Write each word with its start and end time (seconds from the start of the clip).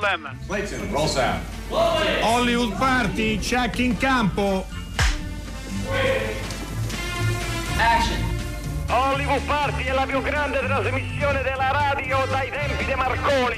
Problem. 0.00 0.34
Clayton, 0.46 0.90
roll 0.90 1.06
sound. 1.06 1.42
Hollywood 2.22 2.74
Party, 2.78 3.38
check 3.38 3.78
in 3.80 3.96
campo. 3.98 4.64
Action. 7.76 8.18
Hollywood 8.88 9.42
Party 9.42 9.84
è 9.84 9.92
la 9.92 10.06
più 10.06 10.22
grande 10.22 10.58
trasmissione 10.60 11.42
della 11.42 11.70
radio 11.70 12.24
dai 12.30 12.50
tempi 12.50 12.84
di 12.86 12.94
Marconi. 12.94 13.56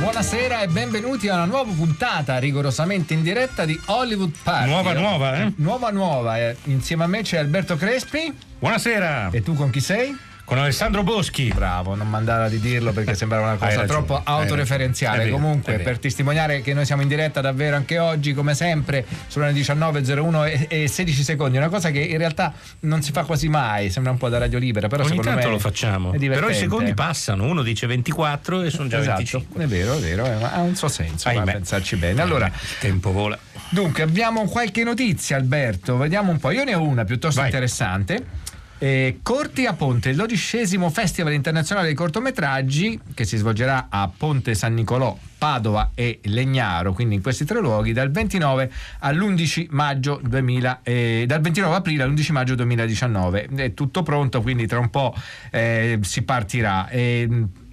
Buonasera 0.00 0.62
e 0.62 0.66
benvenuti 0.66 1.28
a 1.28 1.34
una 1.34 1.44
nuova 1.44 1.70
puntata 1.72 2.38
rigorosamente 2.38 3.14
in 3.14 3.22
diretta 3.22 3.64
di 3.64 3.80
Hollywood 3.86 4.34
Party. 4.42 4.68
Nuova, 4.68 4.92
nuova, 4.94 5.36
eh? 5.36 5.52
Nuova, 5.56 5.90
nuova. 5.90 6.38
eh. 6.38 6.56
Insieme 6.64 7.04
a 7.04 7.06
me 7.06 7.22
c'è 7.22 7.38
Alberto 7.38 7.76
Crespi. 7.76 8.36
Buonasera. 8.58 9.28
E 9.30 9.42
tu 9.42 9.54
con 9.54 9.70
chi 9.70 9.80
sei? 9.80 10.14
Con 10.44 10.58
Alessandro 10.58 11.02
Boschi. 11.02 11.50
Bravo, 11.54 11.94
non 11.94 12.08
mandare 12.08 12.50
di 12.50 12.60
dirlo 12.60 12.92
perché 12.92 13.14
sembrava 13.14 13.46
una 13.52 13.56
cosa 13.56 13.84
troppo 13.84 14.20
autoreferenziale. 14.22 15.24
vero, 15.24 15.36
Comunque, 15.36 15.78
per 15.78 15.98
testimoniare 15.98 16.60
che 16.60 16.74
noi 16.74 16.84
siamo 16.84 17.00
in 17.00 17.08
diretta 17.08 17.40
davvero 17.40 17.76
anche 17.76 17.98
oggi, 17.98 18.34
come 18.34 18.54
sempre, 18.54 19.06
sulle 19.26 19.52
19.01 19.52 20.66
e, 20.68 20.82
e 20.82 20.88
16 20.88 21.22
secondi. 21.22 21.56
Una 21.56 21.70
cosa 21.70 21.90
che 21.90 22.00
in 22.00 22.18
realtà 22.18 22.52
non 22.80 23.00
si 23.02 23.10
fa 23.10 23.24
quasi 23.24 23.48
mai, 23.48 23.88
sembra 23.88 24.12
un 24.12 24.18
po' 24.18 24.28
da 24.28 24.36
radio 24.36 24.58
libera, 24.58 24.86
però 24.86 25.04
Ogni 25.04 25.18
tanto 25.20 25.48
lo 25.48 25.58
facciamo. 25.58 26.10
Però 26.10 26.48
i 26.50 26.54
secondi 26.54 26.92
passano. 26.92 27.44
Uno 27.44 27.62
dice 27.62 27.86
24 27.86 28.62
e 28.62 28.70
sono 28.70 28.88
già 28.88 28.98
Esatto, 28.98 29.16
25. 29.16 29.64
è 29.64 29.66
vero, 29.66 29.94
è 29.96 29.98
vero, 30.00 30.26
eh, 30.26 30.34
ma 30.36 30.52
ha 30.52 30.60
un 30.60 30.76
suo 30.76 30.88
senso, 30.88 31.28
Ahimè. 31.28 31.52
pensarci 31.52 31.96
bene. 31.96 32.20
Allora, 32.20 32.46
Il 32.46 32.78
tempo 32.80 33.12
vola. 33.12 33.38
Dunque, 33.70 34.02
abbiamo 34.02 34.44
qualche 34.44 34.84
notizia, 34.84 35.36
Alberto. 35.36 35.96
Vediamo 35.96 36.30
un 36.30 36.38
po'. 36.38 36.50
Io 36.50 36.64
ne 36.64 36.74
ho 36.74 36.82
una 36.82 37.04
piuttosto 37.04 37.40
Vai. 37.40 37.48
interessante. 37.48 38.42
Eh, 38.78 39.20
Corti 39.22 39.66
a 39.66 39.72
Ponte, 39.72 40.10
il 40.10 40.16
dodicesimo 40.16 40.90
Festival 40.90 41.32
internazionale 41.32 41.86
dei 41.86 41.96
cortometraggi 41.96 43.00
che 43.14 43.24
si 43.24 43.36
svolgerà 43.36 43.86
a 43.88 44.10
Ponte 44.14 44.54
San 44.54 44.74
Nicolò, 44.74 45.16
Padova 45.38 45.92
e 45.94 46.20
Legnaro, 46.24 46.92
quindi 46.92 47.14
in 47.14 47.22
questi 47.22 47.44
tre 47.44 47.60
luoghi, 47.60 47.92
dal 47.92 48.10
29 48.10 48.70
all'11 49.00 49.66
maggio 49.70 50.20
2000, 50.22 50.80
eh, 50.82 51.24
dal 51.26 51.40
29 51.40 51.76
aprile 51.76 52.02
all'11 52.02 52.32
maggio 52.32 52.54
2019. 52.56 53.48
È 53.54 53.74
tutto 53.74 54.02
pronto, 54.02 54.42
quindi 54.42 54.66
tra 54.66 54.78
un 54.78 54.90
po' 54.90 55.14
eh, 55.50 55.98
si 56.02 56.22
partirà. 56.22 56.88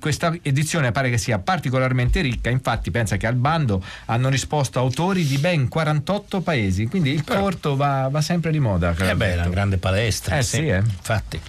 Questa 0.02 0.36
edizione 0.42 0.92
pare 0.92 1.12
che 1.12 1.20
sia 1.20 1.38
particolarmente 1.38 2.22
ricca, 2.22 2.50
infatti 2.50 2.90
pensa 2.90 3.18
che 3.18 3.28
al 3.28 3.36
bando 3.36 3.84
hanno 4.06 4.30
risposto 4.30 4.80
autori 4.80 5.28
di 5.28 5.38
ben 5.38 5.68
48 5.68 6.42
paesi, 6.42 6.88
quindi 6.88 7.12
il 7.12 7.24
corto 7.24 7.76
va, 7.76 8.08
va 8.10 8.20
sempre 8.20 8.50
di 8.50 8.58
moda. 8.58 8.96
Eh 8.98 9.16
beh, 9.16 9.34
è 9.34 9.38
una 9.38 9.50
grande 9.50 9.78
palestra. 9.78 10.40
Eh 10.40 10.42
sì, 10.42 10.66
eh. 10.66 10.78
Infatti. 10.78 11.40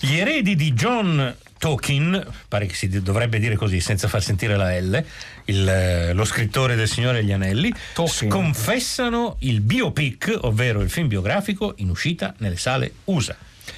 Gli 0.00 0.16
eredi 0.16 0.56
di 0.56 0.72
John 0.72 1.36
Tolkien, 1.58 2.26
pare 2.48 2.66
che 2.66 2.74
si 2.74 2.88
dovrebbe 3.00 3.38
dire 3.38 3.54
così 3.54 3.80
senza 3.80 4.08
far 4.08 4.24
sentire 4.24 4.56
la 4.56 4.76
L, 4.76 5.04
il, 5.44 5.68
eh, 5.68 6.12
lo 6.14 6.24
scrittore 6.24 6.74
del 6.74 6.88
Signore 6.88 7.20
degli 7.20 7.32
Anelli, 7.32 7.72
Tolkien. 7.94 8.28
sconfessano 8.28 9.36
il 9.40 9.60
biopic, 9.60 10.36
ovvero 10.42 10.80
il 10.80 10.90
film 10.90 11.06
biografico 11.06 11.74
in 11.76 11.90
uscita 11.90 12.34
nelle 12.38 12.56
sale 12.56 12.92
USA. 13.04 13.36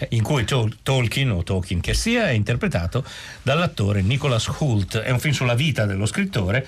In 0.09 0.23
cui 0.23 0.45
Tol- 0.45 0.79
Tolkien, 0.83 1.31
o 1.31 1.43
Tolkien 1.43 1.81
che 1.81 1.95
sia, 1.95 2.29
è 2.29 2.33
interpretato 2.33 3.05
dall'attore 3.43 4.03
Nicholas 4.03 4.49
Hoult. 4.49 4.99
È 4.99 5.11
un 5.11 5.21
film 5.21 5.35
sulla 5.35 5.55
vita 5.55 5.87
dello 5.87 6.07
scrittore, 6.07 6.67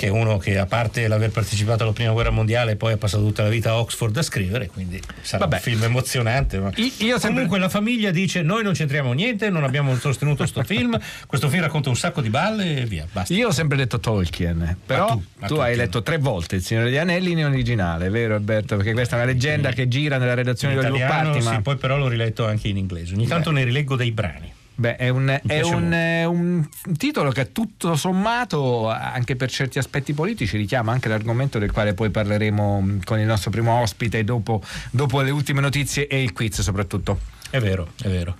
che 0.00 0.06
è 0.06 0.08
uno 0.08 0.38
che, 0.38 0.56
a 0.56 0.64
parte 0.64 1.06
l'aver 1.08 1.28
partecipato 1.28 1.82
alla 1.82 1.92
prima 1.92 2.12
guerra 2.12 2.30
mondiale, 2.30 2.74
poi 2.76 2.94
ha 2.94 2.96
passato 2.96 3.22
tutta 3.22 3.42
la 3.42 3.50
vita 3.50 3.72
a 3.72 3.78
Oxford 3.80 4.16
a 4.16 4.22
scrivere, 4.22 4.66
quindi 4.68 4.98
sarà 5.20 5.44
Vabbè. 5.44 5.56
un 5.56 5.60
film 5.60 5.82
emozionante. 5.82 6.58
ma- 6.58 6.70
io 6.74 6.86
sempre- 7.18 7.28
Comunque 7.40 7.58
la 7.58 7.68
famiglia 7.68 8.10
dice: 8.10 8.40
Noi 8.40 8.62
non 8.62 8.72
c'entriamo 8.72 9.12
niente, 9.12 9.50
non 9.50 9.62
abbiamo 9.62 9.94
sostenuto 9.96 10.46
sto 10.46 10.62
film. 10.62 10.98
Questo 11.26 11.50
film 11.50 11.64
racconta 11.64 11.90
un 11.90 11.96
sacco 11.96 12.22
di 12.22 12.30
balle 12.30 12.78
e 12.78 12.84
via. 12.86 13.06
Basta. 13.12 13.34
Io 13.34 13.48
ho 13.48 13.52
sempre 13.52 13.76
detto 13.76 14.00
Tolkien, 14.00 14.74
però 14.86 15.06
Ma 15.08 15.12
tu, 15.12 15.18
tu- 15.18 15.26
ma 15.36 15.42
hai 15.42 15.48
Tolkien. 15.48 15.76
letto 15.76 16.02
tre 16.02 16.16
volte 16.16 16.56
Il 16.56 16.62
Signore 16.62 16.86
degli 16.86 16.96
Anelli 16.96 17.32
in 17.32 17.44
originale, 17.44 18.08
vero 18.08 18.36
Alberto? 18.36 18.76
Perché 18.76 18.94
questa 18.94 19.16
è 19.16 19.18
una 19.22 19.30
leggenda 19.30 19.70
che 19.72 19.86
gira 19.86 20.16
nella 20.16 20.32
redazione 20.32 20.72
di 20.72 20.80
Hollywood 20.80 21.00
italiano, 21.02 21.24
Party, 21.32 21.42
sì, 21.42 21.48
ma 21.52 21.60
poi 21.60 21.76
però 21.76 21.98
l'ho 21.98 22.08
riletto 22.08 22.46
anche 22.46 22.68
in 22.68 22.78
inglese. 22.78 23.12
Ogni 23.12 23.26
tanto 23.26 23.50
ne 23.50 23.64
rileggo 23.64 23.96
dei 23.96 24.12
brani. 24.12 24.50
Beh, 24.80 24.96
è, 24.96 25.10
un, 25.10 25.38
è 25.46 25.60
un, 25.60 25.90
è 25.92 26.24
un 26.24 26.66
titolo 26.96 27.30
che 27.32 27.52
tutto 27.52 27.96
sommato, 27.96 28.88
anche 28.88 29.36
per 29.36 29.50
certi 29.50 29.78
aspetti 29.78 30.14
politici, 30.14 30.56
richiama 30.56 30.90
anche 30.90 31.06
l'argomento 31.10 31.58
del 31.58 31.70
quale 31.70 31.92
poi 31.92 32.08
parleremo 32.08 32.80
mh, 32.80 33.00
con 33.04 33.18
il 33.18 33.26
nostro 33.26 33.50
primo 33.50 33.78
ospite 33.78 34.24
dopo, 34.24 34.62
dopo 34.90 35.20
le 35.20 35.28
ultime 35.32 35.60
notizie 35.60 36.06
e 36.06 36.22
il 36.22 36.32
quiz 36.32 36.62
soprattutto. 36.62 37.20
È 37.50 37.60
vero, 37.60 37.88
è 38.02 38.08
vero. 38.08 38.34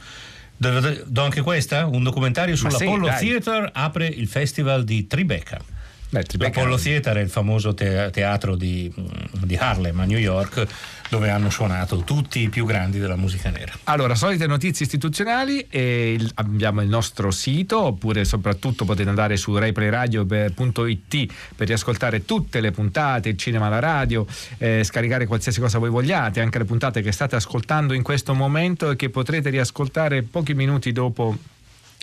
Do, 0.56 0.80
do- 1.04 1.22
anche 1.22 1.42
questa? 1.42 1.84
Un 1.84 2.02
documentario 2.02 2.56
sì, 2.56 2.62
sull'Apollo 2.70 3.08
dai. 3.08 3.18
Theater 3.18 3.70
apre 3.74 4.06
il 4.06 4.26
festival 4.26 4.82
di 4.84 5.06
Tribeca. 5.06 5.60
Beh, 6.10 6.24
L'Apollo 6.38 6.76
Theater 6.76 7.16
è 7.18 7.20
il 7.20 7.30
famoso 7.30 7.72
te- 7.72 8.10
teatro 8.12 8.56
di, 8.56 8.92
di 9.32 9.56
Harlem 9.56 10.00
a 10.00 10.04
New 10.04 10.18
York 10.18 10.66
dove 11.08 11.30
hanno 11.30 11.50
suonato 11.50 11.98
tutti 12.04 12.40
i 12.40 12.48
più 12.48 12.64
grandi 12.64 12.98
della 13.00 13.16
musica 13.16 13.50
nera. 13.50 13.72
Allora, 13.84 14.14
solite 14.14 14.46
notizie 14.46 14.84
istituzionali, 14.84 15.66
e 15.68 16.12
il- 16.12 16.30
abbiamo 16.34 16.82
il 16.82 16.88
nostro 16.88 17.30
sito, 17.32 17.80
oppure 17.82 18.24
soprattutto 18.24 18.84
potete 18.84 19.08
andare 19.08 19.36
su 19.36 19.56
rayplayradio.it 19.56 21.32
per 21.56 21.66
riascoltare 21.66 22.24
tutte 22.24 22.60
le 22.60 22.70
puntate, 22.70 23.28
il 23.28 23.36
cinema, 23.36 23.68
la 23.68 23.80
radio, 23.80 24.26
eh, 24.58 24.84
scaricare 24.84 25.26
qualsiasi 25.26 25.60
cosa 25.60 25.78
voi 25.78 25.90
vogliate, 25.90 26.40
anche 26.40 26.58
le 26.58 26.64
puntate 26.64 27.02
che 27.02 27.12
state 27.12 27.36
ascoltando 27.36 27.92
in 27.92 28.02
questo 28.02 28.34
momento 28.34 28.90
e 28.90 28.96
che 28.96 29.10
potrete 29.10 29.50
riascoltare 29.50 30.22
pochi 30.22 30.54
minuti 30.54 30.92
dopo 30.92 31.36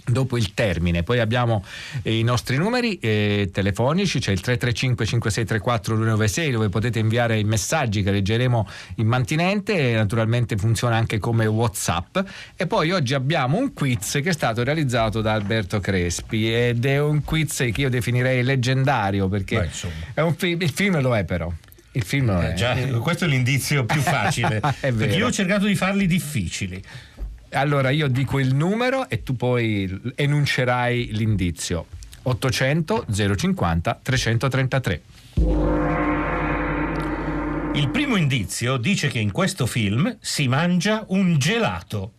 dopo 0.08 0.38
il 0.38 0.54
termine. 0.54 1.04
Poi 1.04 1.20
abbiamo 1.20 1.64
eh, 2.02 2.18
i 2.18 2.24
nostri 2.24 2.58
numeri 2.58 2.98
eh, 3.00 3.50
telefonici, 3.52 4.20
c'è 4.20 4.32
il 4.32 4.42
335 4.42 5.06
5634 5.06 5.96
296 5.96 6.52
dove 6.52 6.70
potete 6.70 7.00
inviare 7.00 7.38
i 7.40 7.44
messaggi 7.44 8.04
che 8.04 8.12
leggeremo 8.12 8.68
in 8.96 9.08
mantinente 9.08 9.92
e 9.92 9.94
naturalmente 9.94 10.58
funziona 10.58 10.96
anche 10.96 11.20
come 11.20 11.46
Whatsapp. 11.46 12.20
E 12.56 12.68
poi 12.68 12.92
oggi 12.92 13.14
abbiamo 13.14 13.58
un 13.58 13.74
quiz 13.74 14.20
che 14.24 14.30
è 14.30 14.34
stato 14.34 14.64
realizzato 14.64 15.22
da 15.22 15.34
Alberto 15.34 15.80
Crespi 15.80 16.54
ed 16.54 16.86
è 16.86 17.00
un 17.00 17.24
quiz 17.24 17.58
che 17.58 17.82
io 17.82 17.90
definirei 17.90 18.44
leggendario 18.44 19.28
perché 19.28 19.60
Beh, 19.60 19.66
insomma. 19.66 19.94
è 20.14 20.22
un 20.22 20.36
fi- 20.36 20.58
il 20.60 20.72
film 20.72 21.00
lo 21.02 21.16
è 21.16 21.24
però. 21.24 21.52
Il 21.92 22.04
film 22.04 22.28
lo 22.28 22.42
è. 22.42 22.52
Eh, 22.52 22.54
già, 22.54 22.76
questo 23.00 23.26
è 23.26 23.28
l'indizio 23.28 23.84
più 23.86 24.02
facile. 24.02 24.60
Perché 24.80 25.16
io 25.16 25.28
ho 25.28 25.32
cercato 25.32 25.66
di 25.66 25.76
farli 25.76 26.06
difficili. 26.06 26.82
Allora 27.58 27.90
io 27.90 28.08
dico 28.08 28.38
il 28.38 28.54
numero 28.54 29.10
e 29.10 29.24
tu 29.24 29.36
poi 29.36 30.14
enuncerai 30.14 31.10
l'indizio. 31.14 31.88
800 32.22 33.06
050 33.36 34.00
333. 34.04 35.02
Il 37.74 37.90
primo 37.90 38.16
indizio 38.16 38.78
dice 38.78 39.08
che 39.08 39.18
in 39.18 39.32
questo 39.32 39.66
film 39.66 40.18
si 40.20 40.48
mangia 40.48 41.04
un 41.08 41.40
gelato. 41.40 42.12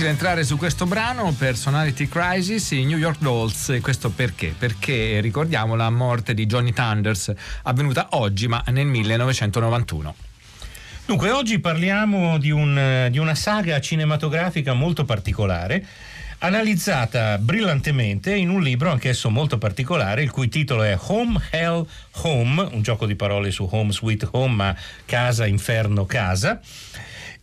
Difficile 0.00 0.18
entrare 0.18 0.44
su 0.44 0.56
questo 0.56 0.86
brano, 0.86 1.30
Personality 1.36 2.08
Crisis, 2.08 2.70
i 2.70 2.86
New 2.86 2.96
York 2.96 3.18
Dolls, 3.20 3.80
questo 3.82 4.08
perché? 4.08 4.54
Perché 4.56 5.20
ricordiamo 5.20 5.74
la 5.74 5.90
morte 5.90 6.32
di 6.32 6.46
Johnny 6.46 6.72
Thunders 6.72 7.30
avvenuta 7.64 8.08
oggi 8.12 8.48
ma 8.48 8.64
nel 8.68 8.86
1991. 8.86 10.14
Dunque, 11.04 11.30
oggi 11.30 11.58
parliamo 11.58 12.38
di, 12.38 12.50
un, 12.50 13.08
di 13.10 13.18
una 13.18 13.34
saga 13.34 13.78
cinematografica 13.78 14.72
molto 14.72 15.04
particolare 15.04 15.86
analizzata 16.38 17.36
brillantemente 17.36 18.34
in 18.34 18.48
un 18.48 18.62
libro 18.62 18.90
anch'esso 18.90 19.28
molto 19.28 19.58
particolare, 19.58 20.22
il 20.22 20.30
cui 20.30 20.48
titolo 20.48 20.82
è 20.82 20.96
Home 20.98 21.38
Hell 21.50 21.86
Home, 22.22 22.68
un 22.72 22.80
gioco 22.80 23.04
di 23.04 23.16
parole 23.16 23.50
su 23.50 23.68
Home 23.70 23.92
Sweet 23.92 24.28
Home, 24.30 24.54
ma 24.54 24.76
casa, 25.04 25.44
inferno, 25.44 26.06
casa 26.06 26.58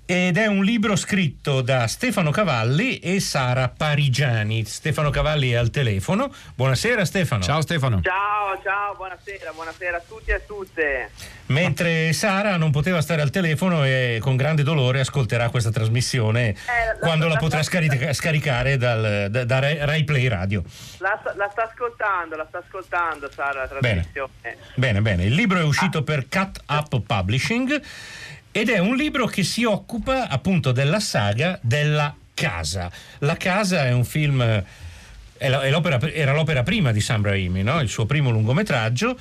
ed 0.09 0.37
è 0.37 0.45
un 0.45 0.63
libro 0.63 0.95
scritto 0.95 1.59
da 1.59 1.85
Stefano 1.85 2.31
Cavalli 2.31 2.99
e 2.99 3.19
Sara 3.19 3.67
Parigiani. 3.67 4.63
Stefano 4.63 5.09
Cavalli 5.09 5.51
è 5.51 5.55
al 5.55 5.69
telefono. 5.69 6.33
Buonasera 6.55 7.03
Stefano. 7.03 7.43
Ciao 7.43 7.59
Stefano. 7.59 7.99
Ciao, 8.01 8.57
ciao, 8.63 8.95
buonasera, 8.95 9.51
buonasera 9.51 9.97
a 9.97 10.01
tutti 10.07 10.31
e 10.31 10.35
a 10.35 10.39
tutte. 10.39 11.11
Mentre 11.47 12.13
Sara 12.13 12.55
non 12.55 12.71
poteva 12.71 13.01
stare 13.01 13.21
al 13.21 13.31
telefono 13.31 13.83
e 13.83 14.19
con 14.21 14.37
grande 14.37 14.63
dolore 14.63 15.01
ascolterà 15.01 15.49
questa 15.49 15.71
trasmissione 15.71 16.51
eh, 16.51 16.55
quando 17.01 17.27
la, 17.27 17.33
la 17.33 17.39
potrà 17.39 17.61
scarica, 17.61 18.13
scaricare 18.13 18.77
dal, 18.77 19.27
da, 19.29 19.43
da, 19.43 19.59
Rai 19.59 20.05
Play 20.05 20.27
Radio. 20.29 20.63
La, 20.99 21.19
la, 21.35 21.49
sta 21.51 21.69
ascoltando, 21.69 22.37
la 22.37 22.45
sta 22.47 22.59
ascoltando 22.59 23.29
Sara 23.29 23.59
la 23.59 23.67
trasmissione. 23.67 24.31
Bene, 24.41 24.57
bene, 24.75 25.01
bene. 25.01 25.23
Il 25.25 25.33
libro 25.33 25.59
è 25.59 25.63
uscito 25.63 25.97
ah. 25.97 26.03
per 26.03 26.29
Cut 26.29 26.61
Up 26.67 27.01
Publishing 27.01 27.81
ed 28.59 28.69
è 28.69 28.79
un 28.79 28.95
libro 28.95 29.27
che 29.27 29.43
si 29.43 29.65
occupa 29.65 30.29
appunto 30.29 30.71
della 30.71 30.99
saga 30.99 31.59
della 31.61 32.15
casa. 32.33 32.89
La 33.19 33.37
casa 33.37 33.85
è 33.85 33.91
un 33.91 34.03
film 34.03 34.63
l'opera, 35.69 35.99
era 36.11 36.33
l'opera 36.33 36.63
prima 36.63 36.91
di 36.91 36.99
Sam 36.99 37.21
Raimi, 37.21 37.61
no? 37.61 37.79
il 37.81 37.87
suo 37.87 38.07
primo 38.07 38.31
lungometraggio. 38.31 39.15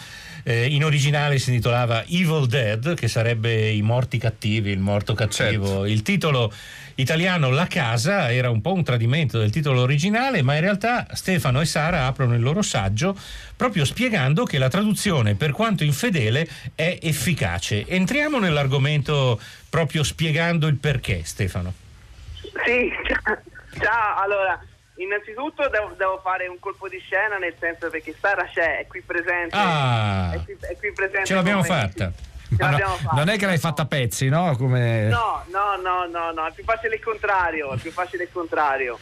Eh, 0.49 0.67
in 0.69 0.85
originale 0.85 1.41
si 1.41 1.51
intitolava 1.51 2.05
Evil 2.05 2.47
Dead, 2.47 2.95
che 2.95 3.09
sarebbe 3.09 3.69
I 3.69 3.83
morti 3.83 4.17
cattivi, 4.17 4.71
il 4.71 4.79
morto 4.79 5.13
cattivo. 5.13 5.67
Certo. 5.67 5.85
Il 5.87 6.03
titolo 6.03 6.53
italiano 6.95 7.51
La 7.51 7.67
casa 7.67 8.31
era 8.31 8.49
un 8.49 8.61
po' 8.61 8.73
un 8.73 8.85
tradimento 8.85 9.41
del 9.41 9.51
titolo 9.51 9.81
originale, 9.81 10.43
ma 10.43 10.55
in 10.55 10.61
realtà 10.61 11.09
Stefano 11.15 11.61
e 11.61 11.65
Sara 11.65 12.07
aprono 12.07 12.37
il 12.37 12.43
loro 12.43 12.63
saggio 12.63 13.19
proprio 13.57 13.85
spiegando 13.85 14.45
che 14.45 14.59
la 14.59 14.69
traduzione, 14.69 15.35
per 15.35 15.51
quanto 15.51 15.83
infedele, 15.83 16.49
è 16.77 16.97
efficace. 17.03 17.85
Entriamo 17.85 18.39
nell'argomento 18.39 19.41
proprio 19.69 20.05
spiegando 20.05 20.69
il 20.69 20.77
perché, 20.77 21.25
Stefano. 21.25 21.75
Sì, 22.41 22.93
ciao, 23.83 24.23
allora. 24.23 24.65
Innanzitutto 24.97 25.69
devo, 25.69 25.93
devo, 25.97 26.21
fare 26.23 26.47
un 26.47 26.59
colpo 26.59 26.89
di 26.89 26.99
scena 26.99 27.37
nel 27.37 27.55
senso 27.59 27.91
perché 27.91 28.15
Sara 28.19 28.45
c'è, 28.45 28.79
è 28.79 28.87
qui 28.87 29.03
presente. 29.03 29.55
Ah, 29.55 30.33
è 30.33 30.43
qui, 30.43 30.57
è 30.59 30.77
qui 30.79 30.93
presente 30.93 31.27
ce 31.27 31.35
l'abbiamo 31.35 31.63
fatta. 31.63 32.13
Ah, 32.61 32.71
no, 32.77 32.97
non 33.13 33.29
è 33.29 33.37
che 33.37 33.45
l'hai 33.45 33.59
fatta 33.59 33.83
a 33.83 33.87
pezzi, 33.87 34.29
no? 34.29 34.55
Come... 34.57 35.09
No, 35.09 35.45
no, 35.49 35.77
no, 35.83 36.07
no, 36.07 36.31
no, 36.31 36.47
è 36.47 36.53
più 36.53 36.63
facile 36.63 36.95
il 36.95 37.03
contrario, 37.03 37.73
è 37.73 37.77
più 37.77 37.91
facile 37.91 38.23
il 38.23 38.31
contrario. 38.33 39.01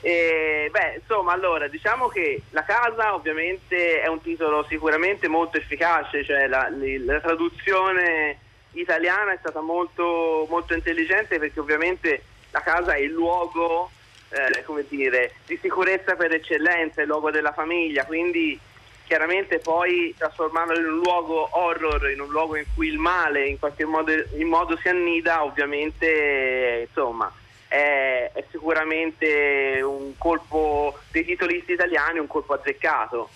E, 0.00 0.68
beh, 0.70 0.96
insomma, 1.00 1.32
allora, 1.32 1.66
diciamo 1.68 2.08
che 2.08 2.42
La 2.50 2.64
casa 2.64 3.14
ovviamente 3.14 4.02
è 4.02 4.08
un 4.08 4.20
titolo 4.20 4.66
sicuramente 4.68 5.28
molto 5.28 5.56
efficace, 5.56 6.24
cioè 6.24 6.46
la, 6.46 6.68
la 7.06 7.20
traduzione 7.20 8.38
italiana 8.72 9.32
è 9.32 9.38
stata 9.38 9.60
molto, 9.60 10.46
molto 10.50 10.74
intelligente 10.74 11.38
perché 11.38 11.60
ovviamente 11.60 12.22
la 12.50 12.60
casa 12.60 12.94
è 12.94 12.98
il 12.98 13.12
luogo, 13.12 13.90
eh, 14.34 14.64
come 14.64 14.84
dire, 14.88 15.34
di 15.46 15.58
sicurezza 15.60 16.16
per 16.16 16.32
eccellenza, 16.32 17.00
il 17.00 17.06
luogo 17.06 17.30
della 17.30 17.52
famiglia, 17.52 18.04
quindi 18.04 18.58
chiaramente 19.06 19.58
poi 19.58 20.14
trasformarlo 20.16 20.78
in 20.78 20.86
un 20.86 20.98
luogo 20.98 21.48
horror, 21.52 22.10
in 22.10 22.20
un 22.20 22.28
luogo 22.28 22.56
in 22.56 22.64
cui 22.74 22.88
il 22.88 22.98
male 22.98 23.46
in 23.46 23.58
qualche 23.58 23.84
modo, 23.84 24.12
in 24.12 24.48
modo 24.48 24.76
si 24.78 24.88
annida, 24.88 25.44
ovviamente 25.44 26.86
insomma 26.88 27.32
è, 27.74 28.30
è, 28.32 28.44
sicuramente 28.50 29.80
un 29.82 30.16
colpo 30.16 30.98
dei 31.10 31.24
titolisti 31.24 31.72
italiani, 31.72 32.20
un 32.20 32.28
colpo 32.28 32.54
azzeccato. 32.54 33.28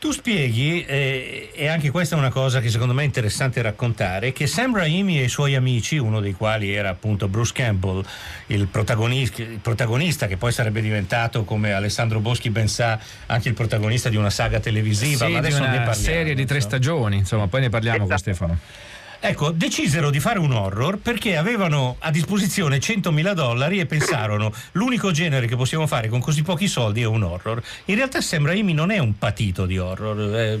Tu 0.00 0.12
spieghi, 0.12 0.82
eh, 0.86 1.50
e 1.52 1.68
anche 1.68 1.90
questa 1.90 2.16
è 2.16 2.18
una 2.18 2.30
cosa 2.30 2.60
che 2.60 2.70
secondo 2.70 2.94
me 2.94 3.02
è 3.02 3.04
interessante 3.04 3.60
raccontare, 3.60 4.32
che 4.32 4.46
Sam 4.46 4.74
Raimi 4.74 5.20
e 5.20 5.24
i 5.24 5.28
suoi 5.28 5.54
amici, 5.54 5.98
uno 5.98 6.20
dei 6.20 6.32
quali 6.32 6.72
era 6.72 6.88
appunto 6.88 7.28
Bruce 7.28 7.52
Campbell, 7.52 8.02
il 8.46 8.66
protagonista, 8.66 9.42
il 9.42 9.58
protagonista 9.58 10.26
che 10.26 10.38
poi 10.38 10.52
sarebbe 10.52 10.80
diventato, 10.80 11.44
come 11.44 11.74
Alessandro 11.74 12.18
Boschi 12.20 12.48
ben 12.48 12.66
sa, 12.66 12.98
anche 13.26 13.50
il 13.50 13.54
protagonista 13.54 14.08
di 14.08 14.16
una 14.16 14.30
saga 14.30 14.58
televisiva, 14.58 15.26
sì, 15.26 15.32
ma 15.32 15.38
adesso 15.38 15.58
di 15.58 15.64
una 15.64 15.70
ne 15.70 15.76
parliamo. 15.84 16.02
serie 16.02 16.34
di 16.34 16.46
tre 16.46 16.60
stagioni, 16.60 17.18
insomma, 17.18 17.46
poi 17.46 17.60
ne 17.60 17.68
parliamo 17.68 18.04
esatto. 18.04 18.08
con 18.08 18.18
Stefano. 18.18 18.58
Ecco, 19.22 19.50
decisero 19.50 20.08
di 20.08 20.18
fare 20.18 20.38
un 20.38 20.50
horror 20.50 20.96
perché 20.96 21.36
avevano 21.36 21.96
a 21.98 22.10
disposizione 22.10 22.78
100.000 22.78 23.32
dollari 23.32 23.78
e 23.78 23.84
pensarono 23.84 24.50
l'unico 24.72 25.10
genere 25.10 25.46
che 25.46 25.56
possiamo 25.56 25.86
fare 25.86 26.08
con 26.08 26.20
così 26.20 26.42
pochi 26.42 26.66
soldi 26.66 27.02
è 27.02 27.06
un 27.06 27.22
horror. 27.22 27.62
In 27.86 27.96
realtà 27.96 28.22
Sam 28.22 28.46
Raimi 28.46 28.72
non 28.72 28.90
è 28.90 28.96
un 28.96 29.18
patito 29.18 29.66
di 29.66 29.76
horror. 29.76 30.34
Eh, 30.34 30.60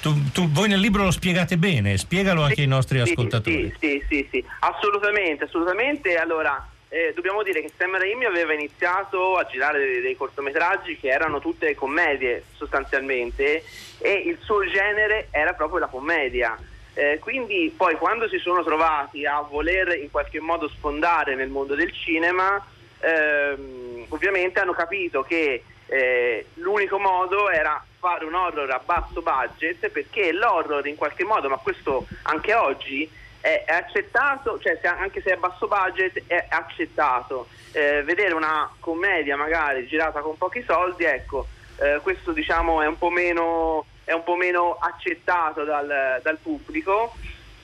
tu, 0.00 0.30
tu, 0.32 0.48
voi 0.50 0.68
nel 0.68 0.80
libro 0.80 1.04
lo 1.04 1.10
spiegate 1.10 1.58
bene, 1.58 1.98
spiegalo 1.98 2.40
anche 2.40 2.54
sì, 2.54 2.60
ai 2.62 2.68
nostri 2.68 3.04
sì, 3.04 3.10
ascoltatori. 3.10 3.74
Sì, 3.78 3.86
sì, 3.86 4.04
sì, 4.08 4.28
sì, 4.30 4.44
assolutamente, 4.60 5.44
assolutamente. 5.44 6.16
Allora, 6.16 6.66
eh, 6.88 7.12
dobbiamo 7.14 7.42
dire 7.42 7.60
che 7.60 7.70
Sam 7.76 7.98
Raimi 7.98 8.24
aveva 8.24 8.54
iniziato 8.54 9.36
a 9.36 9.44
girare 9.44 9.78
dei, 9.78 10.00
dei, 10.00 10.16
cortometraggi 10.16 10.96
che 10.96 11.08
erano 11.08 11.38
tutte 11.38 11.74
commedie 11.74 12.44
sostanzialmente 12.56 13.62
e 13.98 14.12
il 14.24 14.38
suo 14.40 14.66
genere 14.66 15.28
era 15.30 15.52
proprio 15.52 15.80
la 15.80 15.86
commedia. 15.86 16.56
Eh, 16.94 17.18
quindi 17.20 17.72
poi 17.76 17.94
quando 17.96 18.28
si 18.28 18.38
sono 18.38 18.64
trovati 18.64 19.24
a 19.24 19.40
voler 19.40 19.96
in 19.98 20.10
qualche 20.10 20.40
modo 20.40 20.68
sfondare 20.68 21.34
nel 21.34 21.48
mondo 21.48 21.74
del 21.74 21.92
cinema, 21.92 22.64
ehm, 23.00 24.06
ovviamente 24.08 24.60
hanno 24.60 24.72
capito 24.72 25.22
che 25.22 25.62
eh, 25.86 26.46
l'unico 26.54 26.98
modo 26.98 27.50
era 27.50 27.84
fare 27.98 28.24
un 28.24 28.34
horror 28.34 28.70
a 28.70 28.80
basso 28.84 29.22
budget 29.22 29.88
perché 29.88 30.32
l'horror 30.32 30.86
in 30.86 30.96
qualche 30.96 31.24
modo, 31.24 31.48
ma 31.48 31.56
questo 31.56 32.06
anche 32.22 32.54
oggi, 32.54 33.08
è, 33.40 33.64
è 33.66 33.72
accettato, 33.72 34.58
cioè 34.60 34.78
se, 34.80 34.86
anche 34.86 35.20
se 35.22 35.30
è 35.30 35.32
a 35.34 35.36
basso 35.36 35.66
budget 35.66 36.22
è 36.26 36.46
accettato. 36.48 37.48
Eh, 37.72 38.02
vedere 38.02 38.34
una 38.34 38.68
commedia 38.80 39.36
magari 39.36 39.86
girata 39.86 40.20
con 40.20 40.36
pochi 40.36 40.62
soldi, 40.66 41.04
ecco, 41.04 41.46
eh, 41.80 42.00
questo 42.02 42.32
diciamo 42.32 42.82
è 42.82 42.86
un 42.86 42.98
po' 42.98 43.10
meno 43.10 43.86
è 44.10 44.12
un 44.12 44.24
po' 44.24 44.34
meno 44.34 44.76
accettato 44.80 45.62
dal, 45.62 46.20
dal 46.20 46.36
pubblico 46.42 47.14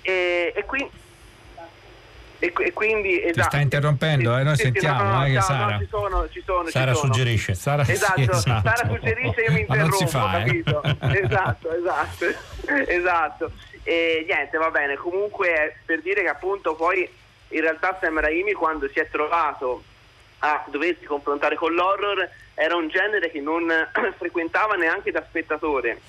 e, 0.01 0.53
e, 0.55 0.65
qui, 0.65 0.89
e, 2.39 2.53
e 2.57 2.73
quindi 2.73 3.21
esatto. 3.21 3.33
Ti 3.33 3.43
sta 3.43 3.59
interrompendo, 3.59 4.37
eh? 4.37 4.45
noi 4.45 4.55
sì, 4.55 4.63
sentiamo 4.63 5.03
no, 5.03 5.19
no, 5.19 5.25
eh, 5.27 5.33
no, 5.33 5.41
Sara. 5.41 5.79
ci 5.79 5.87
sono, 5.91 6.29
ci 6.31 6.43
sono, 6.47 6.69
Sara 6.69 6.93
ci 6.93 6.99
sono. 6.99 7.13
suggerisce. 7.13 7.55
Sara, 7.55 7.83
esatto, 7.83 8.21
sì, 8.21 8.31
esatto. 8.31 8.69
Sara 8.69 8.89
suggerisce 8.89 9.41
io 9.41 9.53
mi 9.53 9.61
interrompo, 9.61 9.97
si 9.97 10.07
fa, 10.07 10.45
eh? 10.45 10.63
esatto, 11.25 11.75
esatto, 11.75 12.27
esatto. 12.87 13.51
E 13.83 14.25
niente, 14.29 14.57
va 14.57 14.71
bene, 14.71 14.95
comunque 14.95 15.79
per 15.85 16.01
dire 16.01 16.23
che 16.23 16.29
appunto 16.29 16.77
poi 16.77 17.11
in 17.49 17.61
realtà 17.61 17.99
Sam 18.01 18.21
Raimi 18.21 18.53
quando 18.53 18.89
si 18.89 19.01
è 19.01 19.09
trovato 19.11 19.83
a 20.41 20.65
doversi 20.69 21.05
confrontare 21.05 21.57
con 21.57 21.75
l'horror 21.75 22.29
era 22.55 22.77
un 22.77 22.89
genere 22.89 23.33
che 23.33 23.41
non 23.41 23.67
frequentava 24.17 24.77
neanche 24.77 25.11
da 25.11 25.25
spettatore 25.27 26.01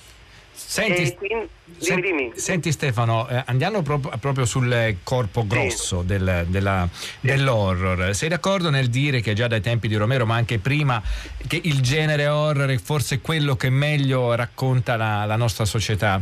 Senti, 0.59 1.15
quindi, 1.15 1.47
dimmi, 1.65 2.01
dimmi. 2.01 2.31
senti, 2.33 2.71
Stefano, 2.71 3.27
eh, 3.29 3.43
andiamo 3.45 3.83
proprio, 3.83 4.11
proprio, 4.19 4.43
sul 4.45 4.95
corpo 5.03 5.45
grosso 5.45 6.01
sì. 6.01 6.07
del, 6.07 6.45
della, 6.47 6.89
sì. 6.91 7.09
dell'horror. 7.19 8.15
Sei 8.15 8.27
d'accordo 8.27 8.71
nel 8.71 8.87
dire 8.87 9.21
che 9.21 9.33
già 9.33 9.47
dai 9.47 9.61
tempi 9.61 9.87
di 9.87 9.95
Romero, 9.95 10.25
ma 10.25 10.35
anche 10.35 10.57
prima, 10.57 10.99
che 11.47 11.61
il 11.63 11.81
genere 11.81 12.27
horror 12.27 12.69
è 12.69 12.77
forse 12.79 13.21
quello 13.21 13.55
che 13.55 13.69
meglio 13.69 14.33
racconta 14.33 14.95
la, 14.95 15.25
la 15.25 15.35
nostra 15.35 15.63
società? 15.63 16.19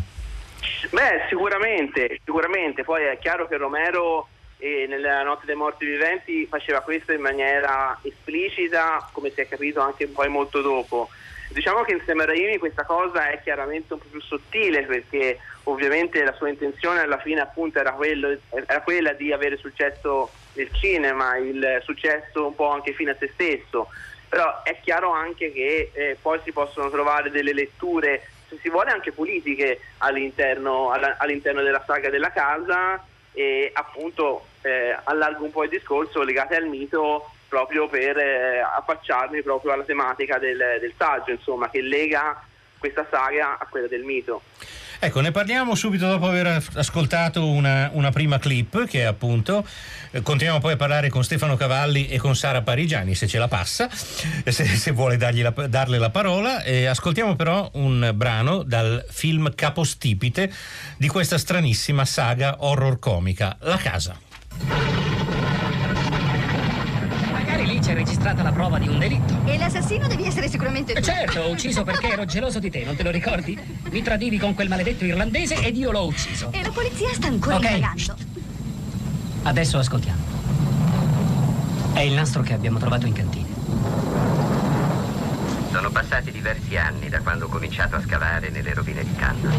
Beh, 0.91 1.25
sicuramente, 1.29 2.19
sicuramente. 2.23 2.83
Poi 2.83 3.03
è 3.03 3.17
chiaro 3.17 3.47
che 3.47 3.55
Romero 3.55 4.27
eh, 4.57 4.85
nella 4.89 5.23
Notte 5.23 5.45
dei 5.45 5.55
Morti 5.55 5.85
Viventi 5.85 6.45
faceva 6.45 6.81
questo 6.81 7.13
in 7.13 7.21
maniera 7.21 7.97
esplicita, 8.01 9.09
come 9.13 9.31
si 9.33 9.39
è 9.39 9.47
capito 9.47 9.79
anche 9.79 10.07
poi 10.07 10.27
molto 10.27 10.61
dopo. 10.61 11.09
Diciamo 11.49 11.83
che 11.83 11.93
insieme 11.93 12.23
a 12.23 12.25
Raimi 12.25 12.57
questa 12.57 12.83
cosa 12.83 13.29
è 13.29 13.39
chiaramente 13.41 13.93
un 13.93 13.99
po' 13.99 14.07
più 14.09 14.21
sottile 14.21 14.83
perché 14.83 15.39
ovviamente 15.63 16.23
la 16.23 16.33
sua 16.33 16.49
intenzione 16.49 17.01
alla 17.01 17.19
fine 17.19 17.41
appunto 17.41 17.79
era, 17.79 17.91
quello, 17.93 18.35
era 18.49 18.81
quella 18.81 19.13
di 19.13 19.31
avere 19.31 19.57
successo 19.57 20.31
nel 20.53 20.69
cinema, 20.73 21.37
il 21.37 21.81
successo 21.83 22.47
un 22.47 22.55
po' 22.55 22.69
anche 22.69 22.93
fine 22.93 23.11
a 23.11 23.15
se 23.19 23.29
stesso, 23.33 23.89
però 24.27 24.63
è 24.63 24.79
chiaro 24.81 25.11
anche 25.11 25.51
che 25.53 25.91
eh, 25.93 26.17
poi 26.21 26.39
si 26.43 26.51
possono 26.51 26.89
trovare 26.89 27.29
delle 27.29 27.53
letture, 27.53 28.27
se 28.47 28.57
si 28.61 28.69
vuole 28.69 28.91
anche 28.91 29.11
politiche 29.11 29.79
all'interno, 29.99 30.91
all'interno 30.91 31.61
della 31.61 31.83
saga 31.85 32.09
della 32.09 32.31
casa 32.31 33.03
e 33.33 33.69
appunto 33.73 34.47
eh, 34.61 34.97
allargo 35.03 35.43
un 35.43 35.51
po' 35.51 35.63
il 35.63 35.69
discorso 35.69 36.23
legate 36.23 36.55
al 36.55 36.67
mito 36.67 37.29
proprio 37.47 37.87
per 37.87 38.17
eh, 38.17 38.59
affacciarmi 38.59 39.41
proprio 39.41 39.73
alla 39.73 39.83
tematica 39.83 40.37
del, 40.37 40.57
del 40.79 40.93
saggio, 40.97 41.31
insomma, 41.31 41.69
che 41.69 41.81
lega 41.81 42.41
questa 42.77 43.05
saga 43.09 43.57
a 43.57 43.67
quella 43.69 43.87
del 43.87 44.03
mito. 44.03 44.41
Ecco, 44.99 45.19
ne 45.19 45.31
parliamo 45.31 45.75
subito 45.75 46.07
dopo 46.07 46.27
aver 46.27 46.63
ascoltato 46.75 47.47
una, 47.47 47.89
una 47.93 48.11
prima 48.11 48.39
clip 48.39 48.85
che 48.85 49.05
appunto 49.05 49.65
eh, 50.11 50.21
continuiamo 50.21 50.61
poi 50.61 50.73
a 50.73 50.75
parlare 50.77 51.09
con 51.09 51.23
Stefano 51.23 51.57
Cavalli 51.57 52.07
e 52.07 52.17
con 52.17 52.35
Sara 52.35 52.61
Parigiani 52.61 53.13
se 53.13 53.27
ce 53.27 53.37
la 53.37 53.47
passa, 53.47 53.89
se, 53.91 54.65
se 54.65 54.91
vuole 54.91 55.17
la, 55.17 55.49
darle 55.67 55.97
la 55.97 56.09
parola. 56.09 56.63
E 56.63 56.85
ascoltiamo 56.85 57.35
però 57.35 57.69
un 57.73 58.11
brano 58.15 58.63
dal 58.63 59.05
film 59.09 59.53
capostipite 59.53 60.51
di 60.97 61.07
questa 61.07 61.37
stranissima 61.37 62.05
saga 62.05 62.57
horror 62.59 62.97
comica, 62.99 63.57
La 63.59 63.77
casa 63.77 65.14
c'è 67.85 67.93
registrata 67.93 68.41
la 68.41 68.51
prova 68.51 68.79
di 68.79 68.87
un 68.87 68.97
delitto. 68.97 69.41
E 69.45 69.59
l'assassino 69.59 70.07
devi 70.07 70.25
essere 70.25 70.49
sicuramente 70.49 70.93
tu. 70.93 71.01
Certo, 71.01 71.41
ho 71.41 71.51
ucciso 71.51 71.83
perché 71.83 72.07
ero 72.07 72.25
geloso 72.25 72.57
di 72.57 72.71
te, 72.71 72.83
non 72.83 72.95
te 72.95 73.03
lo 73.03 73.11
ricordi? 73.11 73.55
Mi 73.91 74.01
tradivi 74.01 74.39
con 74.39 74.55
quel 74.55 74.69
maledetto 74.69 75.05
irlandese 75.05 75.63
ed 75.63 75.77
io 75.77 75.91
l'ho 75.91 76.07
ucciso. 76.07 76.51
E 76.51 76.63
la 76.63 76.71
polizia 76.71 77.13
sta 77.13 77.27
ancora 77.27 77.57
okay. 77.57 77.75
indagando. 77.75 78.15
Adesso 79.43 79.77
ascoltiamo. 79.77 80.23
È 81.93 81.99
il 81.99 82.13
nastro 82.13 82.41
che 82.41 82.53
abbiamo 82.53 82.79
trovato 82.79 83.05
in 83.05 83.13
cantina. 83.13 83.53
Sono 85.71 85.91
passati 85.91 86.31
diversi 86.31 86.75
anni 86.77 87.07
da 87.07 87.19
quando 87.19 87.45
ho 87.45 87.49
cominciato 87.49 87.97
a 87.97 88.01
scavare 88.01 88.49
nelle 88.49 88.73
rovine 88.73 89.03
di 89.03 89.13
Cannon. 89.13 89.53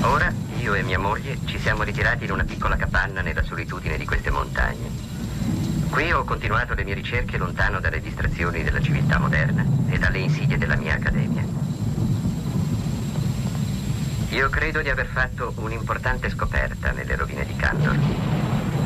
Ora 0.00 0.32
io 0.58 0.72
e 0.72 0.82
mia 0.82 0.98
moglie 0.98 1.36
ci 1.44 1.58
siamo 1.58 1.82
ritirati 1.82 2.24
in 2.24 2.30
una 2.30 2.44
piccola 2.44 2.76
capanna 2.76 3.20
nella 3.20 3.42
solitudine 3.42 3.98
di 3.98 4.06
queste 4.06 4.30
montagne. 4.30 5.05
Qui 5.96 6.12
ho 6.12 6.24
continuato 6.24 6.74
le 6.74 6.84
mie 6.84 6.92
ricerche 6.92 7.38
lontano 7.38 7.80
dalle 7.80 8.02
distrazioni 8.02 8.62
della 8.62 8.82
civiltà 8.82 9.18
moderna 9.18 9.64
e 9.88 9.96
dalle 9.96 10.18
insidie 10.18 10.58
della 10.58 10.76
mia 10.76 10.92
accademia. 10.92 11.42
Io 14.28 14.50
credo 14.50 14.82
di 14.82 14.90
aver 14.90 15.06
fatto 15.06 15.54
un'importante 15.56 16.28
scoperta 16.28 16.90
nelle 16.90 17.16
rovine 17.16 17.46
di 17.46 17.56
Kandor. 17.56 17.96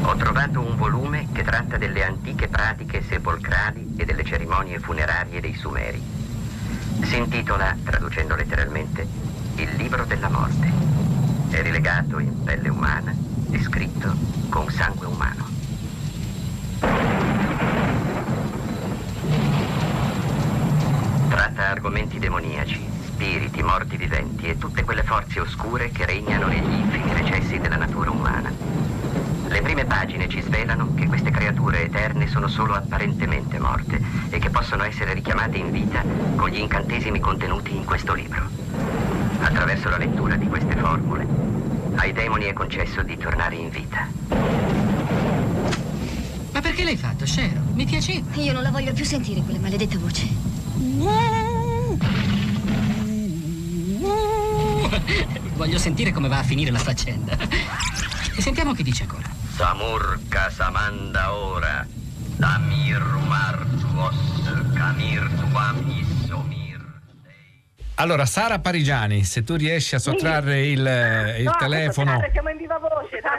Ho 0.02 0.14
trovato 0.14 0.60
un 0.60 0.76
volume 0.76 1.26
che 1.32 1.42
tratta 1.42 1.76
delle 1.76 2.04
antiche 2.04 2.46
pratiche 2.46 3.02
sepolcrali 3.02 3.94
e 3.96 4.04
delle 4.04 4.22
cerimonie 4.22 4.78
funerarie 4.78 5.40
dei 5.40 5.54
Sumeri. 5.54 6.00
Si 7.02 7.16
intitola, 7.16 7.76
traducendo 7.82 8.36
letteralmente, 8.36 9.04
Il 9.56 9.74
libro 9.74 10.04
della 10.04 10.28
morte. 10.28 10.72
È 11.48 11.60
rilegato 11.60 12.20
in 12.20 12.44
pelle 12.44 12.68
umana 12.68 13.12
e 13.50 13.60
scritto 13.60 14.14
con 14.48 14.70
sangue 14.70 15.06
umano. 15.06 15.48
Tratta 21.28 21.59
argomenti 21.70 22.18
demoniaci, 22.18 22.84
spiriti, 23.06 23.62
morti 23.62 23.96
viventi 23.96 24.46
e 24.46 24.58
tutte 24.58 24.82
quelle 24.82 25.04
forze 25.04 25.40
oscure 25.40 25.90
che 25.90 26.04
regnano 26.04 26.48
negli 26.48 26.72
infimi 26.72 27.12
recessi 27.12 27.58
della 27.58 27.76
natura 27.76 28.10
umana. 28.10 28.52
Le 29.46 29.62
prime 29.62 29.84
pagine 29.84 30.28
ci 30.28 30.42
svelano 30.42 30.94
che 30.94 31.06
queste 31.06 31.30
creature 31.30 31.84
eterne 31.84 32.28
sono 32.28 32.48
solo 32.48 32.74
apparentemente 32.74 33.58
morte 33.58 34.00
e 34.30 34.38
che 34.38 34.50
possono 34.50 34.84
essere 34.84 35.12
richiamate 35.14 35.58
in 35.58 35.70
vita 35.70 36.04
con 36.36 36.48
gli 36.48 36.58
incantesimi 36.58 37.20
contenuti 37.20 37.74
in 37.74 37.84
questo 37.84 38.14
libro. 38.14 38.48
Attraverso 39.40 39.88
la 39.88 39.96
lettura 39.96 40.36
di 40.36 40.46
queste 40.46 40.76
formule, 40.76 41.26
ai 41.96 42.12
demoni 42.12 42.44
è 42.44 42.52
concesso 42.52 43.02
di 43.02 43.16
tornare 43.16 43.54
in 43.56 43.70
vita. 43.70 44.08
Ma 46.52 46.60
perché 46.60 46.84
l'hai 46.84 46.96
fatto, 46.96 47.26
Sharon? 47.26 47.70
Mi 47.74 47.84
piaceva. 47.84 48.34
Io 48.34 48.52
non 48.52 48.62
la 48.62 48.70
voglio 48.70 48.92
più 48.92 49.04
sentire 49.04 49.40
quella 49.40 49.60
maledetta 49.60 49.98
voce. 49.98 50.50
Voglio 55.56 55.78
sentire 55.78 56.12
come 56.12 56.28
va 56.28 56.38
a 56.38 56.42
finire 56.42 56.70
la 56.70 56.78
faccenda. 56.78 57.37
E 58.37 58.42
sentiamo 58.42 58.73
che 58.73 58.82
dice 58.82 59.02
ancora. 59.02 59.28
Samurka 59.54 60.50
Samanda 60.50 61.32
ora. 61.35 61.87
Damir 62.37 63.02
Martuos 63.28 64.16
Kamir 64.75 65.28
Tuam 65.38 65.76
Isomir. 65.90 66.80
Allora, 67.97 68.25
Sara 68.25 68.59
Parigiani, 68.61 69.25
se 69.25 69.44
tu 69.44 69.56
riesci 69.56 69.94
a 69.94 69.99
sottrarre 69.99 70.66
il, 70.66 71.35
il 71.38 71.44
no, 71.44 71.56
telefono. 71.59 72.18
Siamo 72.32 72.49
in 72.49 72.56
viva 72.56 72.78
voce. 72.78 72.89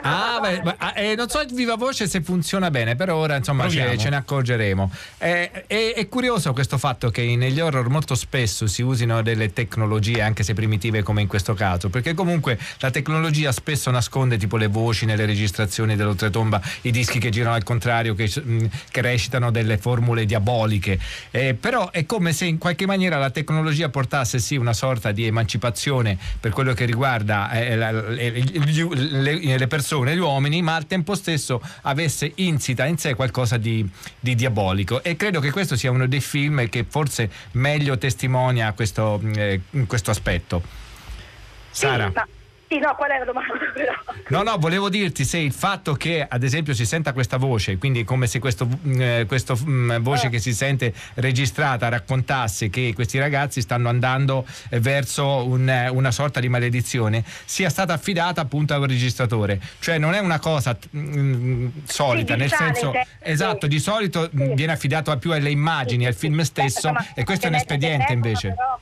Ah, 0.02 0.38
beh, 0.40 0.62
ma, 0.62 0.94
eh, 0.94 1.14
non 1.14 1.28
so 1.28 1.40
in 1.40 1.54
viva 1.54 1.76
voce 1.76 2.08
se 2.08 2.22
funziona 2.22 2.70
bene, 2.70 2.96
però 2.96 3.16
ora 3.16 3.36
insomma 3.36 3.68
ce, 3.68 3.96
ce, 3.98 4.08
ne 4.08 4.16
accorgeremo. 4.16 4.90
Eh, 5.18 5.50
è, 5.66 5.94
è, 5.94 6.08
curioso 6.08 6.52
questo 6.52 6.78
fatto 6.78 7.10
che 7.10 7.36
negli 7.36 7.60
horror 7.60 7.88
molto 7.88 8.14
spesso 8.14 8.66
si 8.66 8.82
usino 8.82 9.22
delle 9.22 9.52
tecnologie, 9.52 10.22
anche 10.22 10.42
se 10.42 10.54
primitive 10.54 11.02
come 11.02 11.22
in 11.22 11.28
questo 11.28 11.54
caso, 11.54 11.88
perché 11.88 12.14
comunque 12.14 12.58
la 12.78 12.90
tecnologia 12.90 13.52
spesso 13.52 13.90
nasconde 13.90 14.36
tipo 14.36 14.56
le 14.56 14.66
voci 14.66 15.06
nelle 15.06 15.26
registrazioni 15.26 15.96
dell'oltretomba, 15.96 16.60
i 16.82 16.90
dischi 16.90 17.18
che 17.18 17.30
girano 17.30 17.54
al 17.54 17.64
contrario, 17.64 18.14
che, 18.14 18.30
mm, 18.38 18.64
che 18.90 19.00
recitano 19.00 19.50
delle 19.50 19.78
formule 19.78 20.24
diaboliche. 20.24 20.98
Eh, 21.30 21.54
però 21.54 21.90
è 21.90 22.06
come 22.06 22.32
se 22.32 22.44
in 22.44 22.58
qualche 22.58 22.86
maniera 22.86 23.18
la 23.18 23.30
tecnologia 23.30 23.88
portasse 23.88 24.38
sì 24.38 24.56
una 24.56 24.72
sorta 24.72 25.12
di 25.12 25.26
emancipazione 25.26 26.18
per 26.40 26.50
quello 26.52 26.72
che 26.74 26.84
riguarda 26.84 27.50
eh, 27.52 27.76
la, 27.76 27.90
le, 27.92 28.30
le, 28.30 29.56
le, 29.58 29.66
persone, 29.72 30.14
gli 30.14 30.18
uomini, 30.18 30.60
ma 30.60 30.74
al 30.74 30.86
tempo 30.86 31.14
stesso 31.14 31.62
avesse 31.82 32.30
insita 32.34 32.84
in 32.84 32.98
sé 32.98 33.14
qualcosa 33.14 33.56
di, 33.56 33.88
di, 34.20 34.34
diabolico. 34.34 35.02
E 35.02 35.16
credo 35.16 35.40
che 35.40 35.50
questo 35.50 35.76
sia 35.76 35.90
uno 35.90 36.06
dei 36.06 36.20
film 36.20 36.68
che 36.68 36.84
forse 36.86 37.30
meglio 37.52 37.96
testimonia 37.96 38.74
questo, 38.74 39.18
eh, 39.34 39.62
questo 39.86 40.10
aspetto. 40.10 40.62
Sara. 41.70 42.08
Sì, 42.08 42.12
ma 42.12 42.26
sì, 42.72 42.78
no, 42.78 42.94
qual 42.94 43.10
è 43.10 43.18
la 43.18 43.24
domanda 43.24 43.52
però? 43.74 43.92
No, 44.28 44.42
no, 44.42 44.56
volevo 44.56 44.88
dirti 44.88 45.24
se 45.24 45.36
il 45.38 45.52
fatto 45.52 45.92
che 45.94 46.26
ad 46.26 46.42
esempio 46.42 46.72
si 46.72 46.86
senta 46.86 47.12
questa 47.12 47.36
voce, 47.36 47.76
quindi 47.76 48.02
come 48.04 48.26
se 48.26 48.38
questa 48.38 48.64
mm, 48.64 49.00
eh, 49.00 49.26
mm, 49.64 49.96
voce 49.98 50.26
eh. 50.28 50.30
che 50.30 50.38
si 50.38 50.54
sente 50.54 50.94
registrata 51.14 51.88
raccontasse 51.90 52.70
che 52.70 52.92
questi 52.94 53.18
ragazzi 53.18 53.60
stanno 53.60 53.90
andando 53.90 54.46
eh, 54.70 54.80
verso 54.80 55.46
un, 55.46 55.68
eh, 55.68 55.88
una 55.88 56.10
sorta 56.10 56.40
di 56.40 56.48
maledizione, 56.48 57.22
sia 57.44 57.68
stata 57.68 57.92
affidata 57.92 58.40
appunto 58.40 58.72
a 58.72 58.78
un 58.78 58.86
registratore. 58.86 59.60
Cioè 59.78 59.98
non 59.98 60.14
è 60.14 60.18
una 60.20 60.38
cosa 60.38 60.76
mh, 60.90 60.98
mm, 60.98 61.68
solita, 61.84 62.32
sì, 62.34 62.38
nel 62.38 62.52
senso... 62.52 62.92
Cioè, 62.92 63.06
esatto, 63.20 63.66
di 63.66 63.78
solito 63.78 64.30
sì. 64.34 64.52
viene 64.54 64.72
affidato 64.72 65.14
più 65.18 65.32
alle 65.32 65.50
immagini, 65.50 66.06
al 66.06 66.14
film 66.14 66.40
stesso 66.40 66.92
certo, 66.92 67.04
e 67.14 67.24
questo 67.24 67.46
è 67.46 67.48
un 67.48 67.56
espediente 67.56 68.12
invece. 68.12 68.54
Però 68.54 68.78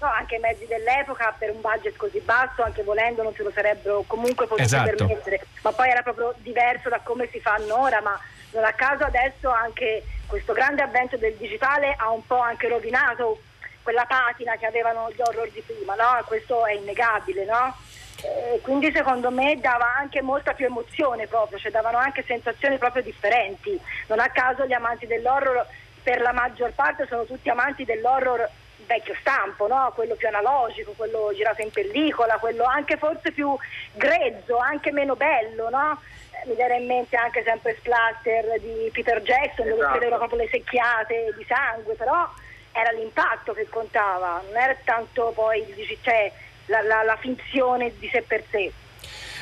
no, 0.00 0.06
anche 0.08 0.36
i 0.36 0.40
mezzi 0.40 0.66
dell'epoca 0.66 1.34
per 1.38 1.50
un 1.50 1.60
budget 1.60 1.96
così 1.96 2.20
basso, 2.20 2.62
anche 2.62 2.82
volendo 2.82 3.22
non 3.22 3.34
se 3.34 3.42
lo 3.42 3.50
sarebbero 3.52 4.04
comunque 4.06 4.46
potuti 4.46 4.62
esatto. 4.62 4.94
permettere, 4.94 5.46
ma 5.62 5.72
poi 5.72 5.90
era 5.90 6.02
proprio 6.02 6.34
diverso 6.38 6.88
da 6.88 7.00
come 7.00 7.28
si 7.30 7.40
fanno 7.40 7.80
ora, 7.80 8.00
ma 8.00 8.18
non 8.52 8.64
a 8.64 8.72
caso 8.72 9.04
adesso 9.04 9.48
anche 9.48 10.02
questo 10.26 10.52
grande 10.52 10.82
avvento 10.82 11.16
del 11.16 11.34
digitale 11.34 11.94
ha 11.96 12.10
un 12.10 12.26
po' 12.26 12.38
anche 12.38 12.68
rovinato 12.68 13.42
quella 13.82 14.04
patina 14.06 14.56
che 14.56 14.66
avevano 14.66 15.10
gli 15.10 15.20
horror 15.20 15.50
di 15.50 15.62
prima, 15.62 15.94
no? 15.94 16.22
Questo 16.24 16.66
è 16.66 16.72
innegabile, 16.72 17.44
no? 17.44 17.74
Eh, 18.22 18.60
quindi 18.62 18.92
secondo 18.92 19.30
me 19.30 19.58
dava 19.60 19.96
anche 19.96 20.20
molta 20.20 20.52
più 20.52 20.66
emozione 20.66 21.26
proprio, 21.26 21.58
cioè 21.58 21.70
davano 21.70 21.98
anche 21.98 22.22
sensazioni 22.26 22.78
proprio 22.78 23.02
differenti. 23.02 23.80
Non 24.06 24.20
a 24.20 24.28
caso 24.28 24.66
gli 24.66 24.72
amanti 24.72 25.06
dell'horror 25.06 25.66
per 26.02 26.20
la 26.20 26.32
maggior 26.32 26.72
parte 26.72 27.06
sono 27.08 27.24
tutti 27.24 27.48
amanti 27.48 27.84
dell'horror 27.84 28.48
vecchio 28.90 29.14
stampo, 29.20 29.68
no? 29.68 29.92
quello 29.94 30.16
più 30.16 30.26
analogico, 30.26 30.92
quello 30.96 31.30
girato 31.32 31.62
in 31.62 31.70
pellicola, 31.70 32.38
quello 32.38 32.64
anche 32.64 32.96
forse 32.96 33.30
più 33.30 33.56
grezzo, 33.94 34.58
anche 34.58 34.90
meno 34.90 35.14
bello, 35.14 35.70
no? 35.70 36.00
Eh, 36.30 36.48
mi 36.48 36.56
viene 36.56 36.78
in 36.78 36.86
mente 36.86 37.16
anche 37.16 37.44
sempre 37.44 37.76
Splatter 37.78 38.58
di 38.60 38.90
Peter 38.92 39.22
Jackson, 39.22 39.66
esatto. 39.66 39.80
dove 39.80 39.92
vedevano 39.92 40.18
proprio 40.18 40.40
le 40.40 40.48
secchiate 40.50 41.34
di 41.36 41.46
sangue, 41.46 41.94
però 41.94 42.28
era 42.72 42.90
l'impatto 42.90 43.52
che 43.52 43.68
contava, 43.68 44.42
non 44.44 44.60
era 44.60 44.76
tanto 44.84 45.32
poi 45.34 45.64
cioè, 46.02 46.32
la, 46.66 46.82
la, 46.82 47.02
la 47.04 47.16
finzione 47.16 47.92
di 47.98 48.08
sé 48.12 48.22
per 48.26 48.42
sé. 48.50 48.72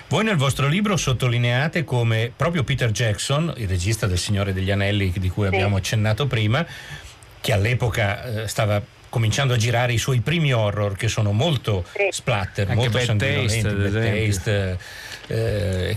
Voi 0.09 0.25
nel 0.25 0.37
vostro 0.37 0.69
libro 0.69 0.97
sottolineate 0.97 1.85
come 1.85 2.33
proprio 2.35 2.65
Peter 2.65 2.91
Jackson, 2.91 3.53
il 3.57 3.69
regista 3.69 4.07
del 4.07 4.17
Signore 4.17 4.53
degli 4.53 4.71
Anelli 4.71 5.13
di 5.15 5.29
cui 5.29 5.47
abbiamo 5.47 5.77
accennato 5.77 6.27
prima, 6.27 6.67
che 7.41 7.53
all'epoca 7.53 8.25
eh, 8.25 8.49
stava 8.49 8.83
cominciando 9.09 9.55
a 9.55 9.57
girare 9.57 9.93
i 9.93 9.99
suoi 9.99 10.21
primi 10.21 10.53
horror 10.53 10.97
che 10.97 11.09
sono 11.09 11.33
molto 11.33 11.85
sì. 11.93 12.09
splatter, 12.11 12.69
Anche 12.69 12.89
molto 12.89 13.05
sanguinolenti, 13.05 13.63
bad 13.63 13.93
taste 13.93 14.79
eh, 15.27 15.97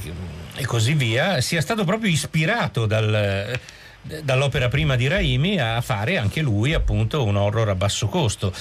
e 0.56 0.65
così 0.65 0.94
via, 0.94 1.41
sia 1.41 1.62
stato 1.62 1.84
proprio 1.84 2.12
ispirato 2.12 2.86
dal, 2.86 3.60
dall'opera 4.24 4.68
prima 4.68 4.96
di 4.96 5.08
Raimi 5.08 5.60
a 5.60 5.80
fare 5.82 6.18
anche 6.18 6.41
lui 6.41 6.74
appunto 6.74 7.24
un 7.24 7.36
horror 7.36 7.70
a 7.70 7.75
basso 7.75 8.08
costo. 8.08 8.53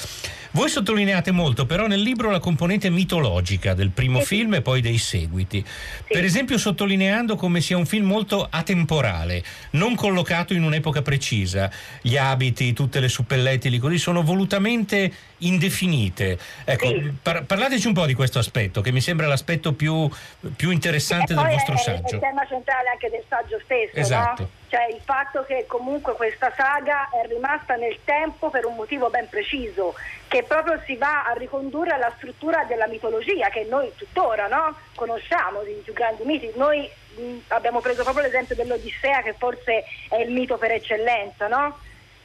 Voi 0.53 0.69
sottolineate 0.69 1.31
molto 1.31 1.65
però 1.65 1.87
nel 1.87 2.01
libro 2.01 2.31
la 2.31 2.41
componente 2.41 2.91
mitologica 2.91 3.73
del 3.73 3.91
primo 3.91 4.21
film 4.21 4.55
e 4.55 4.63
poi 4.63 4.81
dei 4.81 4.99
seguiti. 4.99 5.65
Per 6.07 6.25
esempio 6.25 6.59
sottolineando 6.59 7.37
come 7.37 7.61
sia 7.61 7.77
un 7.77 7.87
film 7.87 8.07
molto 8.07 8.47
atemporale, 8.51 9.45
non 9.73 9.95
collocato 9.95 10.53
in 10.53 10.65
un'epoca 10.65 11.03
precisa. 11.03 11.71
Gli 12.03 12.17
abiti, 12.17 12.73
tutte 12.73 12.99
le 12.99 13.09
suppellettili 13.09 13.79
così 13.79 13.99
sono 13.99 14.23
volutamente 14.23 15.13
indefinite. 15.39 16.37
Ecco, 16.65 16.95
par- 17.23 17.45
parlateci 17.45 17.87
un 17.87 17.93
po' 17.93 18.07
di 18.07 18.15
questo 18.15 18.41
aspetto, 18.41 18.81
che 18.81 18.91
mi 18.91 19.01
sembra 19.01 19.29
l'aspetto 19.29 19.73
più, 19.73 20.09
più 20.57 20.71
interessante 20.71 21.33
del 21.33 21.47
vostro 21.47 21.75
è, 21.75 21.77
è 21.77 21.81
saggio. 21.81 22.15
il 22.17 22.21
tema 22.21 22.45
centrale 22.49 22.89
anche 22.89 23.09
del 23.09 23.23
saggio 23.29 23.61
stesso, 23.65 23.95
Esatto. 23.97 24.43
no? 24.43 24.60
Cioè 24.71 24.87
il 24.87 25.01
fatto 25.05 25.43
che 25.43 25.67
comunque 25.67 26.15
questa 26.15 26.55
saga 26.57 27.11
è 27.11 27.27
rimasta 27.27 27.75
nel 27.75 27.99
tempo 28.05 28.51
per 28.51 28.65
un 28.67 28.77
motivo 28.77 29.11
ben 29.11 29.29
preciso, 29.29 29.95
che 30.29 30.45
proprio 30.45 30.81
si 30.87 30.95
va 30.95 31.25
a 31.25 31.33
ricondurre 31.33 31.91
alla 31.91 32.13
struttura 32.17 32.63
della 32.69 32.87
mitologia 32.87 33.49
che 33.49 33.67
noi 33.69 33.93
tuttora 33.97 34.47
no? 34.47 34.77
conosciamo, 34.95 35.63
i 35.63 35.81
più 35.83 35.93
grandi 35.93 36.23
miti. 36.23 36.53
Noi 36.55 36.89
mh, 37.17 37.39
abbiamo 37.49 37.81
preso 37.81 38.05
proprio 38.05 38.23
l'esempio 38.23 38.55
dell'Odissea 38.55 39.23
che 39.23 39.35
forse 39.37 39.83
è 40.09 40.21
il 40.21 40.31
mito 40.31 40.57
per 40.57 40.71
eccellenza, 40.71 41.49
no? 41.49 41.81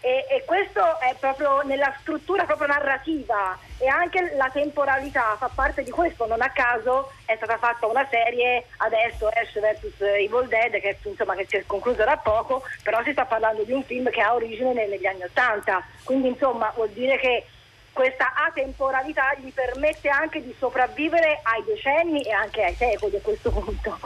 E, 0.05 0.23
e 0.29 0.43
questo 0.45 0.99
è 0.99 1.15
proprio 1.19 1.63
nella 1.63 1.91
struttura 1.99 2.43
proprio 2.43 2.67
narrativa 2.67 3.57
e 3.79 3.87
anche 3.87 4.35
la 4.35 4.51
temporalità 4.53 5.35
fa 5.35 5.49
parte 5.51 5.81
di 5.81 5.89
questo, 5.89 6.27
non 6.27 6.43
a 6.43 6.51
caso 6.51 7.11
è 7.25 7.35
stata 7.37 7.57
fatta 7.57 7.87
una 7.87 8.07
serie 8.11 8.67
adesso 8.77 9.27
Ash 9.27 9.59
vs 9.59 10.01
Evil 10.01 10.47
Dead 10.47 10.79
che, 10.79 10.99
insomma, 11.01 11.33
che 11.33 11.47
si 11.49 11.55
è 11.55 11.63
conclusa 11.65 12.03
da 12.03 12.17
poco, 12.17 12.61
però 12.83 13.01
si 13.01 13.13
sta 13.13 13.25
parlando 13.25 13.63
di 13.63 13.71
un 13.71 13.83
film 13.83 14.11
che 14.11 14.21
ha 14.21 14.35
origine 14.35 14.73
ne- 14.73 14.85
negli 14.85 15.07
anni 15.07 15.23
Ottanta, 15.23 15.83
quindi 16.03 16.27
insomma 16.27 16.71
vuol 16.75 16.89
dire 16.89 17.17
che 17.17 17.47
questa 17.91 18.31
atemporalità 18.35 19.33
gli 19.39 19.51
permette 19.51 20.09
anche 20.09 20.39
di 20.43 20.53
sopravvivere 20.59 21.39
ai 21.41 21.63
decenni 21.63 22.21
e 22.21 22.31
anche 22.31 22.63
ai 22.63 22.75
secoli 22.75 23.15
a 23.15 23.21
questo 23.21 23.49
punto. 23.49 23.97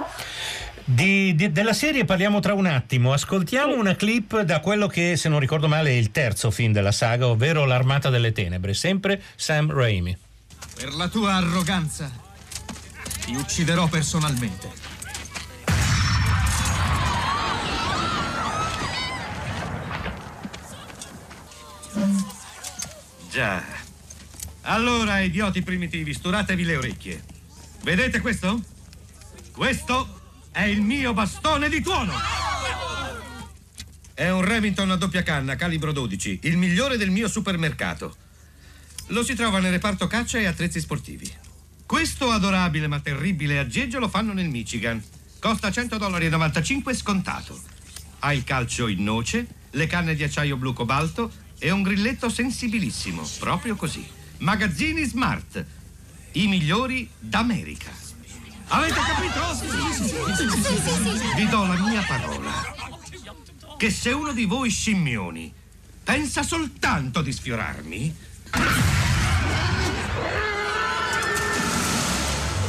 Di- 0.91 1.36
di- 1.36 1.51
della 1.51 1.74
serie 1.74 2.03
parliamo 2.03 2.39
tra 2.39 2.55
un 2.55 2.65
attimo. 2.65 3.13
Ascoltiamo 3.13 3.75
una 3.75 3.96
clip 3.96 4.41
da 4.41 4.60
quello 4.60 4.88
che, 4.88 5.17
se 5.17 5.29
non 5.29 5.39
ricordo 5.39 5.67
male, 5.67 5.91
è 5.91 5.93
il 5.93 6.10
terzo 6.10 6.50
film 6.50 6.74
della 6.74 6.91
saga, 6.91 7.27
ovvero 7.27 7.63
L'Armata 7.65 8.10
delle 8.10 8.31
Tenebre, 8.31 8.74
sempre 8.74 9.22
Sam 9.36 9.72
Raimi. 9.72 10.17
Per 10.74 10.91
la 10.96 11.08
tua 11.08 11.36
arroganza 11.36 12.12
ti 13.24 13.36
ucciderò 13.36 13.88
personalmente. 13.88 14.72
Già. 23.29 23.63
Allora, 24.61 25.20
idioti 25.20 25.61
primitivi, 25.61 26.16
sturatevi 26.16 26.63
le 26.63 26.77
orecchie. 26.77 27.24
Vedete 27.83 28.22
questo? 28.22 28.59
Questo 29.51 30.19
è 30.51 30.64
il 30.64 30.81
mio 30.81 31.14
bastone 31.14 31.70
di 31.70 31.81
tuono. 31.81 32.14
È 34.14 34.29
un 34.29 34.42
Remington 34.42 34.92
a 34.92 34.96
doppia 34.96 35.24
canna, 35.24 35.55
calibro 35.55 35.92
12, 35.92 36.40
il 36.44 36.57
migliore 36.57 36.98
del 36.98 37.09
mio 37.09 37.27
supermercato. 37.27 38.16
Lo 39.07 39.24
si 39.24 39.33
trova 39.33 39.59
nel 39.59 39.72
reparto 39.72 40.07
caccia 40.07 40.40
e 40.40 40.46
attrezzi 40.46 40.79
sportivi. 40.79 41.31
Questo 41.85 42.29
adorabile 42.29 42.88
ma 42.88 43.00
terribile 43.00 43.59
aggeggio 43.59 44.00
lo 44.00 44.09
fanno 44.09 44.33
nel 44.33 44.50
Michigan. 44.50 45.01
Costa 45.40 45.70
100,95 45.70 45.98
dollari 45.98 46.96
scontato. 46.96 47.59
Ha 48.20 48.33
il 48.33 48.44
calcio 48.44 48.88
in 48.88 49.03
noce, 49.03 49.48
le 49.72 49.88
canne 49.88 50.16
di 50.16 50.24
acciaio 50.24 50.57
blu 50.57 50.74
cobalto 50.74 51.31
e 51.57 51.72
un 51.72 51.81
grilletto 51.81 52.29
sensibilissimo, 52.29 53.27
proprio 53.40 53.75
così. 53.75 54.05
Magazzini 54.40 55.03
Smart, 55.05 55.66
i 56.33 56.48
migliori 56.48 57.09
d'America. 57.18 58.08
Avete 58.72 59.00
capito? 59.00 59.40
Vi 61.36 61.48
do 61.48 61.66
la 61.66 61.75
mia 61.79 62.03
parola. 62.08 62.51
Che 63.77 63.90
se 63.90 64.12
uno 64.12 64.32
di 64.32 64.46
voi 64.46 64.70
scimmioni 64.70 65.51
pensa 66.03 66.44
soltanto 66.44 67.22
di 67.22 67.32
sfiorarmi, 67.32 68.16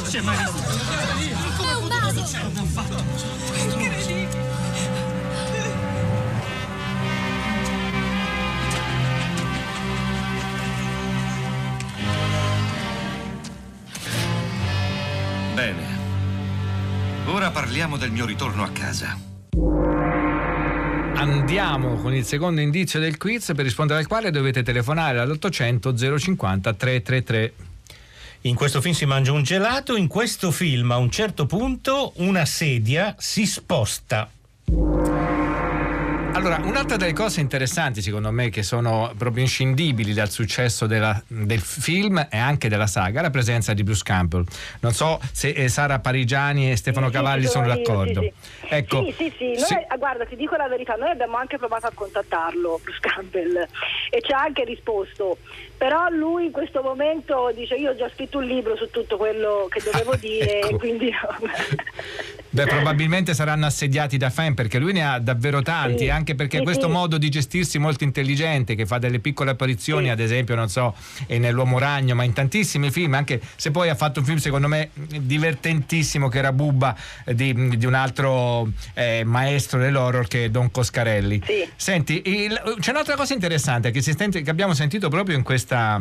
si 0.03 0.17
è 0.17 0.21
mai 0.21 0.37
visto? 0.37 1.63
È 1.63 1.73
un 1.75 1.87
basico! 1.87 2.39
Bene. 15.53 15.90
Ora 17.31 17.49
parliamo 17.49 17.95
del 17.95 18.11
mio 18.11 18.25
ritorno 18.25 18.61
a 18.61 18.71
casa. 18.71 19.17
Andiamo 21.15 21.95
con 21.95 22.13
il 22.13 22.25
secondo 22.25 22.59
indizio 22.59 22.99
del 22.99 23.15
quiz 23.15 23.53
per 23.55 23.63
rispondere 23.63 23.99
al 23.99 24.07
quale 24.07 24.31
dovete 24.31 24.63
telefonare 24.63 25.19
all'800 25.19 26.17
050 26.19 26.73
333. 26.73 27.53
In 28.41 28.55
questo 28.55 28.81
film 28.81 28.93
si 28.93 29.05
mangia 29.05 29.31
un 29.31 29.43
gelato, 29.43 29.95
in 29.95 30.07
questo 30.07 30.51
film 30.51 30.91
a 30.91 30.97
un 30.97 31.09
certo 31.09 31.45
punto 31.45 32.11
una 32.17 32.43
sedia 32.43 33.15
si 33.17 33.45
sposta. 33.45 34.29
Allora, 36.33 36.59
un'altra 36.63 36.95
delle 36.97 37.13
cose 37.13 37.41
interessanti 37.41 38.01
secondo 38.01 38.31
me 38.31 38.49
che 38.49 38.63
sono 38.63 39.11
proprio 39.17 39.43
inscindibili 39.43 40.13
dal 40.13 40.29
successo 40.29 40.87
della- 40.87 41.21
del 41.27 41.59
film 41.59 42.25
e 42.31 42.37
anche 42.37 42.69
della 42.69 42.87
saga 42.87 43.19
è 43.19 43.21
la 43.21 43.29
presenza 43.29 43.73
di 43.73 43.83
Bruce 43.83 44.01
Campbell. 44.03 44.43
Non 44.79 44.93
so 44.93 45.19
se 45.33 45.49
eh, 45.49 45.67
Sara 45.67 45.99
Parigiani 45.99 46.71
e 46.71 46.77
Stefano 46.77 47.07
Sì, 47.07 47.11
sì, 47.11 47.17
Cavalli 47.17 47.41
ci 47.43 47.47
sono 47.49 47.67
io, 47.67 47.75
d'accordo. 47.75 48.21
sì, 48.21 48.31
Ecco, 48.69 49.03
Sì, 49.05 49.13
sì, 49.17 49.33
sì. 49.37 49.45
Noi, 49.47 49.57
sì. 49.65 49.73
ah, 49.87 49.97
guarda, 49.97 50.25
ti 50.25 50.35
dico 50.37 50.55
la 50.55 50.67
verità, 50.67 50.95
noi 50.95 51.09
abbiamo 51.09 51.35
anche 51.35 51.57
provato 51.57 51.87
a 51.87 51.91
contattarlo, 51.93 52.79
Bruce 52.81 52.99
Campbell, 53.01 53.67
e 54.09 54.21
ci 54.21 54.31
ha 54.31 54.39
anche 54.41 54.63
risposto. 54.63 55.37
Però 55.77 56.07
lui 56.09 56.45
in 56.45 56.51
questo 56.51 56.81
momento 56.81 57.51
dice 57.53 57.75
io 57.75 57.91
ho 57.91 57.95
già 57.95 58.09
scritto 58.13 58.37
un 58.37 58.45
libro 58.45 58.75
su 58.77 58.89
tutto 58.89 59.17
quello 59.17 59.67
che 59.69 59.81
dovevo 59.91 60.15
dire, 60.15 60.61
Ecco. 60.61 60.77
quindi... 60.77 61.11
Beh, 62.53 62.65
probabilmente 62.65 63.33
saranno 63.33 63.65
assediati 63.65 64.17
da 64.17 64.29
fan 64.29 64.53
perché 64.53 64.77
lui 64.77 64.91
ne 64.91 65.05
ha 65.07 65.19
davvero 65.19 65.61
tanti, 65.61 66.03
Sì, 66.05 66.09
anche 66.21 66.35
perché 66.35 66.57
sì, 66.57 66.63
questo 66.63 66.85
sì. 66.85 66.91
modo 66.91 67.17
di 67.17 67.29
gestirsi 67.29 67.77
molto 67.79 68.03
intelligente, 68.03 68.75
che 68.75 68.85
fa 68.85 68.97
delle 68.97 69.19
piccole 69.19 69.51
apparizioni, 69.51 70.09
ad 70.09 70.19
esempio, 70.19 70.55
non 70.55 70.69
so, 70.69 70.95
nell'Uomo 71.27 71.79
Ragno, 71.79 72.15
ma 72.15 72.23
in 72.23 72.33
tantissimi 72.33 72.89
film, 72.91 73.13
anche 73.15 73.41
se 73.55 73.71
poi 73.71 73.89
ha 73.89 73.95
fatto 73.95 74.19
un 74.19 74.25
film 74.25 74.37
secondo 74.37 74.67
me 74.67 74.91
divertentissimo 74.93 76.29
che 76.29 76.37
era 76.37 76.53
Bubba 76.53 76.95
eh, 77.25 77.35
di, 77.35 77.77
di 77.77 77.85
un 77.85 77.93
altro 77.93 78.69
eh, 78.93 79.23
maestro 79.25 79.79
dell'horror 79.79 80.27
che 80.27 80.45
è 80.45 80.49
Don 80.49 80.71
Coscarelli. 80.71 81.41
Senti, 81.75 82.21
il- 82.25 82.75
c'è 82.79 82.91
un'altra 82.91 83.15
cosa 83.15 83.33
interessante 83.33 83.91
che, 83.91 84.01
si 84.01 84.13
sente- 84.15 84.41
che 84.41 84.49
abbiamo 84.49 84.73
sentito 84.73 85.09
proprio 85.09 85.35
in 85.35 85.43
questa 85.43 85.99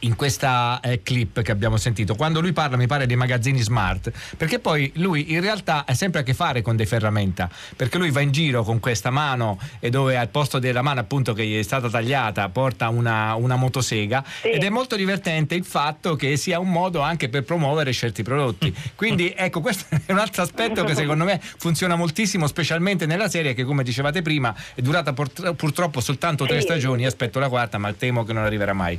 in 0.00 0.14
questa 0.14 0.78
eh, 0.82 1.02
clip 1.02 1.42
che 1.42 1.50
abbiamo 1.50 1.76
sentito, 1.76 2.14
quando 2.14 2.40
lui 2.40 2.52
parla 2.52 2.76
mi 2.76 2.86
pare 2.86 3.06
dei 3.06 3.16
magazzini 3.16 3.60
smart, 3.60 4.12
perché 4.36 4.58
poi 4.58 4.90
lui 4.96 5.32
in 5.32 5.40
realtà 5.40 5.84
ha 5.86 5.94
sempre 5.94 6.20
a 6.20 6.22
che 6.22 6.34
fare 6.34 6.60
con 6.62 6.76
dei 6.76 6.86
ferramenta, 6.86 7.48
perché 7.74 7.96
lui 7.98 8.10
va 8.10 8.20
in 8.20 8.30
giro 8.30 8.62
con 8.62 8.78
questa 8.78 9.10
mano 9.10 9.58
e 9.80 9.90
dove 9.90 10.16
al 10.16 10.28
posto 10.28 10.58
della 10.58 10.82
mano 10.82 11.00
appunto 11.00 11.32
che 11.32 11.46
gli 11.46 11.58
è 11.58 11.62
stata 11.62 11.88
tagliata 11.88 12.48
porta 12.50 12.88
una, 12.88 13.34
una 13.34 13.56
motosega 13.56 14.24
ed 14.42 14.62
è 14.62 14.68
molto 14.68 14.96
divertente 14.96 15.54
il 15.54 15.64
fatto 15.64 16.14
che 16.14 16.36
sia 16.36 16.58
un 16.58 16.70
modo 16.70 17.00
anche 17.00 17.28
per 17.28 17.44
promuovere 17.44 17.92
certi 17.92 18.22
prodotti. 18.22 18.74
Quindi 18.94 19.32
ecco, 19.36 19.60
questo 19.60 19.86
è 20.04 20.12
un 20.12 20.18
altro 20.18 20.42
aspetto 20.42 20.84
che 20.84 20.94
secondo 20.94 21.24
me 21.24 21.40
funziona 21.40 21.96
moltissimo, 21.96 22.46
specialmente 22.46 23.06
nella 23.06 23.28
serie 23.28 23.54
che 23.54 23.64
come 23.64 23.82
dicevate 23.82 24.22
prima 24.22 24.54
è 24.74 24.82
durata 24.82 25.12
pur- 25.12 25.54
purtroppo 25.54 26.00
soltanto 26.00 26.44
tre 26.44 26.56
Sì. 26.58 26.62
stagioni, 26.62 27.06
aspetto 27.06 27.38
la 27.38 27.48
quarta 27.48 27.78
ma 27.78 27.92
temo 27.92 28.24
che 28.24 28.32
non 28.32 28.44
arriverà 28.44 28.72
mai. 28.72 28.98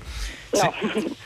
No. 0.52 0.74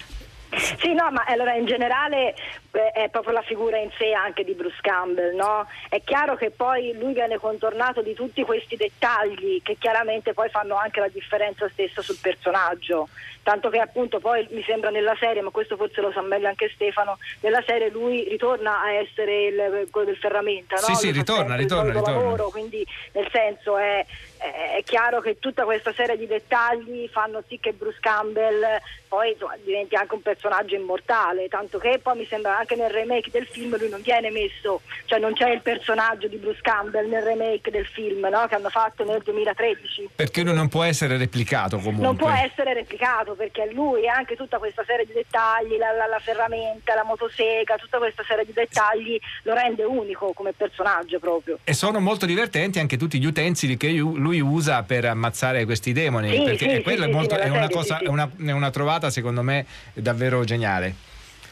Sì, 0.81 0.93
no, 0.93 1.10
ma 1.12 1.23
allora 1.27 1.53
in 1.53 1.65
generale 1.65 2.36
eh, 2.71 2.91
è 2.91 3.10
proprio 3.10 3.31
la 3.31 3.41
figura 3.41 3.77
in 3.77 3.89
sé 3.97 4.12
anche 4.12 4.43
di 4.43 4.53
Bruce 4.53 4.79
Campbell, 4.81 5.34
no? 5.34 5.65
È 5.88 6.01
chiaro 6.03 6.36
che 6.36 6.51
poi 6.51 6.93
lui 6.99 7.13
viene 7.13 7.38
contornato 7.38 8.01
di 8.01 8.13
tutti 8.13 8.43
questi 8.43 8.75
dettagli 8.75 9.62
che 9.63 9.77
chiaramente 9.79 10.34
poi 10.34 10.49
fanno 10.49 10.75
anche 10.75 10.99
la 10.99 11.07
differenza 11.07 11.69
stessa 11.69 12.01
sul 12.01 12.17
personaggio. 12.21 13.07
Tanto 13.43 13.69
che 13.69 13.79
appunto 13.79 14.19
poi 14.19 14.45
mi 14.51 14.62
sembra 14.63 14.89
nella 14.89 15.15
serie, 15.17 15.41
ma 15.41 15.51
questo 15.51 15.77
forse 15.77 16.01
lo 16.01 16.12
sa 16.12 16.21
meglio 16.21 16.49
anche 16.49 16.69
Stefano, 16.73 17.17
nella 17.39 17.63
serie 17.65 17.89
lui 17.89 18.27
ritorna 18.27 18.81
a 18.81 18.91
essere 18.91 19.45
il, 19.45 19.88
quello 19.89 20.07
del 20.07 20.17
ferramenta, 20.17 20.75
no? 20.75 20.81
Sì, 20.81 20.95
sì, 20.95 21.12
ritorna, 21.12 21.55
ritorna, 21.55 21.93
ritorna. 21.93 22.13
lavoro, 22.21 22.49
quindi 22.49 22.86
nel 23.13 23.27
senso 23.31 23.77
è- 23.77 24.05
è 24.38 24.84
chiaro 24.84 25.21
che 25.21 25.39
tutta 25.39 25.63
questa 25.63 25.93
serie 25.93 26.17
di 26.17 26.27
dettagli 26.27 27.07
fanno 27.07 27.43
sì 27.47 27.60
che 27.60 27.73
Bruce 27.73 27.99
Campbell 27.99 28.79
poi 29.12 29.32
insomma, 29.32 29.58
diventi 29.62 29.95
anche 29.95 30.13
un 30.13 30.21
personaggio 30.21 30.76
immortale, 30.76 31.50
tanto 31.50 31.78
che 31.80 32.00
poi 32.02 32.19
mi 32.19 32.26
sembra 32.26 32.60
anche 32.60 32.78
nel 32.78 32.89
remake 32.89 33.30
del 33.30 33.45
film 33.45 33.78
lui 33.78 33.89
non 33.89 34.00
viene 34.02 34.32
messo, 34.32 34.80
cioè 35.04 35.19
non 35.19 35.34
c'è 35.34 35.50
il 35.50 35.60
personaggio 35.60 36.30
di 36.30 36.38
Bruce 36.38 36.62
Campbell 36.62 37.10
nel 37.10 37.21
remake 37.21 37.69
del 37.71 37.86
film 37.86 38.26
no? 38.32 38.47
che 38.47 38.56
hanno 38.56 38.69
fatto 38.69 39.04
nel 39.04 39.21
2013. 39.21 40.12
Perché 40.15 40.43
lui 40.43 40.54
non 40.54 40.69
può 40.69 40.84
essere 40.84 41.17
replicato 41.17 41.76
comunque. 41.76 42.06
Non 42.06 42.15
può 42.15 42.30
essere 42.30 42.74
replicato 42.74 43.34
perché 43.34 43.69
lui 43.74 44.08
anche 44.08 44.38
tutta 44.38 44.60
questa 44.60 44.86
serie 44.88 45.06
di 45.06 45.12
dettagli, 45.12 45.76
la, 45.76 45.91
la, 45.91 46.08
la 46.08 46.19
ferramenta, 46.19 46.95
la 46.95 47.04
motosega, 47.04 47.76
tutta 47.76 47.97
questa 47.97 48.24
serie 48.26 48.45
di 48.45 48.54
dettagli 48.54 49.19
lo 49.43 49.54
rende 49.54 49.84
unico 49.84 50.32
come 50.32 50.54
personaggio 50.54 51.19
proprio. 51.19 51.60
E 51.65 51.74
sono 51.74 52.00
molto 52.00 52.26
divertenti 52.26 52.80
anche 52.80 52.95
tutti 52.95 53.19
gli 53.19 53.26
utensili 53.26 53.76
che 53.76 53.89
lui 53.89 54.39
usa 54.39 54.84
per 54.84 55.04
ammazzare 55.04 55.65
questi 55.65 55.91
demoni, 55.91 56.30
Sì, 56.30 56.43
perché 56.43 56.69
sì, 56.69 56.76
è, 56.78 56.82
quello 56.82 57.04
sì, 57.04 57.10
è, 57.10 57.12
sì, 57.12 57.17
molto- 57.17 57.36
è 57.36 57.50
una 57.50 57.67
cosa, 57.67 57.97
sì, 57.97 58.00
sì. 58.00 58.06
è 58.06 58.08
una, 58.08 58.32
è 58.45 58.52
una 58.52 58.69
trovata 58.69 59.00
secondo 59.09 59.41
me 59.41 59.65
davvero 59.93 60.43
geniale. 60.43 60.95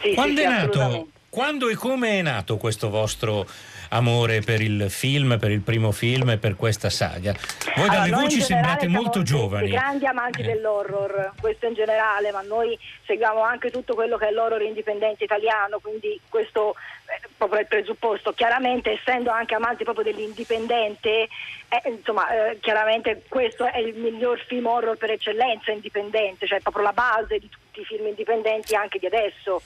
Sì, 0.01 0.13
Quando 0.13 0.39
sì, 0.39 0.45
è 0.45 0.49
nato? 0.49 1.07
Quando 1.29 1.69
e 1.69 1.75
come 1.75 2.17
è 2.17 2.21
nato 2.23 2.57
questo 2.57 2.89
vostro 2.89 3.45
amore 3.89 4.41
per 4.41 4.61
il 4.61 4.89
film, 4.89 5.37
per 5.37 5.51
il 5.51 5.61
primo 5.61 5.91
film 5.91 6.31
e 6.31 6.37
per 6.37 6.55
questa 6.55 6.89
saga? 6.89 7.33
Voi 7.75 7.87
Allora, 7.87 7.99
dalle 7.99 8.11
voci 8.23 8.41
sembrate 8.41 8.87
molto 8.87 9.23
siamo 9.23 9.43
giovani. 9.43 9.69
dei 9.69 9.77
grandi 9.77 10.05
amanti 10.07 10.41
Eh. 10.41 10.45
dell'horror, 10.45 11.33
questo 11.39 11.67
in 11.67 11.75
generale, 11.75 12.31
ma 12.31 12.41
noi 12.41 12.77
seguiamo 13.05 13.41
anche 13.41 13.69
tutto 13.69 13.93
quello 13.93 14.17
che 14.17 14.27
è 14.27 14.31
l'horror 14.31 14.61
indipendente 14.63 15.23
italiano, 15.23 15.77
quindi 15.79 16.19
questo 16.27 16.75
è 17.05 17.19
proprio 17.37 17.59
il 17.59 17.67
presupposto. 17.67 18.33
Chiaramente 18.33 18.91
essendo 18.93 19.29
anche 19.29 19.53
amanti 19.53 19.83
proprio 19.83 20.05
dell'indipendente, 20.05 21.27
eh, 21.69 21.81
insomma, 21.95 22.49
eh, 22.49 22.59
chiaramente 22.59 23.23
questo 23.27 23.65
è 23.65 23.77
il 23.77 23.93
miglior 23.95 24.43
film 24.47 24.65
horror 24.65 24.97
per 24.97 25.11
eccellenza 25.11 25.71
indipendente, 25.71 26.47
cioè 26.47 26.59
proprio 26.59 26.83
la 26.83 26.93
base 26.93 27.37
di 27.37 27.47
tutti 27.49 27.81
i 27.81 27.85
film 27.85 28.07
indipendenti 28.07 28.73
anche 28.75 28.97
di 28.97 29.05
adesso. 29.05 29.61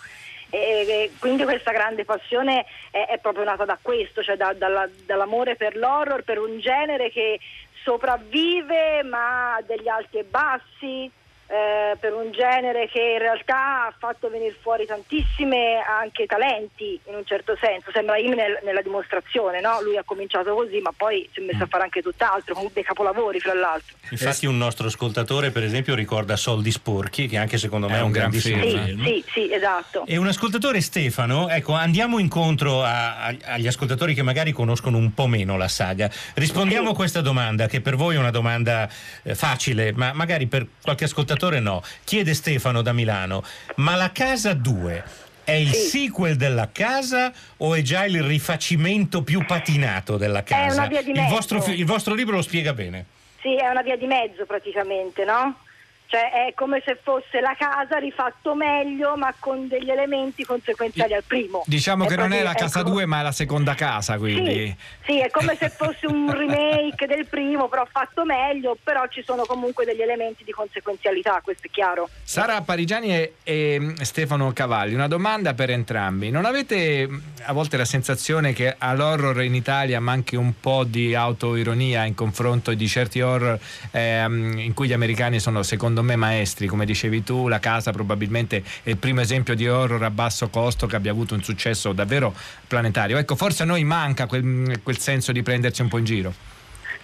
E, 0.55 1.11
quindi 1.17 1.45
questa 1.45 1.71
grande 1.71 2.05
passione 2.05 2.63
è, 2.91 3.07
è 3.07 3.17
proprio 3.17 3.43
nata 3.43 3.65
da 3.65 3.79
questo, 3.81 4.21
cioè 4.21 4.37
da- 4.37 4.53
dalla- 4.53 4.87
dall'amore 5.03 5.55
per 5.55 5.75
l'horror, 5.75 6.23
per 6.23 6.37
un 6.37 6.59
genere 6.59 7.09
che 7.09 7.39
sopravvive 7.83 9.01
ma 9.01 9.55
ha 9.55 9.61
degli 9.63 9.87
alti 9.87 10.19
e 10.19 10.23
bassi, 10.25 11.11
eh, 11.53 11.95
per 11.99 12.13
un 12.13 12.31
genere 12.31 12.87
che 12.89 12.99
in 12.99 13.19
realtà 13.19 13.85
ha 13.85 13.93
fatto 13.95 14.27
venire 14.29 14.55
fuori 14.59 14.87
tantissime 14.87 15.77
anche 15.87 16.25
talenti 16.25 16.99
in 17.05 17.13
un 17.15 17.25
certo 17.25 17.55
senso, 17.61 17.91
sembra 17.93 18.17
Im 18.17 18.33
nel- 18.33 18.59
nella 18.63 18.81
dimostrazione, 18.81 19.61
no? 19.61 19.79
lui 19.83 19.95
ha 19.97 20.03
cominciato 20.03 20.55
così 20.55 20.79
ma 20.79 20.91
poi 20.95 21.29
si 21.31 21.41
è 21.41 21.43
messo 21.43 21.63
a 21.63 21.67
fare 21.67 21.83
anche 21.83 22.01
tutt'altro, 22.01 22.55
con 22.55 22.69
dei 22.73 22.83
capolavori 22.83 23.39
fra 23.39 23.53
l'altro. 23.53 23.95
Infatti 24.09 24.47
un 24.47 24.57
nostro 24.57 24.87
ascoltatore 24.87 25.51
per 25.51 25.61
esempio 25.63 25.93
ricorda 25.93 26.35
Soldi 26.35 26.71
sporchi 26.71 27.27
che 27.27 27.37
anche 27.37 27.59
secondo 27.59 27.87
me 27.87 27.93
è, 27.93 27.97
È 27.97 27.99
un, 27.99 28.05
un 28.07 28.11
gran 28.13 28.29
grandissimo 28.31 28.61
film. 28.63 28.71
Sì, 28.79 28.85
film. 28.85 29.03
sì, 29.05 29.23
sì, 29.27 29.53
esatto. 29.53 30.05
E 30.07 30.17
un 30.17 30.27
ascoltatore 30.27 30.81
Stefano, 30.81 31.49
ecco, 31.49 31.73
andiamo 31.73 32.17
incontro 32.17 32.81
a- 32.83 33.25
a- 33.25 33.35
agli 33.45 33.67
ascoltatori 33.67 34.15
che 34.15 34.23
magari 34.23 34.51
conoscono 34.51 34.97
un 34.97 35.13
po' 35.13 35.27
meno 35.27 35.55
la 35.57 35.67
saga. 35.67 36.09
Rispondiamo 36.33 36.89
a 36.89 36.95
questa 36.95 37.21
domanda, 37.21 37.67
che 37.67 37.79
per 37.81 37.95
voi 37.95 38.15
è 38.15 38.17
una 38.17 38.31
domanda 38.31 38.89
eh, 39.23 39.35
facile, 39.35 39.91
ma 39.93 40.13
magari 40.13 40.47
per 40.47 40.65
qualche 40.81 41.03
ascoltatore 41.03 41.41
no. 41.59 41.81
Chiede 42.03 42.33
Stefano 42.33 42.81
da 42.81 42.93
Milano, 42.93 43.43
ma 43.77 43.95
la 43.95 44.11
casa 44.11 44.53
2 44.53 45.03
è 45.43 45.51
il 45.51 45.73
Sì. 45.73 45.87
sequel 46.05 46.35
della 46.37 46.69
casa 46.71 47.31
o 47.57 47.75
è 47.75 47.81
già 47.81 48.05
il 48.05 48.21
rifacimento 48.23 49.23
più 49.23 49.43
patinato 49.45 50.17
della 50.17 50.43
casa? 50.43 50.77
una 50.79 50.87
via 50.87 51.01
di 51.01 51.11
il, 51.11 51.17
mezzo. 51.19 51.33
vostro, 51.33 51.61
fi- 51.61 51.77
il 51.77 51.85
vostro 51.85 52.13
libro 52.13 52.35
lo 52.35 52.41
spiega 52.41 52.73
bene. 52.73 53.05
Sì, 53.41 53.55
è 53.55 53.67
una 53.67 53.81
via 53.81 53.97
di 53.97 54.05
mezzo 54.05 54.45
praticamente, 54.45 55.25
no? 55.25 55.57
Cioè 56.05 56.47
è 56.47 56.53
come 56.53 56.81
se 56.85 56.99
fosse 57.01 57.39
la 57.39 57.55
casa 57.57 57.97
rifatto 57.97 58.53
meglio 58.53 59.15
ma 59.15 59.33
con 59.39 59.67
degli 59.67 59.89
elementi 59.89 60.43
conseguenziali 60.43 61.13
al 61.13 61.23
primo. 61.25 61.63
Diciamo 61.65 62.05
È 62.05 62.07
che 62.07 62.15
non 62.15 62.33
è 62.33 62.43
la 62.43 62.53
casa 62.53 62.81
ecco. 62.81 62.89
2 62.89 63.05
ma 63.05 63.19
è 63.19 63.23
la 63.23 63.31
seconda 63.31 63.73
casa, 63.73 64.17
quindi... 64.17 64.75
Sì, 65.03 65.13
sì, 65.13 65.19
è 65.19 65.29
come 65.29 65.55
se 65.55 65.69
fosse 65.69 66.05
un 66.05 66.29
remake 66.35 67.07
del 67.07 67.25
primo, 67.27 67.67
però 67.67 67.85
fatto 67.89 68.25
meglio, 68.25 68.77
però 68.81 69.07
ci 69.07 69.23
sono 69.23 69.43
comunque 69.45 69.85
degli 69.85 70.01
elementi 70.01 70.43
di 70.43 70.51
conseguenzialità, 70.51 71.41
questo 71.43 71.67
è 71.67 71.69
chiaro. 71.71 72.09
Sara 72.23 72.61
Parigiani 72.61 73.15
e, 73.15 73.33
e, 73.43 73.77
mm, 73.79 73.95
Stefano 74.01 74.51
Cavalli, 74.53 74.93
una 74.93 75.07
domanda 75.07 75.53
per 75.53 75.69
entrambi. 75.69 76.29
Non 76.29 76.45
avete 76.45 77.07
mm, 77.07 77.17
a 77.45 77.53
volte 77.53 77.77
la 77.77 77.85
sensazione 77.85 78.53
che 78.53 78.75
all'horror 78.77 79.41
in 79.43 79.55
Italia 79.55 79.99
manchi 79.99 80.35
un 80.35 80.53
po' 80.59 80.83
di 80.83 81.15
autoironia 81.15 82.05
in 82.05 82.15
confronto 82.15 82.73
di 82.73 82.87
certi 82.87 83.21
horror 83.21 83.59
ehm, 83.91 84.57
in 84.57 84.73
cui 84.73 84.87
gli 84.87 84.93
americani 84.93 85.39
sono 85.39 85.63
secondo 85.63 85.92
me 86.01 86.15
maestri, 86.15 86.67
come 86.67 86.85
dicevi 86.85 87.23
tu, 87.23 87.47
La 87.47 87.59
Casa 87.59 87.91
probabilmente 87.91 88.63
è 88.83 88.89
il 88.89 88.97
primo 88.97 89.21
esempio 89.21 89.55
di 89.55 89.67
horror 89.67 90.03
a 90.03 90.09
basso 90.09 90.49
costo 90.49 90.87
che 90.87 90.95
abbia 90.95 91.11
avuto 91.11 91.33
un 91.33 91.43
successo 91.43 91.93
davvero 91.93 92.33
planetario. 92.67 93.17
Ecco, 93.17 93.35
forse 93.35 93.63
a 93.63 93.65
noi 93.65 93.83
manca 93.83 94.25
quel, 94.25 94.79
quel 94.81 94.97
senso 94.97 95.31
di 95.31 95.43
prenderci 95.43 95.81
un 95.81 95.89
po' 95.89 95.97
in 95.97 96.05
giro. 96.05 96.33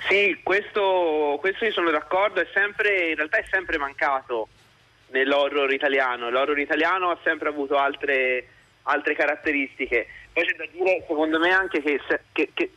Sì, 0.07 0.39
questo, 0.41 1.37
questo 1.39 1.65
io 1.65 1.71
sono 1.71 1.91
d'accordo, 1.91 2.41
è 2.41 2.47
sempre, 2.53 3.09
in 3.09 3.15
realtà 3.15 3.37
è 3.37 3.45
sempre 3.49 3.77
mancato 3.77 4.47
nell'horror 5.11 5.71
italiano. 5.71 6.29
L'horror 6.29 6.57
italiano 6.57 7.11
ha 7.11 7.17
sempre 7.23 7.49
avuto 7.49 7.77
altre, 7.77 8.47
altre 8.83 9.13
caratteristiche. 9.13 10.07
Poi 10.33 10.45
c'è 10.45 10.55
da 10.55 10.65
dire, 10.71 11.03
secondo 11.07 11.39
me, 11.39 11.51
anche 11.51 11.81
che, 11.81 12.01
che, 12.31 12.49
che, 12.53 12.71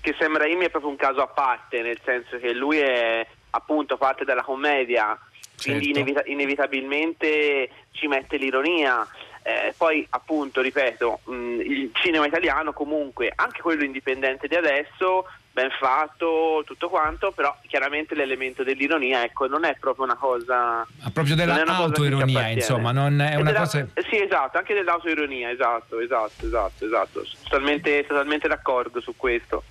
che 0.00 0.14
Sam 0.18 0.36
Raimi 0.36 0.66
è 0.66 0.70
proprio 0.70 0.90
un 0.90 0.96
caso 0.96 1.20
a 1.20 1.26
parte, 1.26 1.82
nel 1.82 1.98
senso 2.04 2.38
che 2.38 2.52
lui 2.52 2.78
è 2.78 3.26
appunto 3.50 3.96
parte 3.96 4.24
della 4.24 4.42
commedia, 4.42 5.18
quindi 5.60 5.84
Certo. 5.86 5.98
inevita- 5.98 6.22
inevitabilmente 6.26 7.68
ci 7.92 8.06
mette 8.06 8.36
l'ironia. 8.36 9.06
Eh, 9.42 9.72
poi 9.78 10.06
appunto, 10.10 10.60
ripeto, 10.60 11.20
mh, 11.24 11.60
il 11.60 11.90
cinema 11.94 12.26
italiano 12.26 12.72
comunque, 12.74 13.32
anche 13.34 13.62
quello 13.62 13.82
indipendente 13.82 14.46
di 14.46 14.54
adesso, 14.54 15.24
ben 15.52 15.70
fatto, 15.70 16.62
tutto 16.66 16.90
quanto, 16.90 17.30
però 17.32 17.56
chiaramente 17.66 18.14
l'elemento 18.14 18.62
dell'ironia, 18.62 19.22
ecco, 19.24 19.46
non 19.46 19.64
è 19.64 19.74
proprio 19.80 20.04
una 20.04 20.16
cosa... 20.16 20.80
Ha 20.80 21.10
proprio 21.10 21.34
dell'autoironia, 21.34 22.48
insomma, 22.48 22.92
non 22.92 23.20
è 23.22 23.36
una 23.36 23.44
della- 23.44 23.58
cosa... 23.60 23.86
eh, 23.94 24.04
Sì, 24.10 24.20
esatto, 24.20 24.58
anche 24.58 24.74
dell'autoironia, 24.74 25.50
esatto, 25.50 25.98
esatto, 25.98 26.44
esatto, 26.44 26.84
esatto. 26.84 27.24
Totalmente, 27.44 28.04
totalmente 28.06 28.48
d'accordo 28.48 29.00
su 29.00 29.16
questo. 29.16 29.62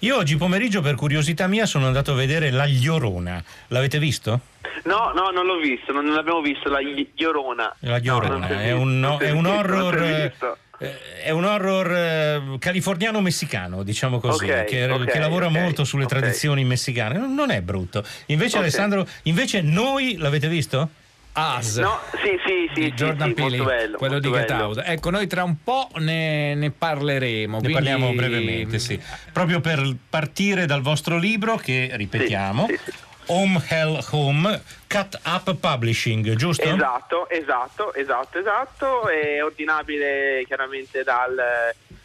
Io 0.00 0.16
oggi 0.16 0.36
pomeriggio 0.36 0.80
per 0.80 0.94
curiosità 0.94 1.48
mia 1.48 1.66
sono 1.66 1.86
andato 1.86 2.12
a 2.12 2.14
vedere 2.14 2.50
La 2.50 2.66
Llorona. 2.66 3.42
L'avete 3.68 3.98
visto? 3.98 4.40
No, 4.84 5.10
no, 5.12 5.30
non 5.30 5.44
l'ho 5.44 5.58
visto, 5.58 5.90
non, 5.90 6.06
l'abbiamo 6.06 6.40
visto, 6.40 6.68
la 6.68 6.78
Llorona. 6.80 7.74
La 7.80 7.98
No, 7.98 8.20
Llorona 8.20 8.46
si 8.46 8.52
è 8.52 8.56
visto, 8.58 8.78
un, 8.80 9.00
non 9.00 9.18
si 9.18 9.24
è 9.24 9.30
un 9.30 9.46
horror 9.46 9.96
è 9.98 10.32
eh, 10.78 10.98
eh, 11.24 11.30
un 11.32 11.44
horror 11.44 11.92
eh, 11.92 12.58
californiano-messicano, 12.60 13.82
diciamo 13.82 14.20
così, 14.20 14.44
Ok, 14.44 14.64
che, 14.64 14.88
ok, 14.88 15.04
che 15.06 15.18
lavora 15.18 15.46
ok, 15.46 15.52
molto 15.52 15.82
sulle 15.82 16.06
tradizioni 16.06 16.64
messicane. 16.64 17.18
Non, 17.18 17.50
è 17.50 17.60
brutto. 17.60 18.04
Invece. 18.26 18.58
Alessandro, 18.58 19.06
invece 19.24 19.62
noi 19.62 20.16
l'avete 20.16 20.46
visto? 20.46 20.90
As 21.38 21.76
No, 21.76 22.00
sì, 22.22 22.36
sì, 22.44 22.68
sì, 22.74 22.80
di 22.80 22.86
sì, 22.86 22.92
Jordan 22.94 23.28
sì, 23.28 23.34
Peele, 23.34 23.56
molto 23.58 23.72
bello, 23.72 23.96
quello 23.96 24.12
molto 24.14 24.28
di 24.30 24.34
Get 24.34 24.46
bello. 24.48 24.64
Out. 24.64 24.82
Ecco, 24.84 25.10
noi 25.10 25.26
tra 25.28 25.44
un 25.44 25.62
po' 25.62 25.88
ne, 25.98 26.54
ne 26.56 26.70
parleremo. 26.72 27.52
Ne 27.56 27.58
quindi- 27.62 27.72
parliamo 27.72 28.12
brevemente, 28.12 28.78
sì. 28.80 29.00
Proprio 29.32 29.60
per 29.60 29.94
partire 30.10 30.66
dal 30.66 30.80
vostro 30.82 31.16
libro 31.16 31.56
che, 31.56 31.90
ripetiamo, 31.92 32.66
Sì, 32.68 32.76
sì, 32.84 32.90
sì. 32.90 33.06
Home 33.30 33.62
Hell 33.68 34.00
Home, 34.12 34.62
Cut 34.88 35.20
Up 35.26 35.54
Publishing, 35.54 36.34
giusto? 36.34 36.62
Esatto, 36.64 37.28
esatto, 37.28 37.92
esatto, 37.94 38.38
esatto, 38.38 39.08
è 39.08 39.44
ordinabile 39.44 40.44
chiaramente 40.46 41.02
dal, 41.04 41.36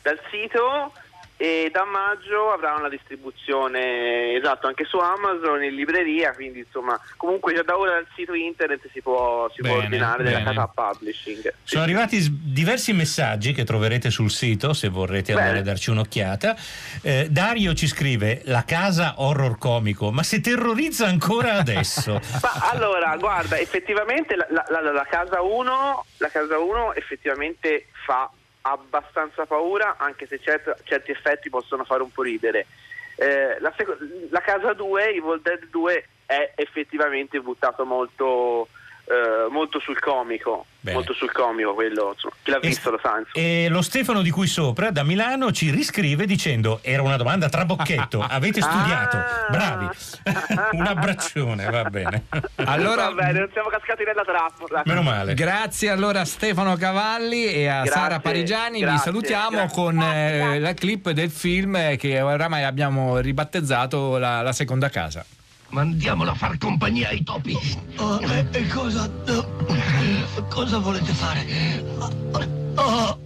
dal 0.02 0.19
sito 0.30 0.91
e 1.38 1.69
da 1.74 1.84
maggio 1.84 2.52
avrà 2.52 2.76
una 2.76 2.89
distribuzione 2.89 4.36
esatto 4.36 4.67
anche 4.67 4.86
su 4.86 4.98
Amazon 4.98 5.63
in 5.63 5.76
libreria, 5.76 6.34
quindi 6.34 6.60
insomma 6.60 7.00
comunque 7.17 7.54
già 7.54 7.63
da 7.63 7.78
ora 7.78 7.91
dal 7.91 8.08
sito 8.15 8.34
internet 8.34 8.88
si 8.91 9.02
può, 9.02 9.50
si 9.54 9.62
può 9.62 9.72
Bene, 9.74 9.84
ordinare 9.86 10.24
della 10.24 10.39
bene. 10.39 10.54
casa 10.54 10.67
publishing. 10.74 11.54
Sono 11.63 11.84
arrivati 11.84 12.22
s- 12.22 12.30
diversi 12.30 12.93
messaggi 12.93 13.52
che 13.54 13.63
troverete 13.63 14.10
sul 14.10 14.30
sito 14.32 14.74
se 14.74 14.89
vorrete 14.89 15.34
Bene. 15.34 15.41
andare 15.46 15.60
a 15.62 15.63
darci 15.63 15.89
un'occhiata. 15.89 16.56
Eh, 17.02 17.28
Dario 17.30 17.74
ci 17.74 17.88
scrive 17.88 18.41
la 18.46 18.63
casa 18.63 19.15
horror 19.17 19.58
comico, 19.58 20.12
ma 20.12 20.24
si 20.24 20.39
terrorizza 20.41 21.08
ancora 21.08 21.54
adesso. 21.56 22.13
Ma 22.41 22.69
allora, 22.72 23.15
guarda, 23.17 23.58
effettivamente 23.58 24.36
la, 24.36 24.46
la- 24.50 24.65
la- 24.69 24.91
la 24.91 25.06
casa 25.10 25.41
1 25.41 26.06
la 26.17 26.30
casa 26.30 26.58
1 26.60 26.93
effettivamente 26.93 27.88
fa 28.06 28.30
abbastanza 28.65 29.45
paura, 29.45 29.95
anche 29.97 30.26
se 30.28 30.39
cert- 30.39 30.84
certi 30.84 31.12
effetti 31.12 31.49
possono 31.49 31.84
fare 31.84 32.04
un 32.04 32.12
po' 32.12 32.23
ridere. 32.23 32.67
Eh, 33.15 33.60
la, 33.60 33.73
seco- 33.76 33.97
la 34.30 34.41
casa 34.41 34.73
2, 34.73 35.10
Evil 35.10 35.41
Dead 35.41 35.67
2, 35.69 36.08
è 36.26 36.54
effettivamente 36.56 37.39
buttato 37.41 37.86
molto, 37.86 38.69
eh, 39.06 39.50
molto 39.52 39.80
sul 39.80 40.00
comico. 40.00 40.66
molto 40.84 41.13
sul 41.13 41.32
comico, 41.32 41.74
quello 41.74 42.12
insomma, 42.13 42.34
chi 42.44 42.52
l'ha 42.52 42.58
E- 42.60 42.68
visto 42.68 42.92
lo 42.92 43.00
sa. 43.02 43.18
insomma. 43.18 43.46
E 43.46 43.68
lo 43.70 43.82
Stefano 43.82 44.22
di 44.22 44.30
qui 44.32 44.48
sopra 44.48 44.92
da 44.92 45.04
Milano 45.04 45.52
ci 45.54 45.70
riscrive 45.72 46.26
dicendo 46.26 46.80
era 46.82 47.02
una 47.02 47.16
domanda 47.16 47.48
trabocchetto, 47.48 48.20
avete 48.28 48.60
studiato, 48.62 49.16
Ah. 49.18 49.48
bravi. 49.50 49.88
Un 50.78 50.86
abbraccione, 50.86 51.70
va 51.70 51.84
bene. 51.86 52.26
Allora- 52.66 53.06
Va 53.10 53.13
bene, 53.13 53.39
non 53.39 53.50
siamo 53.54 53.70
cascati 53.70 54.04
nella 54.04 54.24
trappola. 54.24 54.82
Meno 54.86 55.02
male. 55.04 55.34
Grazie 55.36 55.89
allora 55.89 56.22
a 56.22 56.26
Stefano 56.26 56.76
Cavalli 56.76 57.46
e 57.46 57.68
a 57.68 57.84
Grazie, 57.84 57.92
Sara 58.02 58.20
Parigiani. 58.20 58.80
Vi 58.80 58.82
grazie, 58.82 59.04
salutiamo 59.12 59.58
grazie. 59.58 59.76
con 59.76 60.02
eh, 60.02 60.60
la 60.60 60.74
clip 60.74 61.12
del 61.12 61.32
film 61.32 61.96
che 61.96 62.20
oramai 62.22 62.63
abbiamo 62.63 63.20
ribattezzato 63.20 64.18
la, 64.18 64.42
la 64.42 64.52
seconda 64.54 64.89
casa. 64.89 65.26
Mandiamolo 65.74 66.30
a 66.30 66.36
far 66.36 66.56
compagnia 66.60 67.10
ai 67.10 67.24
topi. 67.24 67.58
Oh, 67.98 68.20
e, 68.22 68.48
e 68.52 68.68
cosa... 68.68 69.10
eh, 69.26 70.48
cosa 70.48 70.78
volete 70.78 71.12
fare? 71.14 71.84
Oh, 71.98 73.18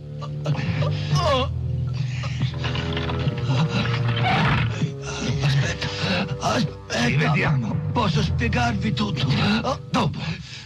oh. 1.19 1.51
Aspetta, 5.41 5.87
aspetta. 6.39 7.05
Rivediamo. 7.05 7.75
Posso 7.91 8.23
spiegarvi 8.23 8.93
tutto. 8.93 9.27
Oh, 9.63 9.79
Dopo. 9.91 10.19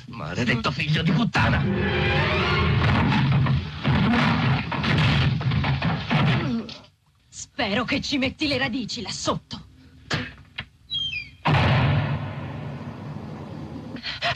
Maledetto 0.06 0.70
figlio 0.70 1.02
di 1.02 1.12
puttana. 1.12 1.66
Spero 7.28 7.84
che 7.86 8.02
ci 8.02 8.20
metti 8.20 8.46
le 8.46 8.60
radici 8.60 9.02
là 9.02 9.10
sotto. 9.10 9.70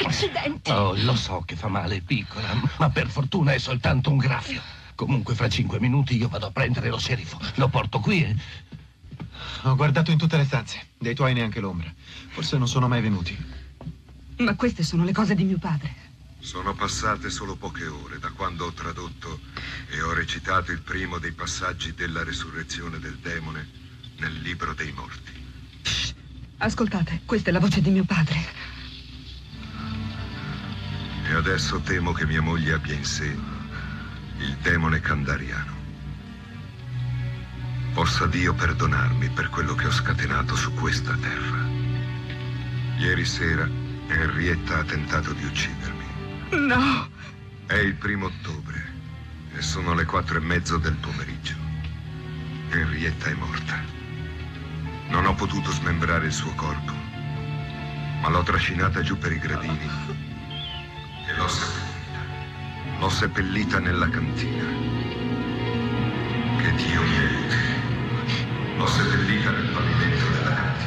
Accidenti. 0.03 0.71
Oh, 0.71 0.93
lo 0.95 1.15
so 1.15 1.43
che 1.45 1.55
fa 1.55 1.67
male, 1.67 2.01
piccola, 2.01 2.47
ma 2.77 2.89
per 2.89 3.09
fortuna 3.09 3.53
è 3.53 3.57
soltanto 3.57 4.09
un 4.09 4.17
graffio. 4.17 4.61
Comunque, 4.95 5.35
fra 5.35 5.49
cinque 5.49 5.79
minuti 5.79 6.15
io 6.17 6.27
vado 6.27 6.47
a 6.47 6.51
prendere 6.51 6.89
lo 6.89 6.97
sceriffo. 6.97 7.39
Lo 7.55 7.67
porto 7.69 7.99
qui 7.99 8.23
e... 8.23 8.35
Ho 9.63 9.75
guardato 9.75 10.11
in 10.11 10.17
tutte 10.17 10.37
le 10.37 10.45
stanze, 10.45 10.87
dei 10.97 11.15
tuoi 11.15 11.33
neanche 11.33 11.59
l'ombra. 11.59 11.91
Forse 12.29 12.57
non 12.57 12.67
sono 12.67 12.87
mai 12.87 13.01
venuti. 13.01 13.35
Ma 14.37 14.55
queste 14.55 14.83
sono 14.83 15.03
le 15.03 15.11
cose 15.11 15.33
di 15.35 15.43
mio 15.43 15.57
padre. 15.57 16.03
Sono 16.39 16.75
passate 16.75 17.29
solo 17.29 17.55
poche 17.55 17.87
ore 17.87 18.19
da 18.19 18.29
quando 18.29 18.65
ho 18.65 18.71
tradotto 18.71 19.39
e 19.89 20.01
ho 20.01 20.13
recitato 20.13 20.71
il 20.71 20.81
primo 20.81 21.17
dei 21.17 21.31
passaggi 21.31 21.93
della 21.93 22.23
resurrezione 22.23 22.99
del 22.99 23.17
demone 23.17 23.67
nel 24.17 24.33
libro 24.41 24.73
dei 24.73 24.91
morti. 24.91 25.31
Ascoltate, 26.57 27.21
questa 27.25 27.49
è 27.49 27.51
la 27.51 27.59
voce 27.59 27.81
di 27.81 27.89
mio 27.89 28.05
padre. 28.05 28.73
E 31.27 31.33
adesso 31.33 31.79
temo 31.79 32.11
che 32.13 32.25
mia 32.25 32.41
moglie 32.41 32.73
abbia 32.73 32.93
in 32.93 33.03
sé 33.03 33.35
il 34.37 34.57
demone 34.61 34.99
candariano. 34.99 35.73
Possa 37.93 38.27
Dio 38.27 38.53
perdonarmi 38.53 39.29
per 39.29 39.49
quello 39.49 39.73
che 39.73 39.87
ho 39.87 39.91
scatenato 39.91 40.55
su 40.55 40.73
questa 40.73 41.15
terra. 41.15 41.65
Ieri 42.97 43.25
sera 43.25 43.67
Henrietta 44.07 44.79
ha 44.79 44.83
tentato 44.83 45.33
di 45.33 45.45
uccidermi. 45.45 46.05
No! 46.67 47.09
È 47.65 47.75
il 47.75 47.95
primo 47.95 48.27
ottobre 48.27 48.93
e 49.55 49.61
sono 49.61 49.93
le 49.93 50.05
quattro 50.05 50.37
e 50.37 50.41
mezzo 50.41 50.77
del 50.77 50.95
pomeriggio. 50.95 51.55
Henrietta 52.69 53.29
è 53.29 53.33
morta. 53.33 53.81
Non 55.07 55.25
ho 55.25 55.33
potuto 55.33 55.71
smembrare 55.71 56.27
il 56.27 56.33
suo 56.33 56.53
corpo, 56.53 56.93
ma 58.21 58.29
l'ho 58.29 58.43
trascinata 58.43 59.01
giù 59.01 59.17
per 59.17 59.31
i 59.31 59.39
gradini 59.39 60.24
l'ho 61.45 61.51
seppellita. 61.51 62.99
L'ho 62.99 63.09
seppellita 63.09 63.79
nella 63.79 64.09
cantina. 64.09 64.63
Che 66.57 66.71
Dio 66.71 67.01
mi 67.01 67.17
aiuti. 67.17 67.55
L'ho 68.77 68.87
seppellita 68.87 69.51
nel 69.51 69.69
pavimento 69.69 70.25
della 70.31 70.53
cantina. 70.55 70.83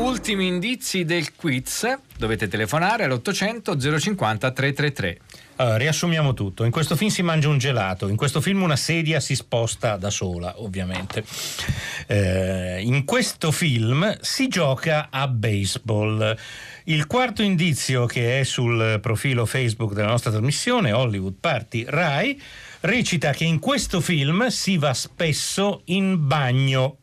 Ultimi 0.00 0.46
indizi 0.46 1.04
del 1.04 1.34
quiz. 1.34 1.98
Dovete 2.16 2.48
telefonare 2.48 3.04
all'800 3.04 3.98
050 3.98 4.50
333. 4.50 5.18
Allora, 5.60 5.76
riassumiamo 5.76 6.32
tutto. 6.32 6.64
In 6.64 6.70
questo 6.70 6.96
film 6.96 7.10
si 7.10 7.20
mangia 7.20 7.50
un 7.50 7.58
gelato, 7.58 8.08
in 8.08 8.16
questo 8.16 8.40
film 8.40 8.62
una 8.62 8.76
sedia 8.76 9.20
si 9.20 9.34
sposta 9.34 9.96
da 9.96 10.08
sola, 10.08 10.54
ovviamente. 10.62 11.22
Eh, 12.06 12.80
in 12.80 13.04
questo 13.04 13.50
film 13.50 14.16
si 14.22 14.48
gioca 14.48 15.08
a 15.10 15.28
baseball. 15.28 16.34
Il 16.84 17.06
quarto 17.06 17.42
indizio 17.42 18.06
che 18.06 18.40
è 18.40 18.42
sul 18.44 19.00
profilo 19.02 19.44
Facebook 19.44 19.92
della 19.92 20.08
nostra 20.08 20.30
trasmissione, 20.30 20.92
Hollywood 20.92 21.34
Party 21.38 21.84
Rai, 21.86 22.40
recita 22.80 23.32
che 23.32 23.44
in 23.44 23.58
questo 23.58 24.00
film 24.00 24.46
si 24.46 24.78
va 24.78 24.94
spesso 24.94 25.82
in 25.84 26.26
bagno. 26.26 26.96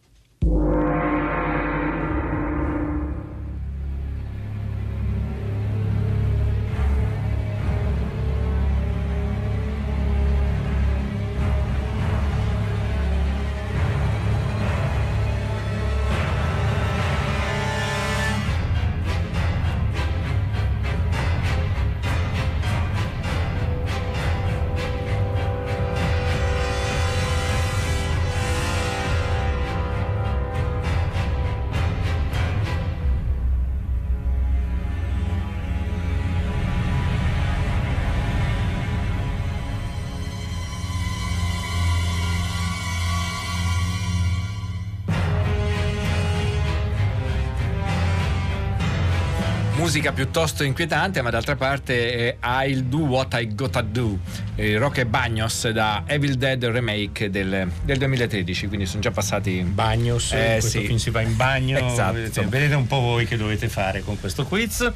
Musica 49.88 50.12
piuttosto 50.12 50.66
inquietante, 50.66 51.22
ma 51.22 51.30
d'altra 51.30 51.56
parte 51.56 52.36
è 52.38 52.38
I'll 52.46 52.82
Do 52.90 52.98
What 53.06 53.34
I 53.40 53.56
Gotta 53.56 53.80
Do, 53.80 54.20
eh, 54.56 54.78
Rock 54.78 54.98
e 54.98 55.06
Bagnos 55.06 55.70
da 55.70 56.04
Evil 56.06 56.36
Dead 56.36 56.62
Remake 56.66 57.30
del, 57.30 57.72
del 57.86 57.98
2013, 57.98 58.68
quindi 58.68 58.86
sono 58.86 59.00
già 59.02 59.12
passati 59.12 59.62
Bagnos, 59.62 60.34
Eh, 60.34 60.58
questo 60.60 60.80
sì. 60.80 60.86
film 60.88 60.98
si 60.98 61.10
va 61.10 61.22
in 61.22 61.38
bagno. 61.38 61.78
Esatto. 61.78 62.16
Vedete, 62.16 62.46
vedete 62.48 62.76
un 62.76 62.86
po' 62.86 63.00
voi 63.00 63.26
che 63.26 63.38
dovete 63.38 63.70
fare 63.70 64.02
con 64.04 64.20
questo 64.20 64.44
quiz. 64.44 64.92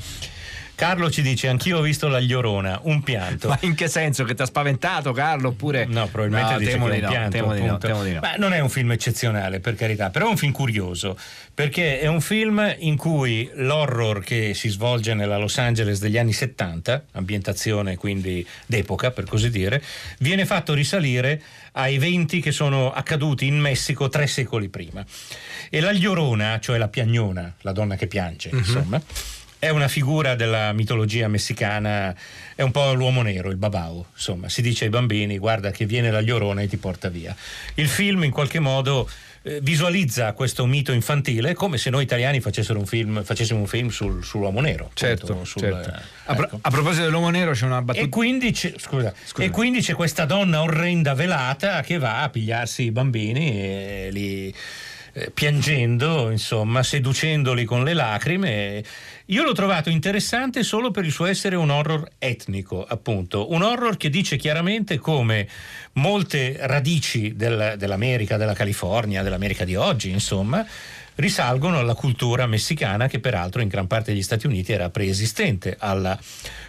Carlo 0.82 1.12
ci 1.12 1.22
dice: 1.22 1.48
Anch'io 1.48 1.78
ho 1.78 1.82
visto 1.82 2.08
la 2.08 2.20
Llorona, 2.20 2.80
un 2.86 3.04
pianto. 3.04 3.50
Ma 3.50 3.58
in 3.62 3.76
che 3.76 3.88
senso? 3.88 4.24
Che 4.24 4.34
ti 4.34 4.42
ha 4.42 4.46
spaventato 4.46 5.12
Carlo? 5.12 5.50
Oppure... 5.50 5.86
No, 5.86 6.08
probabilmente 6.08 6.54
No, 6.54 6.58
dice 6.58 6.72
temo 6.72 6.88
che 6.88 6.94
di 6.96 7.02
no, 7.02 7.08
pianto. 7.10 7.30
temo 7.38 7.54
di 7.54 7.62
no, 7.62 7.78
temo 7.78 8.04
di 8.04 8.14
no. 8.14 8.20
Ma 8.20 8.34
non 8.38 8.52
è 8.52 8.58
un 8.62 8.70
film 8.70 8.92
eccezionale, 8.92 9.60
per 9.60 9.76
carità, 9.76 10.10
però 10.10 10.26
è 10.26 10.30
un 10.30 10.38
film 10.38 10.52
curioso, 10.52 11.16
perché 11.54 12.00
è 12.00 12.08
un 12.08 12.20
film 12.20 12.76
in 12.80 12.98
cui 12.98 13.48
l'horror 13.54 14.24
che 14.24 14.56
si 14.56 14.70
svolge 14.70 15.14
nella 15.14 15.38
Los 15.38 15.60
Angeles 15.60 16.00
degli 16.00 16.18
anni 16.18 16.34
70, 16.34 17.04
ambientazione 17.12 17.96
quindi 17.96 18.44
d'epoca 18.66 19.12
per 19.12 19.26
così 19.26 19.52
dire, 19.52 19.84
viene 20.18 20.48
fatto 20.48 20.74
risalire 20.74 21.40
a 21.74 21.90
eventi 21.90 22.42
che 22.42 22.52
sono 22.52 22.92
accaduti 22.92 23.46
in 23.46 23.60
Messico 23.60 24.10
tre 24.10 24.26
secoli 24.26 24.68
prima. 24.68 25.06
E 25.70 25.80
la 25.80 25.92
Llorona, 25.94 26.60
cioè 26.60 26.80
la 26.80 26.88
piagnona, 26.88 27.54
la 27.62 27.72
donna 27.72 27.96
che 27.96 28.08
piange, 28.08 28.50
Mhm. 28.52 28.58
insomma, 28.58 29.00
è 29.64 29.70
una 29.70 29.88
figura 29.88 30.34
della 30.34 30.74
mitologia 30.74 31.28
messicana, 31.28 32.16
è 32.56 32.64
un 32.64 32.72
po' 32.72 32.94
l'uomo 32.94 33.22
nero, 33.22 33.52
il 33.52 33.58
babao, 33.58 34.08
insomma, 34.16 34.50
si 34.50 34.64
dice 34.64 34.86
ai 34.86 34.90
bambini 34.90 35.38
guarda 35.38 35.70
che 35.70 35.86
viene 35.86 36.10
la 36.10 36.20
Llorona 36.20 36.62
e 36.64 36.68
ti 36.68 36.78
porta 36.78 37.10
via. 37.10 37.36
Il 37.76 37.88
film 37.88 38.24
in 38.24 38.32
qualche 38.32 38.58
modo 38.60 39.08
eh, 39.44 39.60
visualizza 39.62 40.34
questo 40.34 40.66
mito 40.66 40.92
infantile 40.94 41.54
come 41.54 41.78
se 41.78 41.92
noi 41.92 42.02
italiani 42.04 42.42
facessero 42.42 42.80
un 42.80 42.88
film, 42.88 43.24
facessimo 43.24 43.60
un 43.60 43.68
film 43.68 43.90
sul- 43.90 44.24
sull'uomo 44.24 44.62
nero. 44.62 44.86
appunto, 44.86 45.00
Certo, 45.00 45.44
sul- 45.46 45.62
certo. 45.62 45.90
eh, 45.90 46.02
A, 46.26 46.34
pro- 46.36 46.46
ecco. 46.46 46.58
a 46.62 46.70
proposito 46.72 47.04
dell'uomo 47.04 47.30
nero 47.30 47.52
c'è 47.52 47.66
una 47.66 47.84
battuta. 47.84 48.04
E 48.06 48.10
quindi, 48.10 48.52
c'è, 48.52 48.74
scusa, 48.78 49.14
Scusa. 49.24 49.44
e 49.46 49.52
quindi 49.52 49.82
c'è 49.82 49.94
questa 49.94 50.26
donna 50.26 50.64
orrenda 50.64 51.14
velata 51.14 51.82
che 51.82 52.00
va 52.00 52.24
a 52.24 52.30
pigliarsi 52.30 52.84
i 52.86 52.92
bambini 52.92 53.52
e 53.52 54.10
li 54.12 54.54
eh, 55.14 55.32
piangendo, 55.32 56.30
insomma, 56.30 56.84
seducendoli 56.84 57.66
con 57.66 57.84
le 57.84 57.94
lacrime. 57.94 58.84
Io 59.26 59.44
l'ho 59.44 59.54
trovato 59.54 59.90
interessante 59.90 60.64
solo 60.64 60.92
per 60.92 61.06
il 61.06 61.12
suo 61.12 61.26
essere 61.26 61.56
un 61.56 61.70
horror 61.70 62.08
etnico, 62.18 62.84
appunto, 62.84 63.52
un 63.52 63.62
horror 63.62 63.98
che 63.98 64.10
dice 64.10 64.38
chiaramente 64.38 64.98
come 64.98 65.48
molte 65.94 66.58
radici 66.62 67.36
del- 67.36 67.76
dell'America, 67.78 68.38
della 68.38 68.54
California, 68.54 69.24
dell'America 69.24 69.66
di 69.66 69.76
oggi, 69.76 70.10
insomma, 70.10 70.66
risalgono 71.16 71.78
alla 71.80 71.94
cultura 71.94 72.48
messicana 72.48 73.08
che 73.08 73.20
peraltro 73.20 73.62
in 73.62 73.68
gran 73.68 73.88
parte 73.88 74.12
degli 74.12 74.24
Stati 74.24 74.48
Uniti 74.48 74.72
era 74.72 74.90
preesistente 74.90 75.76
alla 75.78 76.18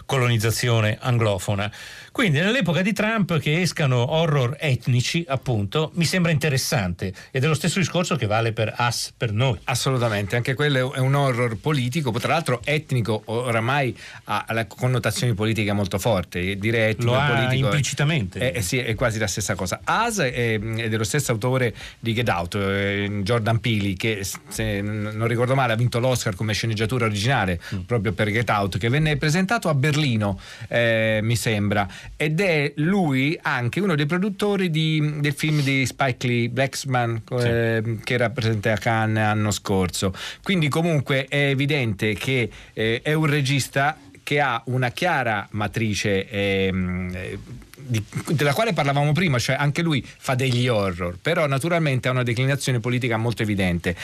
colonizzazione 0.05 0.99
anglofona. 1.01 1.71
Quindi 2.13 2.41
nell'epoca 2.41 2.83
di 2.83 2.93
Trump 2.93 3.39
che 3.39 3.63
escano 3.63 4.13
horror 4.13 4.55
etnici, 4.61 5.25
appunto, 5.27 5.93
mi 5.95 6.05
sembra 6.05 6.31
interessante 6.31 7.11
ed 7.31 7.43
è 7.43 7.47
lo 7.47 7.55
stesso 7.55 7.79
discorso 7.79 8.17
che 8.17 8.27
vale 8.27 8.53
per 8.53 8.75
Us, 8.79 9.15
per 9.17 9.33
noi. 9.33 9.59
Assolutamente, 9.65 10.37
anche 10.37 10.53
quello 10.53 10.93
è 10.93 10.99
un 10.99 11.15
horror 11.15 11.57
politico, 11.57 12.13
tra 12.13 12.35
l'altro 12.35 12.61
etnico 12.65 13.23
oramai 13.25 13.97
ha 14.25 14.45
la 14.51 14.67
connotazione 14.67 15.33
politica 15.33 15.73
molto 15.73 15.99
forte, 15.99 16.59
dire 16.59 16.89
etnico 16.89 17.15
e 17.15 17.27
politico 17.27 17.67
implicitamente. 17.67 18.39
È, 18.39 18.53
è, 18.53 18.61
sì, 18.61 18.77
è, 18.77 18.95
quasi 18.95 19.19
la 19.19 19.27
stessa 19.27 19.55
cosa. 19.55 19.81
Us 19.87 20.19
è, 20.19 20.33
è, 20.33 20.59
dello 20.59 21.05
stesso 21.05 21.33
autore 21.33 21.75
di 21.99 22.13
Get 22.13 22.29
Out, 22.29 22.55
eh, 22.57 23.21
Jordan 23.23 23.59
Peele, 23.59 23.95
che 23.95 24.23
se 24.49 24.83
non 24.83 25.27
ricordo 25.27 25.55
male 25.55 25.73
ha 25.73 25.77
vinto 25.77 25.99
l'Oscar 25.99 26.35
come 26.35 26.53
sceneggiatura 26.53 27.07
originale 27.07 27.59
mm. 27.75 27.81
proprio 27.81 28.13
per 28.13 28.31
Get 28.31 28.51
Out, 28.51 28.77
che 28.77 28.91
venne 28.91 29.17
presentato 29.17 29.71
a 29.71 29.75
Berlino, 29.75 30.39
eh, 30.69 31.21
mi 31.23 31.37
sembra 31.37 31.89
ed 32.17 32.41
è 32.41 32.73
lui 32.77 33.39
anche 33.43 33.81
uno 33.81 33.95
dei 33.95 34.07
produttori 34.07 34.71
di, 34.71 35.15
del 35.21 35.33
film 35.33 35.63
di 35.63 35.85
Spike 35.87 36.27
Lee, 36.27 36.49
Blacksman, 36.49 37.23
sì. 37.27 37.35
eh, 37.47 37.99
che 38.05 38.15
era 38.15 38.31
presente 38.31 38.71
a 38.71 38.77
Cannes 38.77 39.23
l'anno 39.23 39.51
scorso. 39.51 40.15
Quindi 40.43 40.69
comunque 40.69 41.27
è 41.27 41.49
evidente 41.49 42.15
che 42.15 42.51
eh, 42.73 43.01
è 43.03 43.13
un 43.13 43.27
regista 43.27 43.99
che 44.23 44.41
ha 44.41 44.63
una 44.67 44.91
chiara 44.91 45.47
matrice 45.51 46.29
eh, 46.29 47.39
di, 47.87 48.03
della 48.29 48.53
quale 48.53 48.73
parlavamo 48.73 49.13
prima, 49.13 49.39
cioè 49.39 49.57
anche 49.59 49.83
lui 49.83 50.05
fa 50.05 50.35
degli 50.35 50.69
horror, 50.69 51.19
però 51.21 51.47
naturalmente 51.47 52.09
ha 52.09 52.11
una 52.11 52.23
declinazione 52.23 52.81
politica 52.81 53.17
molto 53.17 53.43
evidente. 53.43 53.97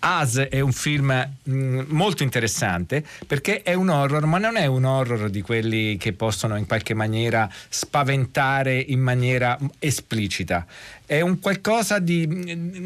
As 0.00 0.36
è 0.36 0.60
un 0.60 0.72
film 0.72 1.06
mh, 1.42 1.52
mm, 1.52 1.80
molto 1.88 2.22
interessante 2.22 3.04
perché 3.26 3.62
è 3.62 3.74
un 3.74 3.88
horror, 3.88 4.24
ma 4.26 4.38
non 4.38 4.56
è 4.56 4.66
un 4.66 4.84
horror 4.84 5.30
di 5.30 5.42
quelli 5.42 5.96
che 5.96 6.12
possono 6.12 6.56
in 6.56 6.66
qualche 6.66 6.94
maniera 6.94 7.48
spaventare 7.68 8.78
in 8.78 9.00
maniera 9.00 9.58
esplicita 9.78 10.66
è 11.06 11.20
un 11.20 11.38
qualcosa 11.38 11.98
di, 11.98 12.26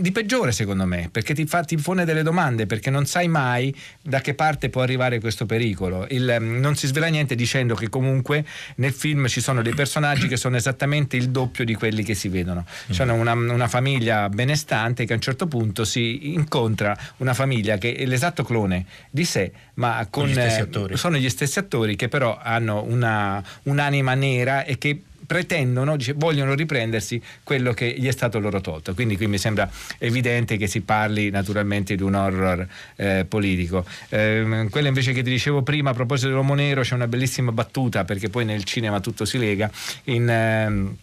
di, 0.00 0.12
peggiore 0.12 0.50
secondo 0.50 0.84
me, 0.86 1.08
perché 1.10 1.34
ti, 1.34 1.46
fa, 1.46 1.62
ti 1.62 1.76
pone 1.76 2.04
delle 2.04 2.24
domande, 2.24 2.66
perché 2.66 2.90
non 2.90 3.06
sai 3.06 3.28
mai 3.28 3.74
da 4.02 4.20
che 4.20 4.34
parte 4.34 4.70
può 4.70 4.82
arrivare 4.82 5.20
questo 5.20 5.46
pericolo. 5.46 6.04
Il, 6.10 6.36
non 6.40 6.74
si 6.74 6.88
svela 6.88 7.06
niente 7.06 7.36
dicendo 7.36 7.76
che 7.76 7.88
comunque 7.88 8.44
nel 8.76 8.92
film 8.92 9.28
ci 9.28 9.40
sono 9.40 9.62
dei 9.62 9.74
personaggi 9.74 10.26
che 10.26 10.36
sono 10.38 10.56
esattamente 10.56 11.16
il 11.16 11.30
doppio 11.30 11.64
di 11.64 11.74
quelli 11.74 12.02
che 12.02 12.14
si 12.14 12.28
vedono. 12.28 12.64
C'è 12.90 13.04
una, 13.04 13.32
una, 13.32 13.68
famiglia 13.68 14.28
benestante 14.28 15.04
che 15.04 15.12
a 15.12 15.16
un 15.16 15.22
certo 15.22 15.46
punto 15.46 15.84
si 15.84 16.32
incontra 16.32 16.96
una 17.18 17.34
famiglia 17.34 17.76
che 17.76 17.94
è 17.94 18.06
l'esatto 18.06 18.42
clone 18.42 18.86
di 19.10 19.24
sé, 19.24 19.52
ma 19.74 20.06
con, 20.08 20.28
gli 20.28 20.38
eh, 20.38 20.68
sono 20.94 21.18
gli 21.18 21.28
stessi 21.28 21.58
attori 21.58 21.96
che 21.96 22.08
però 22.08 22.38
hanno 22.40 22.82
una, 22.82 23.42
un'anima 23.64 24.14
nera 24.14 24.64
e 24.64 24.78
che 24.78 25.02
pretendono, 25.28 25.96
dice, 25.96 26.14
vogliono 26.14 26.54
riprendersi 26.54 27.22
quello 27.44 27.74
che 27.74 27.94
gli 27.98 28.06
è 28.06 28.10
stato 28.12 28.40
loro 28.40 28.62
tolto. 28.62 28.94
Quindi 28.94 29.16
qui 29.18 29.26
mi 29.26 29.36
sembra 29.36 29.70
evidente 29.98 30.56
che 30.56 30.66
si 30.66 30.80
parli 30.80 31.28
naturalmente 31.28 31.94
di 31.94 32.02
un 32.02 32.14
horror 32.14 32.66
eh, 32.96 33.26
politico. 33.28 33.84
Eh, 34.08 34.66
quella 34.70 34.88
invece 34.88 35.12
che 35.12 35.22
ti 35.22 35.28
dicevo 35.28 35.62
prima 35.62 35.90
a 35.90 35.92
proposito 35.92 36.28
dell'uomo 36.28 36.54
nero 36.54 36.80
c'è 36.80 36.94
una 36.94 37.06
bellissima 37.06 37.52
battuta 37.52 38.04
perché 38.04 38.30
poi 38.30 38.46
nel 38.46 38.64
cinema 38.64 39.00
tutto 39.00 39.26
si 39.26 39.36
lega. 39.36 39.70
In, 40.04 40.30
ehm, 40.30 40.96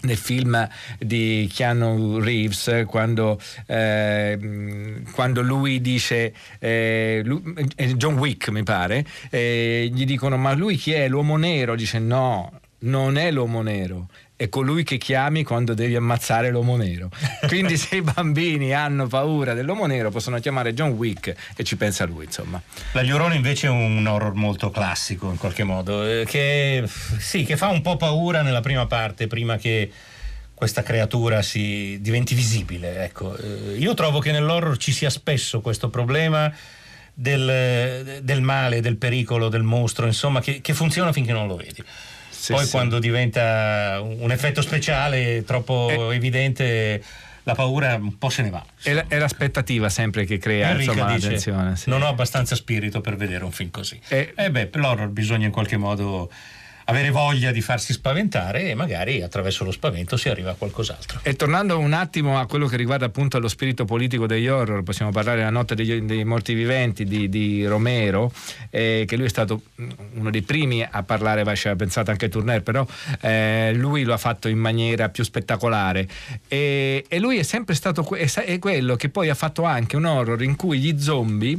nel 0.00 0.16
film 0.16 0.68
di 0.98 1.50
Keanu 1.52 2.20
Reeves 2.20 2.84
quando, 2.86 3.40
eh, 3.66 5.02
quando 5.12 5.42
lui 5.42 5.80
dice 5.80 6.32
eh, 6.60 7.22
lui, 7.24 7.42
eh, 7.74 7.96
John 7.96 8.16
Wick 8.16 8.48
mi 8.50 8.62
pare 8.62 9.04
eh, 9.30 9.90
gli 9.92 10.04
dicono 10.04 10.36
ma 10.36 10.52
lui 10.52 10.76
chi 10.76 10.92
è 10.92 11.08
l'uomo 11.08 11.36
nero 11.36 11.74
dice 11.74 11.98
no 11.98 12.57
non 12.80 13.16
è 13.16 13.30
l'uomo 13.30 13.62
nero, 13.62 14.08
è 14.36 14.48
colui 14.48 14.84
che 14.84 14.98
chiami 14.98 15.42
quando 15.42 15.74
devi 15.74 15.96
ammazzare 15.96 16.50
l'uomo 16.50 16.76
nero. 16.76 17.10
Quindi 17.48 17.76
se 17.76 17.96
i 17.96 18.02
bambini 18.02 18.72
hanno 18.72 19.08
paura 19.08 19.52
dell'uomo 19.52 19.86
nero 19.86 20.10
possono 20.10 20.38
chiamare 20.38 20.74
John 20.74 20.90
Wick 20.90 21.34
e 21.56 21.64
ci 21.64 21.76
pensa 21.76 22.04
lui, 22.04 22.26
insomma. 22.26 22.62
La 22.92 23.02
Llorone 23.02 23.34
invece 23.34 23.66
è 23.66 23.70
un 23.70 24.06
horror 24.06 24.34
molto 24.34 24.70
classico 24.70 25.28
in 25.30 25.38
qualche 25.38 25.64
modo, 25.64 26.04
eh, 26.04 26.24
che, 26.24 26.84
sì, 27.18 27.42
che 27.44 27.56
fa 27.56 27.68
un 27.68 27.82
po' 27.82 27.96
paura 27.96 28.42
nella 28.42 28.60
prima 28.60 28.86
parte, 28.86 29.26
prima 29.26 29.56
che 29.56 29.90
questa 30.54 30.82
creatura 30.82 31.42
si 31.42 31.98
diventi 32.00 32.34
visibile. 32.34 33.04
Ecco. 33.04 33.36
Eh, 33.36 33.76
io 33.76 33.94
trovo 33.94 34.20
che 34.20 34.30
nell'horror 34.30 34.76
ci 34.76 34.92
sia 34.92 35.10
spesso 35.10 35.60
questo 35.60 35.88
problema 35.90 36.52
del, 37.12 38.20
del 38.22 38.40
male, 38.40 38.80
del 38.80 38.96
pericolo, 38.96 39.48
del 39.48 39.64
mostro, 39.64 40.06
insomma, 40.06 40.40
che, 40.40 40.60
che 40.60 40.74
funziona 40.74 41.12
finché 41.12 41.32
non 41.32 41.48
lo 41.48 41.56
vedi. 41.56 41.82
Sì, 42.38 42.52
Poi 42.52 42.64
sì. 42.64 42.70
quando 42.70 43.00
diventa 43.00 44.00
un 44.00 44.30
effetto 44.30 44.62
speciale 44.62 45.42
troppo 45.44 46.10
eh. 46.10 46.14
evidente 46.14 47.02
la 47.42 47.54
paura 47.54 47.94
un 47.96 48.16
po' 48.16 48.28
se 48.28 48.42
ne 48.42 48.50
va. 48.50 48.64
È, 48.80 48.92
è 49.08 49.18
l'aspettativa 49.18 49.88
sempre 49.88 50.24
che 50.24 50.38
crea 50.38 50.70
Enrica 50.70 50.92
insomma, 50.92 51.14
dice, 51.14 51.26
l'attenzione. 51.26 51.76
Sì. 51.76 51.90
Non 51.90 52.02
ho 52.02 52.06
abbastanza 52.06 52.54
spirito 52.54 53.00
per 53.00 53.16
vedere 53.16 53.42
un 53.42 53.50
film 53.50 53.70
così. 53.70 53.98
E 54.06 54.34
eh 54.36 54.50
beh, 54.50 54.70
l'horror 54.74 55.08
bisogna 55.08 55.46
in 55.46 55.52
qualche 55.52 55.76
modo 55.76 56.30
avere 56.88 57.10
voglia 57.10 57.52
di 57.52 57.60
farsi 57.60 57.92
spaventare 57.92 58.70
e 58.70 58.74
magari 58.74 59.22
attraverso 59.22 59.62
lo 59.62 59.70
spavento 59.70 60.16
si 60.16 60.28
arriva 60.28 60.52
a 60.52 60.54
qualcos'altro. 60.54 61.20
E 61.22 61.34
tornando 61.34 61.78
un 61.78 61.92
attimo 61.92 62.38
a 62.38 62.46
quello 62.46 62.66
che 62.66 62.76
riguarda 62.76 63.06
appunto 63.06 63.38
lo 63.38 63.48
spirito 63.48 63.84
politico 63.84 64.26
degli 64.26 64.48
horror, 64.48 64.82
possiamo 64.82 65.10
parlare 65.10 65.38
della 65.38 65.50
notte 65.50 65.74
degli, 65.74 66.00
dei 66.00 66.24
morti 66.24 66.54
viventi 66.54 67.04
di, 67.04 67.28
di 67.28 67.66
Romero, 67.66 68.32
eh, 68.70 69.04
che 69.06 69.16
lui 69.16 69.26
è 69.26 69.28
stato 69.28 69.62
uno 70.14 70.30
dei 70.30 70.42
primi 70.42 70.86
a 70.88 71.02
parlare, 71.02 71.44
ci 71.56 71.68
ha 71.68 71.76
pensato 71.76 72.10
anche 72.10 72.30
Turner, 72.30 72.62
però 72.62 72.86
eh, 73.20 73.72
lui 73.74 74.04
lo 74.04 74.14
ha 74.14 74.18
fatto 74.18 74.48
in 74.48 74.58
maniera 74.58 75.10
più 75.10 75.24
spettacolare 75.24 76.08
e, 76.48 77.04
e 77.06 77.18
lui 77.18 77.38
è 77.38 77.42
sempre 77.42 77.74
stato 77.74 78.02
que- 78.02 78.30
è 78.30 78.58
quello 78.58 78.96
che 78.96 79.10
poi 79.10 79.28
ha 79.28 79.34
fatto 79.34 79.64
anche 79.64 79.96
un 79.96 80.06
horror 80.06 80.42
in 80.42 80.56
cui 80.56 80.78
gli 80.78 80.98
zombie 80.98 81.58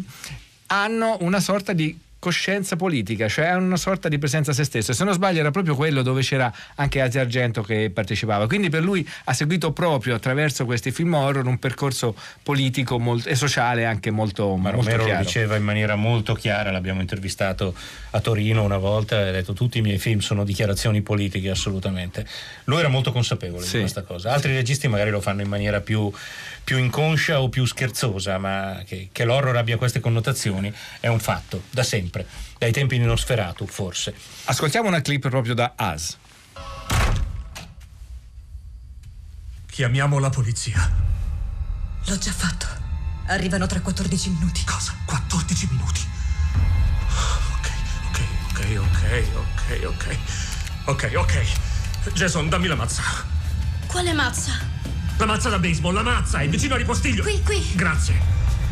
hanno 0.67 1.17
una 1.21 1.39
sorta 1.39 1.73
di 1.73 1.97
coscienza 2.19 2.75
politica, 2.75 3.29
cioè 3.29 3.53
una 3.55 3.77
sorta 3.77 4.09
di 4.09 4.17
presenza 4.19 4.51
a 4.51 4.53
se 4.53 4.65
stesso. 4.65 4.93
Se 4.93 5.03
non 5.05 5.13
sbaglio 5.13 5.39
era 5.39 5.51
proprio 5.51 5.75
quello 5.75 6.01
dove 6.01 6.21
c'era 6.21 6.53
anche 6.75 7.01
Asia 7.01 7.21
Argento 7.21 7.63
che 7.63 7.89
partecipava. 7.89 8.45
Quindi 8.45 8.69
per 8.69 8.83
lui 8.83 9.07
ha 9.23 9.33
seguito 9.33 9.71
proprio 9.71 10.15
attraverso 10.15 10.65
questi 10.65 10.91
film 10.91 11.13
horror 11.13 11.47
un 11.47 11.57
percorso 11.57 12.15
politico 12.43 12.99
molto, 12.99 13.29
e 13.29 13.35
sociale 13.35 13.85
anche 13.85 14.11
molto, 14.11 14.55
Ma 14.55 14.71
molto 14.71 14.81
Romero 14.81 15.03
chiaro. 15.05 15.19
lo 15.19 15.25
diceva 15.25 15.55
in 15.55 15.63
maniera 15.63 15.95
molto 15.95 16.33
chiara, 16.33 16.71
l'abbiamo 16.71 16.99
intervistato 16.99 17.73
a 18.11 18.19
Torino 18.19 18.63
una 18.63 18.77
volta 18.77 19.19
e 19.19 19.29
ha 19.29 19.31
detto 19.31 19.53
tutti 19.53 19.77
i 19.77 19.81
miei 19.81 19.97
film 19.97 20.19
sono 20.19 20.43
dichiarazioni 20.43 21.01
politiche 21.01 21.49
assolutamente. 21.49 22.25
Lui 22.65 22.79
era 22.79 22.89
molto 22.89 23.11
consapevole 23.11 23.65
sì. 23.65 23.73
di 23.73 23.79
questa 23.79 24.03
cosa. 24.03 24.33
Altri 24.33 24.53
registi 24.53 24.87
magari 24.87 25.09
lo 25.09 25.21
fanno 25.21 25.41
in 25.41 25.47
maniera 25.47 25.79
più, 25.79 26.11
più 26.69 26.77
inconscia 26.77 27.41
o 27.41 27.49
più 27.49 27.65
scherzosa, 27.65 28.37
ma 28.37 28.83
che, 28.85 29.09
che 29.11 29.25
l'horror 29.25 29.57
abbia 29.57 29.75
queste 29.75 29.99
connotazioni 29.99 30.71
è 30.99 31.07
un 31.07 31.19
fatto, 31.19 31.63
da 31.71 31.81
sempre 31.81 32.27
dai 32.59 32.71
tempi 32.71 32.99
di 32.99 33.05
Nosferatu 33.05 33.65
forse. 33.65 34.13
Ascoltiamo 34.43 34.87
una 34.87 35.01
clip 35.01 35.29
proprio 35.29 35.55
da 35.55 35.73
As. 35.75 36.15
Chiamiamo 39.65 40.19
la 40.19 40.29
polizia. 40.29 40.95
L'ho 42.05 42.17
già 42.19 42.31
fatto. 42.31 42.67
Arrivano 43.25 43.65
tra 43.65 43.81
14 43.81 44.29
minuti. 44.29 44.63
Cosa? 44.63 44.93
14 45.05 45.67
minuti? 45.71 46.01
Ok, 47.55 47.71
ok, 48.09 48.21
ok, 48.77 49.25
ok, 49.33 49.85
ok, 49.87 49.87
ok. 49.87 50.17
Ok, 50.85 51.11
ok. 51.15 52.13
Jason, 52.13 52.47
dammi 52.47 52.67
la 52.67 52.75
mazza. 52.75 53.01
Quale 53.87 54.13
mazza? 54.13 54.51
La 55.19 55.25
mazza 55.25 55.49
da 55.49 55.59
baseball, 55.59 55.93
la 55.93 56.01
mazza, 56.01 56.39
è 56.39 56.47
vicino 56.47 56.75
al 56.75 56.79
ripostiglio. 56.79 57.23
Qui, 57.23 57.43
qui. 57.43 57.61
Grazie. 57.75 58.17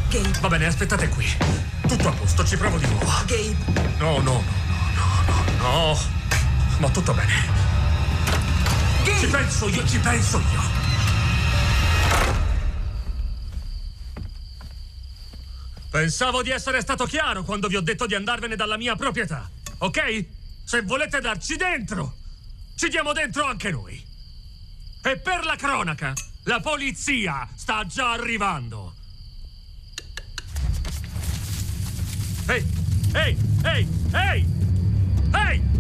Gabe. 0.07 0.39
Va 0.39 0.47
bene, 0.47 0.65
aspettate 0.65 1.09
qui. 1.09 1.27
Tutto 1.85 2.07
a 2.07 2.11
posto, 2.13 2.45
ci 2.45 2.55
provo 2.55 2.77
di 2.77 2.87
nuovo. 2.87 3.05
Gabe. 3.25 3.55
No, 3.97 4.19
no, 4.19 4.21
no, 4.21 4.43
no, 4.95 5.23
no, 5.25 5.43
no, 5.57 5.87
no. 5.91 5.99
Ma 6.77 6.89
tutto 6.89 7.13
bene. 7.13 7.33
Gabe. 9.03 9.19
Ci 9.19 9.27
penso 9.27 9.67
io, 9.67 9.85
ci 9.85 9.99
penso 9.99 10.39
io. 10.39 10.61
Pensavo 15.89 16.41
di 16.43 16.51
essere 16.51 16.79
stato 16.79 17.03
chiaro 17.05 17.43
quando 17.43 17.67
vi 17.67 17.75
ho 17.75 17.81
detto 17.81 18.05
di 18.05 18.15
andarvene 18.15 18.55
dalla 18.55 18.77
mia 18.77 18.95
proprietà, 18.95 19.49
ok? 19.79 20.25
Se 20.63 20.81
volete 20.83 21.19
darci 21.19 21.57
dentro, 21.57 22.15
ci 22.77 22.87
diamo 22.87 23.11
dentro 23.11 23.43
anche 23.43 23.69
noi. 23.69 24.01
E 25.01 25.17
per 25.17 25.43
la 25.43 25.55
cronaca, 25.57 26.13
la 26.47 26.61
polizia 26.61 27.45
sta 27.55 27.85
già 27.85 28.13
arrivando. 28.13 28.93
Ehi! 32.47 32.65
Ehi! 33.13 33.37
Ehi! 33.63 33.87
Ehi! 34.13 34.45
Ehi! 35.33 35.76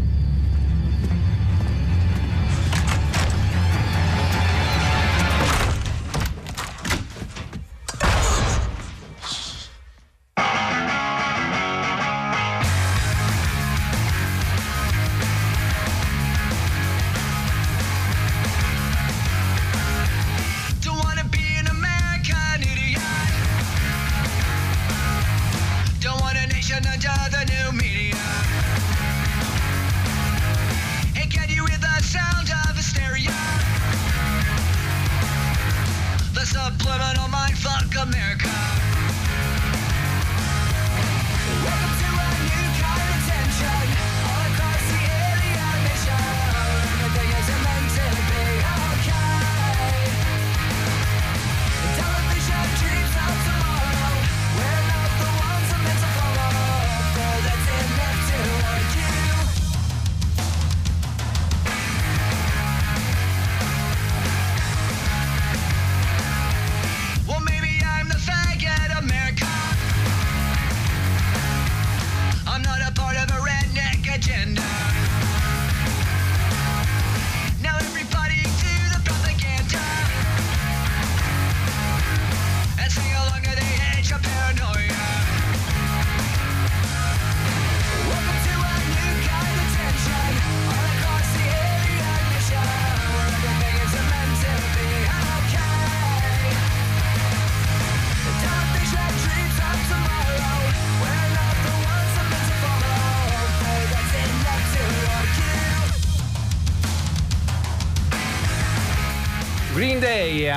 subliminal 36.47 37.27
mindfuck, 37.27 37.93
America. 38.01 38.96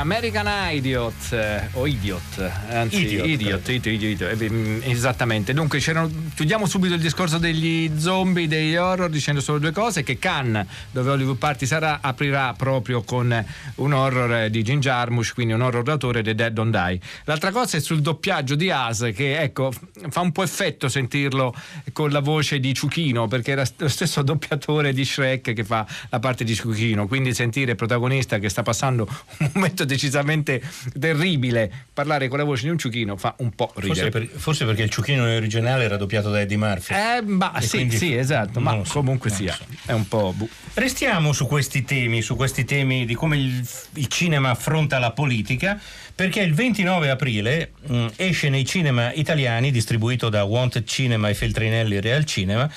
American 0.00 0.48
Idiot 0.72 1.32
eh, 1.32 1.68
o 1.72 1.86
Idiot, 1.86 2.50
anzi 2.70 3.04
Idiot, 3.04 3.26
Idiot, 3.26 3.68
Idiot, 3.68 4.02
Idiot, 4.02 4.40
eh, 4.40 4.50
mm, 4.50 4.80
esattamente. 4.84 5.52
Dunque 5.52 5.78
chiudiamo 5.78 6.64
subito 6.66 6.94
il 6.94 7.00
discorso 7.00 7.36
degli 7.36 7.90
zombie, 7.98 8.48
degli 8.48 8.76
horror 8.76 9.10
dicendo 9.10 9.42
solo 9.42 9.58
due 9.58 9.72
cose, 9.72 10.02
che 10.02 10.18
Cannes, 10.18 10.66
dove 10.90 11.10
Hollywood 11.10 11.36
Party 11.36 11.66
sarà, 11.66 11.98
aprirà 12.00 12.54
proprio 12.54 13.02
con 13.02 13.44
un 13.76 13.92
horror 13.92 14.34
eh, 14.34 14.50
di 14.50 14.62
Jim 14.62 14.80
Jarmusch, 14.80 15.34
quindi 15.34 15.52
un 15.52 15.60
horror 15.60 15.82
d'autore 15.82 16.22
The 16.22 16.34
Dead 16.34 16.52
Don't 16.52 16.72
Die. 16.74 17.00
L'altra 17.24 17.50
cosa 17.50 17.76
è 17.76 17.80
sul 17.80 18.00
doppiaggio 18.00 18.54
di 18.54 18.70
As, 18.70 19.10
che 19.14 19.38
ecco, 19.38 19.70
fa 20.08 20.20
un 20.20 20.32
po' 20.32 20.42
effetto 20.42 20.88
sentirlo 20.88 21.54
con 21.92 22.10
la 22.10 22.20
voce 22.20 22.58
di 22.58 22.72
Ciuchino, 22.72 23.28
perché 23.28 23.50
era 23.50 23.64
lo 23.76 23.88
stesso 23.88 24.22
doppiatore 24.22 24.94
di 24.94 25.04
Shrek 25.04 25.52
che 25.52 25.64
fa 25.64 25.86
la 26.08 26.18
parte 26.18 26.42
di 26.42 26.54
Ciuchino, 26.54 27.06
quindi 27.06 27.34
sentire 27.34 27.72
il 27.72 27.76
protagonista 27.76 28.38
che 28.38 28.48
sta 28.48 28.62
passando 28.62 29.06
un 29.38 29.50
momento 29.52 29.88
decisamente 29.90 30.62
terribile, 30.98 31.70
parlare 31.92 32.28
con 32.28 32.38
la 32.38 32.44
voce 32.44 32.62
di 32.64 32.68
un 32.70 32.78
ciuchino 32.78 33.16
fa 33.16 33.34
un 33.38 33.50
po' 33.50 33.70
Forse, 33.74 33.88
ridere. 33.88 34.10
per- 34.10 34.28
forse 34.28 34.64
perché 34.64 34.82
il 34.82 34.90
ciuchino 34.90 35.24
originale 35.24 35.84
era 35.84 35.96
doppiato 35.96 36.30
da 36.30 36.40
Eddie 36.40 36.56
Murphy. 36.56 36.94
Eh, 36.94 37.22
ma 37.22 37.58
E 37.58 37.62
sì, 37.62 37.90
sì, 37.90 38.14
esatto, 38.16 38.60
ma 38.60 38.80
so, 38.84 38.92
comunque 38.94 39.30
sia, 39.30 39.52
so. 39.52 39.64
è 39.86 39.92
un 39.92 40.06
po'... 40.08 40.32
bu- 40.36 40.48
Restiamo 40.74 41.32
su 41.32 41.46
questi 41.46 41.84
temi, 41.84 42.22
su 42.22 42.36
questi 42.36 42.64
temi 42.64 43.04
di 43.04 43.14
come 43.14 43.36
il, 43.36 43.68
il 43.94 44.06
cinema 44.06 44.50
affronta 44.50 44.98
la 44.98 45.10
politica, 45.10 45.78
perché 46.14 46.40
il 46.40 46.54
29 46.54 47.10
aprile 47.10 47.72
mh, 47.86 48.06
esce 48.16 48.48
nei 48.50 48.64
cinema 48.64 49.12
italiani, 49.12 49.70
distribuito 49.72 50.28
da 50.28 50.44
Wanted 50.44 50.86
Cinema 50.86 51.28
e 51.28 51.34
Feltrinelli 51.34 52.00
Real 52.00 52.24
Cinema, 52.24 52.70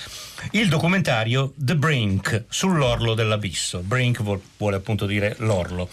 il 0.51 0.67
documentario 0.69 1.53
The 1.55 1.75
Brink, 1.75 2.45
sull'orlo 2.49 3.13
dell'abisso. 3.13 3.79
Brink 3.79 4.21
vuol- 4.23 4.41
vuole 4.57 4.75
appunto 4.77 5.05
dire 5.05 5.35
l'orlo. 5.39 5.89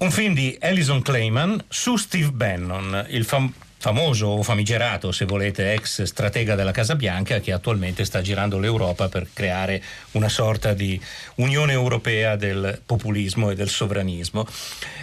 Un 0.00 0.10
film 0.12 0.32
di 0.32 0.56
Alison 0.60 1.02
Clayman 1.02 1.64
su 1.68 1.96
Steve 1.96 2.30
Bannon, 2.30 3.04
il 3.08 3.24
fam- 3.24 3.52
famoso 3.78 4.26
o 4.26 4.42
famigerato, 4.42 5.12
se 5.12 5.24
volete, 5.24 5.72
ex 5.72 6.02
stratega 6.02 6.54
della 6.54 6.72
Casa 6.72 6.96
Bianca 6.96 7.38
che 7.40 7.52
attualmente 7.52 8.04
sta 8.04 8.20
girando 8.20 8.58
l'Europa 8.58 9.08
per 9.08 9.28
creare 9.32 9.82
una 10.12 10.28
sorta 10.28 10.74
di 10.74 11.00
Unione 11.36 11.72
Europea 11.72 12.36
del 12.36 12.80
populismo 12.84 13.50
e 13.50 13.54
del 13.54 13.68
sovranismo. 13.68 14.46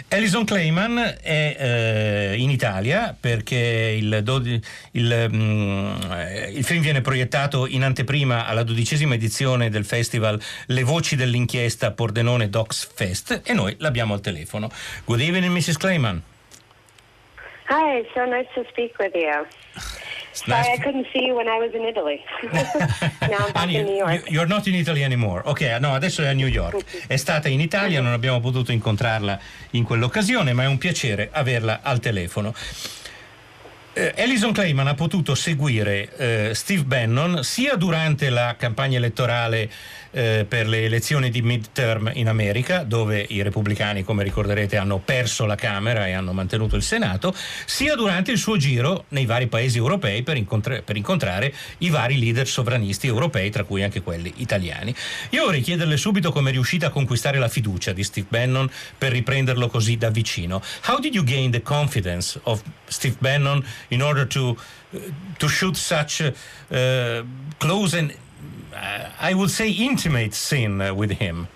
Alison 0.08 0.44
Clayman 0.44 1.16
è 1.20 1.56
eh, 1.58 2.34
in 2.36 2.50
Italia 2.50 3.16
perché 3.18 3.96
il, 3.98 4.20
dodi- 4.22 4.60
il, 4.92 5.28
mm, 5.32 5.94
il 6.54 6.64
film 6.64 6.82
viene 6.82 7.00
proiettato 7.00 7.66
in 7.66 7.82
anteprima 7.82 8.46
alla 8.46 8.62
dodicesima 8.62 9.14
edizione 9.14 9.70
del 9.70 9.84
festival 9.84 10.40
Le 10.66 10.82
Voci 10.82 11.16
dell'Inchiesta 11.16 11.90
Pordenone 11.92 12.50
Docs 12.50 12.90
Fest 12.94 13.40
e 13.42 13.52
noi 13.54 13.74
l'abbiamo 13.78 14.14
al 14.14 14.20
telefono. 14.20 14.70
Good 15.04 15.20
evening, 15.20 15.52
Mrs. 15.52 15.78
Clayman. 15.78 16.22
Hi, 17.68 18.04
so 18.14 18.24
nice 18.26 18.46
to 18.54 18.64
speak 18.70 18.94
with 18.98 19.14
you. 19.14 19.46
Sorry, 20.32 20.72
I 20.74 20.78
couldn't 20.78 21.06
see 21.12 21.24
you 21.24 21.34
when 21.34 21.48
I 21.48 21.58
was 21.58 21.72
in 21.74 21.82
Italy. 21.84 22.22
now 23.22 23.46
I'm 23.46 23.52
back 23.52 23.56
Annie, 23.56 23.76
in 23.76 23.86
New 23.86 23.96
York. 23.96 24.12
you- 24.26 24.32
You're 24.34 24.46
not 24.46 24.66
in 24.66 24.74
Italy 24.74 25.02
anymore. 25.02 25.42
Ok, 25.46 25.62
no, 25.80 25.94
adesso 25.94 26.22
è 26.22 26.26
a 26.26 26.32
New 26.32 26.46
York. 26.46 27.06
È 27.06 27.16
stata 27.16 27.48
in 27.48 27.60
Italia, 27.60 28.00
non 28.02 28.12
abbiamo 28.12 28.40
potuto 28.40 28.70
incontrarla 28.70 29.38
in 29.70 29.82
quell'occasione, 29.84 30.52
ma 30.52 30.64
è 30.64 30.66
un 30.66 30.78
piacere 30.78 31.30
averla 31.32 31.80
al 31.82 32.00
telefono. 32.00 32.54
Eh, 33.94 34.12
Alison 34.18 34.52
Clayman 34.52 34.88
ha 34.88 34.94
potuto 34.94 35.34
seguire 35.34 36.14
eh, 36.18 36.54
Steve 36.54 36.82
Bannon 36.84 37.42
sia 37.42 37.76
durante 37.76 38.28
la 38.28 38.54
campagna 38.58 38.98
elettorale 38.98 39.70
eh, 40.16 40.46
per 40.48 40.66
le 40.66 40.84
elezioni 40.84 41.28
di 41.28 41.42
midterm 41.42 42.10
in 42.14 42.28
America, 42.28 42.84
dove 42.84 43.24
i 43.28 43.42
repubblicani, 43.42 44.02
come 44.02 44.22
ricorderete, 44.22 44.78
hanno 44.78 44.98
perso 44.98 45.44
la 45.44 45.56
Camera 45.56 46.06
e 46.06 46.12
hanno 46.12 46.32
mantenuto 46.32 46.74
il 46.74 46.82
Senato, 46.82 47.34
sia 47.66 47.94
durante 47.94 48.32
il 48.32 48.38
suo 48.38 48.56
giro 48.56 49.04
nei 49.08 49.26
vari 49.26 49.46
paesi 49.46 49.76
europei 49.76 50.22
per, 50.22 50.38
incontra- 50.38 50.80
per 50.80 50.96
incontrare 50.96 51.52
i 51.78 51.90
vari 51.90 52.18
leader 52.18 52.48
sovranisti 52.48 53.06
europei, 53.06 53.50
tra 53.50 53.64
cui 53.64 53.82
anche 53.82 54.00
quelli 54.00 54.32
italiani. 54.36 54.94
Io 55.30 55.44
vorrei 55.44 55.60
chiederle 55.60 55.98
subito 55.98 56.32
come 56.32 56.48
è 56.48 56.52
riuscita 56.52 56.86
a 56.86 56.90
conquistare 56.90 57.38
la 57.38 57.48
fiducia 57.48 57.92
di 57.92 58.02
Steve 58.02 58.28
Bannon 58.30 58.70
per 58.96 59.12
riprenderlo 59.12 59.68
così 59.68 59.98
da 59.98 60.08
vicino. 60.08 60.62
How 60.86 60.98
did 60.98 61.14
you 61.14 61.24
gain 61.24 61.50
the 61.50 61.60
confidence 61.60 62.40
of 62.44 62.62
Steve 62.86 63.16
Bannon 63.18 63.62
in 63.88 64.00
order 64.00 64.26
to, 64.28 64.56
uh, 64.90 64.98
to 65.36 65.46
shoot 65.46 65.76
such 65.76 66.22
uh, 66.22 67.22
close 67.58 67.98
and, 67.98 68.14
uh, 68.76 69.10
I 69.20 69.34
would 69.34 69.50
say, 69.50 69.70
intimate 69.70 70.34
scene 70.34 70.80
uh, 70.80 70.94
with 70.94 71.12
him? 71.12 71.48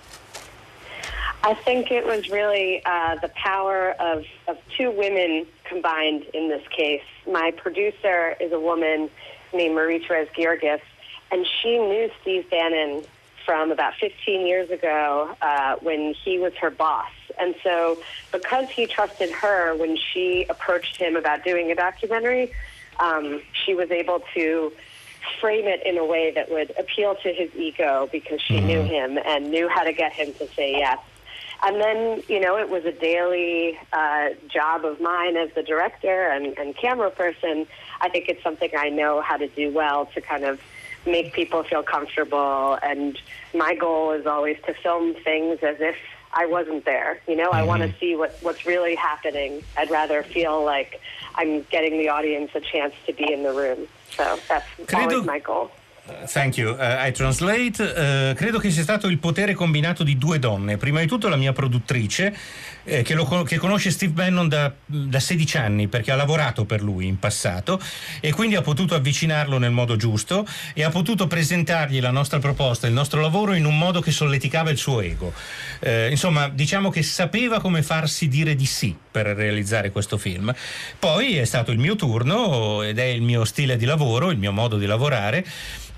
I 1.43 1.55
think 1.55 1.91
it 1.91 2.05
was 2.05 2.29
really 2.29 2.83
uh, 2.85 3.17
the 3.17 3.29
power 3.29 3.93
of, 3.93 4.25
of 4.47 4.59
two 4.77 4.91
women 4.91 5.47
combined 5.65 6.25
in 6.35 6.49
this 6.49 6.67
case. 6.69 7.03
My 7.27 7.51
producer 7.51 8.37
is 8.41 8.53
a 8.53 8.61
woman 8.61 9.09
named 9.55 9.75
Marie 9.75 10.05
Therese 10.07 10.29
Georgis, 10.37 10.81
and 11.31 11.47
she 11.47 11.79
knew 11.79 12.11
Steve 12.21 12.49
Bannon 12.51 13.05
from 13.47 13.73
about 13.73 13.95
15 13.95 14.47
years 14.47 14.71
ago 14.71 15.35
uh, 15.41 15.77
when 15.77 16.15
he 16.15 16.39
was 16.39 16.55
her 16.57 16.71
boss. 16.71 17.11
And 17.41 17.55
so, 17.63 17.99
because 18.33 18.69
he 18.69 18.87
trusted 18.87 19.31
her 19.31 19.75
when 19.77 19.97
she 19.97 20.45
approached 20.51 20.97
him 20.97 21.17
about 21.17 21.43
doing 21.43 21.71
a 21.71 21.75
documentary, 21.75 22.53
um, 22.99 23.41
she 23.53 23.75
was 23.75 23.91
able 23.91 24.23
to 24.35 24.73
frame 25.41 25.67
it 25.67 25.85
in 25.85 25.99
a 25.99 26.05
way 26.05 26.31
that 26.33 26.51
would 26.51 26.73
appeal 26.79 27.15
to 27.17 27.33
his 27.33 27.55
ego 27.55 28.09
because 28.11 28.41
she 28.41 28.61
knew 28.61 28.83
him 28.83 29.19
and 29.25 29.51
knew 29.51 29.69
how 29.69 29.83
to 29.83 29.93
get 29.93 30.13
him 30.13 30.33
to 30.35 30.47
say 30.49 30.73
yes. 30.73 30.99
And 31.63 31.81
then, 31.81 32.23
you 32.29 32.41
know, 32.41 32.57
it 32.57 32.71
was 32.71 32.85
a 32.87 32.93
daily 32.93 33.79
uh, 33.93 34.31
job 34.49 34.85
of 34.85 35.01
mine 35.01 35.37
as 35.37 35.51
the 35.55 35.63
director 35.63 36.29
and, 36.29 36.59
and 36.59 36.75
camera 36.75 37.11
person. 37.11 37.67
I 38.01 38.09
think 38.09 38.29
it's 38.29 38.43
something 38.43 38.71
I 38.77 38.89
know 38.89 39.21
how 39.21 39.37
to 39.37 39.47
do 39.47 39.71
well 39.71 40.07
to 40.07 40.21
kind 40.23 40.45
of 40.45 40.61
make 41.07 41.35
people 41.35 41.63
feel 41.63 41.83
comfortable. 41.83 42.79
And 42.83 43.19
my 43.55 43.75
goal 43.75 44.13
is 44.13 44.27
always 44.27 44.57
to 44.67 44.75
film 44.75 45.15
things 45.15 45.59
as 45.63 45.77
if 45.81 45.97
I 46.33 46.47
wasn't 46.47 46.85
there. 46.85 47.21
You 47.27 47.37
know, 47.37 47.51
I 47.51 47.63
want 47.63 47.83
to 47.83 47.93
see 47.99 48.15
what, 48.15 48.37
what's 48.43 48.65
really 48.65 48.95
happening. 48.95 49.63
I'd 49.77 49.91
rather 49.91 50.23
feel 50.23 50.65
like 50.65 51.01
I'm 51.35 51.65
getting 51.71 51.99
the 51.99 52.09
audience 52.09 52.51
a 52.55 52.61
chance 52.61 52.95
to 53.07 53.13
be 53.13 53.33
in 53.33 53.43
the 53.43 53.53
room. 53.53 53.89
So 54.17 54.39
that's 54.49 54.67
always 54.93 55.25
my 55.25 55.41
goal. 55.41 55.71
Thank 56.27 56.57
you. 56.57 56.71
Uh, 56.71 56.97
I 57.07 57.13
translate. 57.13 57.81
Uh, 57.81 58.35
credo 58.35 58.59
che 58.59 58.71
sia 58.71 58.83
stato 58.83 59.07
il 59.07 59.19
potere 59.19 59.55
combinato 59.55 60.03
di 60.03 60.19
due 60.19 60.39
donne. 60.39 60.77
Prima 60.77 61.01
di 61.01 61.07
tutto 61.07 61.29
la 61.29 61.37
mia 61.37 61.53
produttrice, 61.53 62.37
eh, 62.85 63.03
che, 63.03 63.15
lo 63.15 63.43
che 63.45 63.59
conosce 63.59 63.91
Steve 63.91 64.13
Bannon 64.13 64.49
da, 64.49 64.73
da 64.85 65.21
16 65.21 65.57
anni, 65.57 65.89
perché 65.89 66.11
ha 66.13 66.17
lavorato 66.17 66.65
per 66.65 66.83
lui 66.83 67.07
in 67.07 67.19
passato 67.19 67.81
e 68.21 68.33
quindi 68.33 68.57
ha 68.57 68.63
potuto 68.63 68.95
avvicinarlo 68.95 69.59
nel 69.59 69.71
modo 69.71 69.97
giusto 69.97 70.47
e 70.75 70.83
ha 70.83 70.91
potuto 70.91 71.27
presentargli 71.27 72.01
la 72.01 72.11
nostra 72.11 72.39
proposta, 72.39 72.87
il 72.87 72.93
nostro 72.93 73.21
lavoro 73.21 73.55
in 73.55 73.65
un 73.65 73.77
modo 73.77 74.01
che 74.01 74.11
solleticava 74.11 74.71
il 74.71 74.79
suo 74.79 75.01
ego. 75.01 75.33
Eh, 75.81 76.09
insomma, 76.11 76.49
diciamo 76.49 76.91
che 76.91 77.03
sapeva 77.03 77.61
come 77.61 77.83
farsi 77.83 78.29
dire 78.29 78.55
di 78.55 78.67
sì 78.67 78.97
per 79.11 79.27
realizzare 79.27 79.91
questo 79.91 80.19
film. 80.19 80.55
Poi 80.99 81.37
è 81.37 81.45
stato 81.45 81.73
il 81.73 81.79
mio 81.79 81.97
turno 81.97 82.83
ed 82.83 82.99
è 82.99 83.05
il 83.05 83.23
mio 83.23 83.45
stile 83.45 83.77
di 83.77 83.85
lavoro, 83.85 84.31
il 84.31 84.39
mio 84.39 84.53
modo 84.53 84.77
di 84.79 84.87
lavorare. 84.87 85.45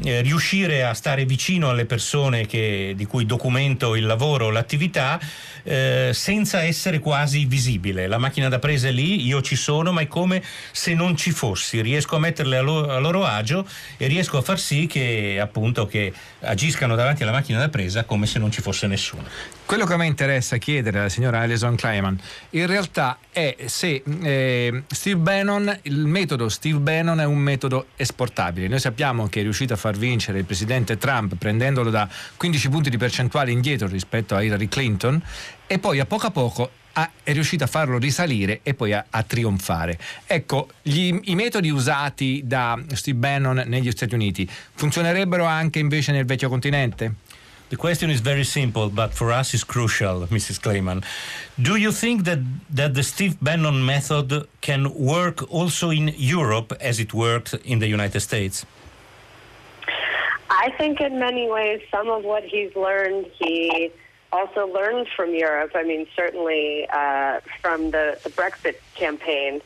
eh, 0.04 0.20
riuscire 0.22 0.82
a 0.82 0.94
stare 0.94 1.24
vicino 1.26 1.68
alle 1.68 1.84
persone 1.84 2.46
che- 2.46 2.94
di 2.96 3.04
cui 3.04 3.24
documento 3.24 3.94
il 3.94 4.04
lavoro, 4.06 4.50
l'attività, 4.50 5.20
eh, 5.62 6.10
senza 6.12 6.62
essere 6.62 6.71
quasi 7.00 7.44
visibile. 7.44 8.06
La 8.06 8.18
macchina 8.18 8.48
da 8.48 8.58
presa 8.58 8.88
è 8.88 8.90
lì, 8.90 9.24
io 9.24 9.42
ci 9.42 9.56
sono, 9.56 9.92
ma 9.92 10.00
è 10.00 10.06
come 10.06 10.42
se 10.70 10.94
non 10.94 11.16
ci 11.16 11.30
fossi. 11.30 11.80
Riesco 11.80 12.16
a 12.16 12.18
metterle 12.18 12.58
a, 12.58 12.62
lo- 12.62 12.88
a 12.88 12.98
loro 12.98 13.24
agio 13.24 13.66
e 13.96 14.06
riesco 14.06 14.38
a 14.38 14.42
far 14.42 14.58
sì 14.58 14.86
che 14.86 15.38
appunto 15.40 15.86
che 15.86 16.12
agiscano 16.40 16.94
davanti 16.94 17.22
alla 17.22 17.32
macchina 17.32 17.58
da 17.58 17.68
presa 17.68 18.04
come 18.04 18.26
se 18.26 18.38
non 18.38 18.50
ci 18.50 18.60
fosse 18.60 18.86
nessuno. 18.86 19.24
Quello 19.64 19.86
che 19.86 19.92
a 19.92 19.96
me 19.96 20.06
interessa 20.06 20.58
chiedere 20.58 20.98
alla 20.98 21.08
signora 21.08 21.40
Alison 21.40 21.76
Kleiman 21.76 22.18
in 22.50 22.66
realtà 22.66 23.18
è 23.30 23.56
se 23.66 24.02
eh, 24.22 24.82
Steve 24.88 25.16
Bannon, 25.16 25.78
il 25.82 26.04
metodo 26.04 26.48
Steve 26.48 26.78
Bannon 26.78 27.20
è 27.20 27.24
un 27.24 27.38
metodo 27.38 27.86
esportabile. 27.96 28.68
Noi 28.68 28.80
sappiamo 28.80 29.28
che 29.28 29.40
è 29.40 29.42
riuscito 29.42 29.72
a 29.72 29.76
far 29.76 29.96
vincere 29.96 30.38
il 30.38 30.44
presidente 30.44 30.98
Trump 30.98 31.36
prendendolo 31.36 31.90
da 31.90 32.08
15 32.36 32.68
punti 32.68 32.90
di 32.90 32.98
percentuale 32.98 33.50
indietro 33.50 33.88
rispetto 33.88 34.34
a 34.34 34.42
Hillary 34.42 34.68
Clinton 34.68 35.22
e 35.72 35.78
poi 35.78 36.00
a 36.00 36.04
poco 36.04 36.26
a 36.26 36.30
poco 36.30 36.70
ha- 36.92 37.10
è 37.22 37.32
riuscito 37.32 37.64
a 37.64 37.66
farlo 37.66 37.96
risalire 37.96 38.60
e 38.62 38.74
poi 38.74 38.92
a, 38.92 39.06
a 39.08 39.22
trionfare. 39.22 39.98
Ecco, 40.26 40.68
gli- 40.82 41.18
i 41.22 41.34
metodi 41.34 41.70
usati 41.70 42.42
da 42.44 42.78
Steve 42.92 43.16
Bannon 43.16 43.64
negli 43.66 43.90
Stati 43.90 44.14
Uniti 44.14 44.46
funzionerebbero 44.74 45.46
anche 45.46 45.78
invece 45.78 46.12
nel 46.12 46.26
vecchio 46.26 46.50
continente? 46.50 47.14
The 47.68 47.76
question 47.76 48.10
is 48.10 48.20
very 48.20 48.44
simple, 48.44 48.90
but 48.90 49.14
for 49.14 49.30
us 49.30 49.54
is 49.54 49.64
crucial, 49.64 50.26
Mrs. 50.28 50.60
Clayman. 50.60 51.02
Do 51.54 51.76
you 51.76 51.90
think 51.90 52.24
that, 52.24 52.40
that 52.68 52.92
the 52.92 53.02
Steve 53.02 53.36
Bannon 53.40 53.82
method 53.82 54.46
can 54.60 54.92
work 54.94 55.42
also 55.48 55.88
in 55.88 56.12
Europe 56.18 56.76
as 56.82 56.98
it 56.98 57.14
worked 57.14 57.58
in 57.64 57.78
the 57.78 57.88
United 57.88 58.20
States? 58.20 58.66
I 60.50 60.70
think 60.76 61.00
in 61.00 61.18
many 61.18 61.48
ways, 61.50 61.80
some 61.90 62.10
of 62.10 62.24
what 62.24 62.42
he's 62.44 62.76
learned, 62.76 63.24
he 63.38 63.90
also 64.32 64.66
learned 64.66 65.08
from 65.14 65.34
Europe. 65.34 65.72
I 65.74 65.84
mean, 65.84 66.06
certainly 66.16 66.88
uh, 66.90 67.40
from 67.60 67.90
the, 67.90 68.18
the 68.24 68.30
Brexit 68.30 68.76
campaign. 68.94 69.60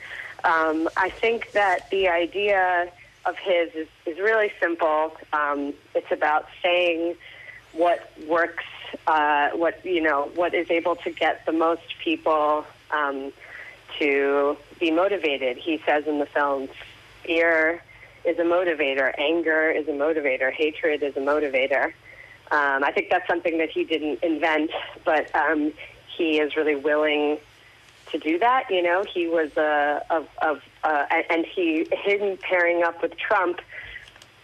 Um, 0.44 0.88
I 0.96 1.10
think 1.10 1.52
that 1.52 1.88
the 1.90 2.08
idea 2.08 2.90
of 3.24 3.36
his 3.38 3.74
is, 3.74 3.88
is 4.04 4.18
really 4.18 4.52
simple. 4.60 5.16
Um, 5.32 5.74
it's 5.94 6.10
about 6.12 6.46
saying 6.62 7.16
what 7.72 8.10
works, 8.26 8.64
uh, 9.06 9.50
what 9.50 9.84
you 9.84 10.00
know, 10.00 10.30
what 10.34 10.54
is 10.54 10.70
able 10.70 10.96
to 10.96 11.10
get 11.10 11.44
the 11.46 11.52
most 11.52 11.98
people 12.02 12.64
um, 12.90 13.32
to 13.98 14.56
be 14.78 14.90
motivated. 14.90 15.56
He 15.56 15.82
says 15.86 16.06
in 16.06 16.18
the 16.18 16.26
film, 16.26 16.68
fear 17.24 17.82
is 18.24 18.38
a 18.38 18.42
motivator, 18.42 19.12
anger 19.18 19.70
is 19.70 19.86
a 19.88 19.92
motivator, 19.92 20.52
hatred 20.52 21.02
is 21.02 21.16
a 21.16 21.20
motivator. 21.20 21.92
Um, 22.50 22.84
I 22.84 22.92
think 22.92 23.08
that's 23.10 23.26
something 23.26 23.58
that 23.58 23.70
he 23.70 23.84
didn't 23.84 24.22
invent, 24.22 24.70
but 25.04 25.34
um, 25.34 25.72
he 26.16 26.38
is 26.38 26.56
really 26.56 26.76
willing 26.76 27.38
to 28.12 28.18
do 28.18 28.38
that. 28.38 28.64
You 28.70 28.82
know, 28.82 29.04
he 29.12 29.26
was 29.26 29.50
uh, 29.56 30.00
of, 30.10 30.28
of 30.42 30.60
uh, 30.84 31.06
and- 31.10 31.24
and 31.30 31.46
he 31.46 31.86
him 32.04 32.38
pairing 32.38 32.84
up 32.84 33.02
with 33.02 33.16
Trump, 33.18 33.60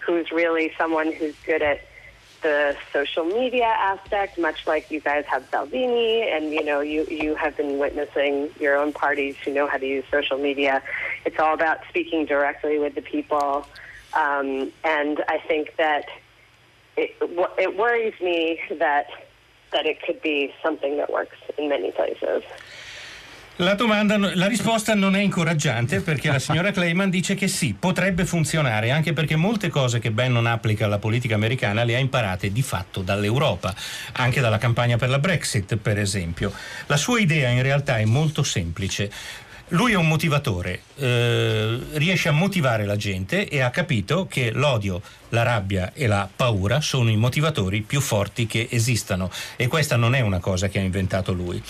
who's 0.00 0.32
really 0.32 0.72
someone 0.76 1.12
who's 1.12 1.34
good 1.46 1.62
at 1.62 1.80
the 2.42 2.74
social 2.92 3.24
media 3.24 3.66
aspect, 3.66 4.36
much 4.36 4.66
like 4.66 4.90
you 4.90 5.00
guys 5.00 5.24
have 5.28 5.44
Salvini, 5.52 6.28
and 6.28 6.52
you 6.52 6.64
know, 6.64 6.80
you 6.80 7.06
you 7.08 7.36
have 7.36 7.56
been 7.56 7.78
witnessing 7.78 8.50
your 8.58 8.76
own 8.76 8.92
parties 8.92 9.36
who 9.44 9.54
know 9.54 9.68
how 9.68 9.76
to 9.78 9.86
use 9.86 10.04
social 10.10 10.38
media. 10.38 10.82
It's 11.24 11.38
all 11.38 11.54
about 11.54 11.78
speaking 11.88 12.26
directly 12.26 12.80
with 12.80 12.96
the 12.96 13.02
people, 13.02 13.64
um, 14.14 14.72
and 14.82 15.22
I 15.28 15.38
think 15.46 15.76
that 15.78 16.06
it, 16.96 17.14
it 17.58 17.76
worries 17.76 18.14
me 18.20 18.58
that 18.78 19.06
that 19.72 19.86
it 19.86 19.98
could 20.04 20.20
be 20.20 20.52
something 20.62 20.96
that 20.96 21.10
works 21.10 21.36
in 21.56 21.68
many 21.68 21.90
places. 21.92 22.42
La, 23.56 23.74
domanda, 23.74 24.16
la 24.16 24.46
risposta 24.46 24.94
non 24.94 25.14
è 25.14 25.20
incoraggiante 25.20 26.00
perché 26.00 26.30
la 26.30 26.38
signora 26.38 26.70
Clayman 26.72 27.10
dice 27.10 27.34
che 27.34 27.48
sì, 27.48 27.74
potrebbe 27.78 28.24
funzionare, 28.24 28.90
anche 28.90 29.12
perché 29.12 29.36
molte 29.36 29.68
cose 29.68 29.98
che 29.98 30.10
Bannon 30.10 30.46
applica 30.46 30.86
alla 30.86 30.98
politica 30.98 31.34
americana 31.34 31.84
le 31.84 31.94
ha 31.94 31.98
imparate 31.98 32.50
di 32.50 32.62
fatto 32.62 33.02
dall'Europa, 33.02 33.74
anche 34.12 34.40
dalla 34.40 34.58
campagna 34.58 34.96
per 34.96 35.10
la 35.10 35.18
Brexit, 35.18 35.76
per 35.76 35.98
esempio. 35.98 36.50
La 36.86 36.96
sua 36.96 37.20
idea 37.20 37.50
in 37.50 37.62
realtà 37.62 37.98
è 37.98 38.04
molto 38.04 38.42
semplice. 38.42 39.10
Lui 39.72 39.92
è 39.92 39.96
un 39.96 40.06
motivatore, 40.06 40.82
eh, 40.96 41.78
riesce 41.92 42.28
a 42.28 42.32
motivare 42.32 42.84
la 42.84 42.96
gente 42.96 43.48
e 43.48 43.60
ha 43.60 43.70
capito 43.70 44.26
che 44.26 44.50
l'odio, 44.50 45.00
la 45.30 45.42
rabbia 45.44 45.92
e 45.94 46.06
la 46.06 46.28
paura 46.34 46.82
sono 46.82 47.08
i 47.08 47.16
motivatori 47.16 47.80
più 47.80 48.02
forti 48.02 48.46
che 48.46 48.68
esistano 48.70 49.30
e 49.56 49.68
questa 49.68 49.96
non 49.96 50.14
è 50.14 50.20
una 50.20 50.40
cosa 50.40 50.68
che 50.68 50.78
ha 50.78 50.82
inventato 50.82 51.32
lui. 51.32 51.62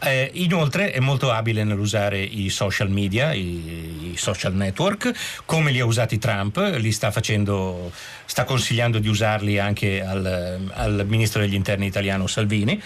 Eh, 0.00 0.30
inoltre 0.34 0.92
è 0.92 1.00
molto 1.00 1.32
abile 1.32 1.64
nell'usare 1.64 2.20
i 2.20 2.50
social 2.50 2.88
media, 2.88 3.32
i, 3.32 4.12
i 4.12 4.16
social 4.16 4.54
network, 4.54 5.12
come 5.44 5.72
li 5.72 5.80
ha 5.80 5.84
usati 5.84 6.18
Trump, 6.18 6.56
li 6.76 6.92
sta 6.92 7.10
facendo, 7.10 7.90
sta 8.24 8.44
consigliando 8.44 9.00
di 9.00 9.08
usarli 9.08 9.58
anche 9.58 10.04
al, 10.04 10.70
al 10.72 11.04
ministro 11.08 11.40
degli 11.40 11.54
interni 11.54 11.86
italiano 11.86 12.28
Salvini. 12.28 12.80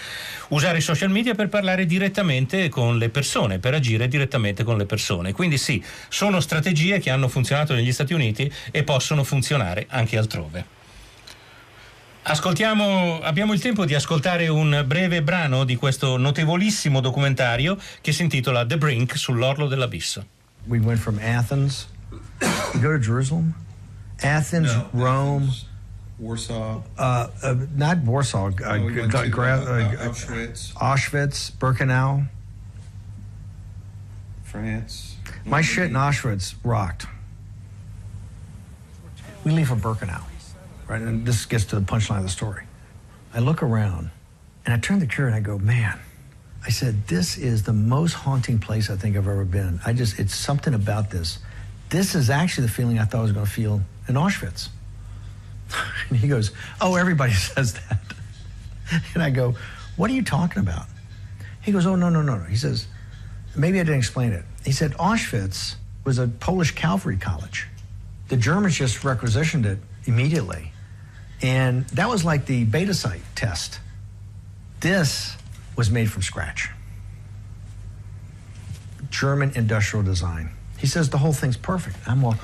Usare 0.49 0.79
i 0.79 0.81
social 0.81 1.11
media 1.11 1.35
per 1.35 1.49
parlare 1.49 1.85
direttamente 1.85 2.69
con 2.69 2.97
le 2.97 3.09
persone, 3.09 3.59
per 3.59 3.75
agire 3.75 4.07
direttamente 4.07 4.63
con 4.63 4.77
le 4.77 4.85
persone. 4.85 5.33
Quindi 5.33 5.59
sì, 5.59 5.83
sono 6.09 6.39
strategie 6.39 6.99
che 6.99 7.11
hanno 7.11 7.27
funzionato 7.27 7.75
negli 7.75 7.91
Stati 7.91 8.13
Uniti 8.13 8.51
e 8.71 8.83
possono 8.83 9.23
funzionare 9.23 9.85
anche 9.87 10.17
altrove. 10.17 10.81
Ascoltiamo, 12.25 13.19
abbiamo 13.21 13.51
il 13.51 13.59
tempo 13.59 13.83
di 13.83 13.93
ascoltare 13.93 14.47
un 14.47 14.83
breve 14.87 15.21
brano 15.21 15.65
di 15.65 15.75
questo 15.75 16.15
notevolissimo 16.15 17.01
documentario 17.01 17.77
che 17.99 18.13
si 18.13 18.21
intitola 18.23 18.65
The 18.65 18.77
Brink 18.77 19.17
sull'orlo 19.17 19.67
dell'abisso. 19.67 20.25
We 20.65 20.79
went 20.79 20.99
from 20.99 21.19
Athens. 21.21 21.87
We 22.73 22.79
go 22.79 22.91
to 22.93 22.97
Jerusalem, 22.99 23.53
Athens, 24.21 24.71
Rome, 24.91 25.51
Warsaw. 26.17 26.81
uh, 26.97 27.27
uh, 27.41 27.55
not 27.75 27.97
Warsaw, 28.05 28.47
uh, 28.51 28.51
Oh, 28.63 28.81
we 28.85 28.93
to, 29.09 29.29
Gra- 29.29 29.59
uh, 29.59 29.81
uh, 29.83 30.07
Auschwitz. 30.07 30.71
Auschwitz, 30.79 31.51
Birkenau. 31.59 32.25
France. 34.43 35.17
My 35.45 35.61
shit 35.61 35.89
in 35.89 35.95
Auschwitz 35.95 36.55
rocked. 36.63 37.05
We 39.43 39.51
leave 39.51 39.67
for 39.67 39.75
Birkenau, 39.75 40.21
right? 40.87 41.01
And 41.01 41.25
this 41.25 41.45
gets 41.45 41.65
to 41.65 41.79
the 41.79 41.85
punchline 41.85 42.17
of 42.17 42.23
the 42.23 42.29
story. 42.29 42.65
I 43.33 43.39
look 43.39 43.63
around 43.63 44.11
and 44.65 44.73
I 44.73 44.77
turn 44.77 44.99
to 44.99 45.07
Kira 45.07 45.27
and 45.27 45.35
I 45.35 45.39
go, 45.39 45.57
man, 45.57 45.99
I 46.65 46.69
said, 46.69 47.07
this 47.07 47.37
is 47.37 47.63
the 47.63 47.73
most 47.73 48.13
haunting 48.13 48.59
place 48.59 48.89
I 48.89 48.95
think 48.95 49.17
I've 49.17 49.27
ever 49.27 49.45
been. 49.45 49.79
I 49.85 49.93
just, 49.93 50.19
it's 50.19 50.35
something 50.35 50.73
about 50.73 51.09
this. 51.09 51.39
This 51.89 52.15
is 52.15 52.29
actually 52.29 52.67
the 52.67 52.73
feeling 52.73 52.99
I 52.99 53.05
thought 53.05 53.19
I 53.19 53.23
was 53.23 53.31
going 53.31 53.45
to 53.45 53.51
feel 53.51 53.81
in 54.07 54.15
Auschwitz. 54.15 54.69
And 56.09 56.19
he 56.19 56.27
goes, 56.27 56.51
oh, 56.81 56.95
everybody 56.95 57.33
says 57.53 57.73
that. 57.73 57.99
And 59.13 59.23
I 59.23 59.29
go, 59.31 59.55
what 59.95 60.11
are 60.11 60.13
you 60.13 60.23
talking 60.23 60.61
about? 60.61 60.85
He 61.61 61.71
goes, 61.71 61.85
oh, 61.85 61.95
no, 61.95 62.09
no, 62.09 62.21
no, 62.21 62.37
no. 62.37 62.43
He 62.43 62.57
says, 62.57 62.87
maybe 63.55 63.79
I 63.79 63.83
didn't 63.83 63.97
explain 63.97 64.33
it. 64.33 64.45
He 64.65 64.71
said 64.71 64.91
Auschwitz 64.93 65.75
was 66.03 66.19
a 66.19 66.27
Polish 66.27 66.71
cavalry 66.71 67.17
college. 67.17 67.67
The 68.27 68.37
Germans 68.37 68.75
just 68.75 69.03
requisitioned 69.03 69.65
it 69.65 69.79
immediately. 70.05 70.72
And 71.41 71.85
that 71.93 72.07
was 72.07 72.23
like 72.23 72.45
the 72.45 72.63
beta 72.65 72.93
site 72.93 73.23
test. 73.35 73.79
This 74.79 75.37
was 75.75 75.89
made 75.89 76.09
from 76.09 76.21
scratch. 76.21 76.69
German 79.09 79.51
industrial 79.55 80.03
design. 80.03 80.49
Oh 80.85 82.35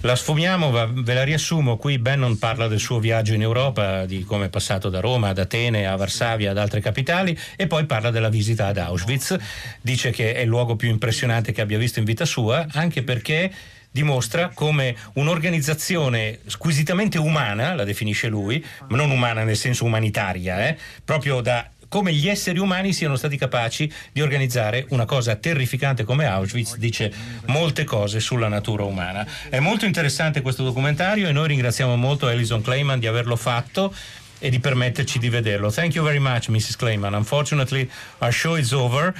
La 0.00 0.16
sfumiamo, 0.16 0.72
ve 0.72 1.14
la 1.14 1.22
riassumo. 1.22 1.76
Qui 1.76 1.98
Bannon 2.00 2.36
parla 2.36 2.66
del 2.66 2.80
suo 2.80 2.98
viaggio 2.98 3.34
in 3.34 3.42
Europa, 3.42 4.04
di 4.04 4.24
come 4.24 4.46
è 4.46 4.48
passato 4.48 4.88
da 4.88 4.98
Roma 4.98 5.28
ad 5.28 5.38
Atene, 5.38 5.86
a 5.86 5.94
Varsavia, 5.94 6.50
ad 6.50 6.58
altre 6.58 6.80
capitali, 6.80 7.38
e 7.54 7.68
poi 7.68 7.86
parla 7.86 8.10
della 8.10 8.30
visita 8.30 8.66
ad 8.66 8.78
Auschwitz. 8.78 9.36
Dice 9.80 10.10
che 10.10 10.34
è 10.34 10.40
il 10.40 10.48
luogo 10.48 10.74
più 10.74 10.88
impressionante 10.88 11.52
che 11.52 11.60
abbia 11.60 11.78
visto 11.78 12.00
in 12.00 12.04
vita 12.04 12.24
sua, 12.24 12.66
anche 12.72 13.04
perché 13.04 13.52
dimostra 13.90 14.50
come 14.54 14.96
un'organizzazione 15.14 16.40
squisitamente 16.46 17.18
umana, 17.18 17.74
la 17.74 17.84
definisce 17.84 18.28
lui, 18.28 18.64
ma 18.88 18.96
non 18.96 19.10
umana 19.10 19.44
nel 19.44 19.56
senso 19.56 19.84
umanitaria, 19.84 20.68
eh, 20.68 20.76
proprio 21.04 21.40
da 21.40 21.68
come 21.88 22.12
gli 22.12 22.28
esseri 22.28 22.58
umani 22.58 22.92
siano 22.92 23.16
stati 23.16 23.36
capaci 23.36 23.90
di 24.12 24.20
organizzare 24.20 24.86
una 24.90 25.06
cosa 25.06 25.34
terrificante 25.36 26.04
come 26.04 26.26
Auschwitz, 26.26 26.76
dice 26.76 27.12
molte 27.46 27.84
cose 27.84 28.20
sulla 28.20 28.48
natura 28.48 28.84
umana. 28.84 29.26
È 29.48 29.58
molto 29.58 29.86
interessante 29.86 30.42
questo 30.42 30.62
documentario 30.62 31.28
e 31.28 31.32
noi 31.32 31.48
ringraziamo 31.48 31.96
molto 31.96 32.26
Alison 32.26 32.60
Clayman 32.60 32.98
di 32.98 33.06
averlo 33.06 33.36
fatto 33.36 33.94
e 34.38 34.50
di 34.50 34.60
permetterci 34.60 35.18
di 35.18 35.28
vederlo. 35.28 35.70
Thank 35.70 35.94
you 35.94 36.04
very 36.04 36.18
much, 36.18 36.48
Mrs. 36.48 36.76
Clayman. 36.76 37.14
Unfortunately, 37.14 37.90
our 38.18 38.32
show 38.32 38.56
is 38.56 38.72
over. 38.72 39.14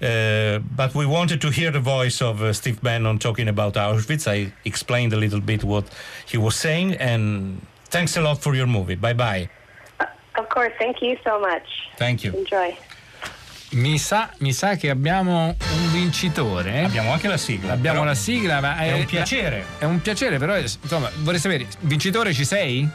Uh, 0.00 0.58
but 0.76 0.94
we 0.94 1.06
wanted 1.06 1.40
to 1.40 1.50
hear 1.50 1.70
the 1.70 1.80
voice 1.80 2.20
of 2.20 2.42
uh, 2.42 2.52
Steve 2.52 2.80
Bannon 2.82 3.18
talking 3.18 3.48
about 3.48 3.74
Auschwitz. 3.74 4.26
I 4.26 4.52
explained 4.64 5.12
a 5.12 5.16
little 5.16 5.40
bit 5.40 5.62
what 5.64 5.84
he 6.26 6.36
was 6.36 6.56
saying, 6.56 6.94
and 6.96 7.60
thanks 7.90 8.16
a 8.16 8.20
lot 8.20 8.38
for 8.42 8.54
your 8.54 8.66
movie. 8.66 8.96
Bye 8.96 9.14
bye. 9.14 9.48
Of 10.36 10.48
course, 10.48 10.72
thank 10.78 11.00
you 11.00 11.16
so 11.22 11.38
much. 11.38 11.62
Thank 11.96 12.24
you. 12.24 12.32
Enjoy. 12.32 12.76
Mi 13.72 13.98
sa, 13.98 14.30
mi 14.38 14.52
sa 14.52 14.76
che 14.76 14.90
abbiamo 14.90 15.46
un 15.46 15.90
vincitore. 15.90 16.84
Abbiamo 16.84 17.12
anche 17.12 17.28
la 17.28 17.36
sigla. 17.36 17.72
Abbiamo 17.72 18.04
la 18.04 18.14
sigla, 18.14 18.60
ma 18.60 18.76
è 18.76 18.92
un 18.92 19.04
piacere. 19.04 19.64
È 19.78 19.84
un 19.84 20.00
piacere, 20.00 20.38
però 20.38 20.56
insomma, 20.56 21.10
vorrei 21.22 21.40
sapere, 21.40 21.66
vincitore 21.80 22.32
ci 22.32 22.44
sei? 22.44 22.88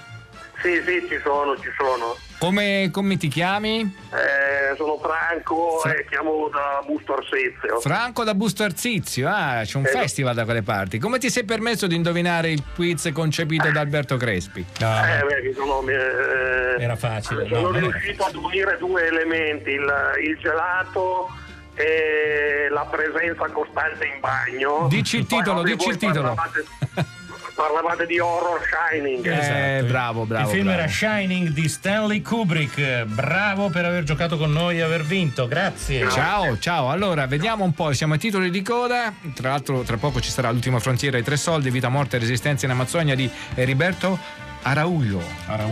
Sì, 0.62 0.82
sì, 0.86 1.06
ci 1.10 1.20
sono, 1.22 1.58
ci 1.58 1.70
sono. 1.78 2.16
Come, 2.40 2.90
come 2.92 3.18
ti 3.18 3.28
chiami? 3.28 3.82
Eh, 3.82 4.74
sono 4.78 4.98
Franco 4.98 5.84
e 5.84 6.06
chiamo 6.10 6.48
da 6.50 6.82
Busto 6.86 7.16
Arsizio. 7.16 7.82
Franco 7.82 8.24
da 8.24 8.34
Busto 8.34 8.64
Arsizio, 8.64 9.28
ah, 9.30 9.62
c'è 9.66 9.78
un 9.78 9.86
Eh, 9.86 9.90
festival 9.90 10.36
da 10.36 10.46
quelle 10.46 10.62
parti. 10.62 11.00
Come 11.00 11.18
ti 11.20 11.30
sei 11.30 11.44
permesso 11.44 11.86
di 11.86 11.96
indovinare 11.96 12.50
il 12.52 12.64
quiz 12.74 13.10
concepito 13.14 13.70
da 13.72 13.82
Alberto 13.82 14.16
Crespi? 14.16 14.62
Eh, 14.62 14.86
beh, 14.86 15.42
che 15.42 15.54
sono, 15.54 15.86
eh, 15.90 16.82
Era 16.82 16.96
facile. 16.96 17.46
sono 17.50 17.72
no? 17.72 17.78
riuscito 17.78 18.24
ad 18.24 18.36
unire 18.36 18.78
due 18.80 19.06
elementi, 19.06 19.72
il, 19.72 19.94
il 20.24 20.38
gelato 20.40 21.28
e 21.76 22.68
la 22.72 22.86
presenza 22.90 23.48
costante 23.52 24.06
in 24.06 24.20
bagno. 24.22 24.88
Dici 24.88 25.18
il 25.18 25.26
titolo, 25.26 25.62
dici 25.62 25.90
il 25.90 25.98
titolo. 25.98 26.34
Parlavate, 26.36 26.66
parlavate 27.60 28.06
di 28.06 28.18
horror 28.20 28.62
shining. 28.64 29.26
Eh, 29.26 29.84
bravo, 29.84 30.24
bravo. 30.24 30.48
Il 30.48 30.56
film 30.56 30.68
bravo. 30.68 30.80
era 30.80 30.88
Shining 30.88 31.50
di 31.50 31.68
Stanley 31.68 32.22
Kubrick. 32.22 33.04
Bravo 33.04 33.70
per 33.70 33.84
aver 33.84 34.04
giocato 34.04 34.38
con 34.38 34.50
noi 34.50 34.78
e 34.78 34.82
aver 34.82 35.04
vinto. 35.04 35.46
Grazie. 35.46 36.10
Ciao, 36.10 36.58
ciao. 36.58 36.90
Allora, 36.90 37.28
vediamo 37.28 37.66
un 37.66 37.74
po'. 37.74 37.92
Siamo 37.92 38.14
ai 38.14 38.20
titoli 38.20 38.50
di 38.50 38.62
coda. 38.62 39.14
Tra 39.34 39.50
l'altro, 39.50 39.82
tra 39.82 39.98
poco 39.98 40.22
ci 40.22 40.30
sarà 40.30 40.50
l'ultima 40.52 40.80
frontiera 40.80 41.18
ai 41.18 41.24
tre 41.24 41.36
soldi, 41.36 41.70
vita, 41.70 41.90
morte 41.90 42.16
e 42.16 42.20
resistenza 42.20 42.66
in 42.66 42.72
Amazzonia 42.72 43.14
di 43.14 43.30
Heriberto 43.56 44.48
Araullo. 44.64 45.22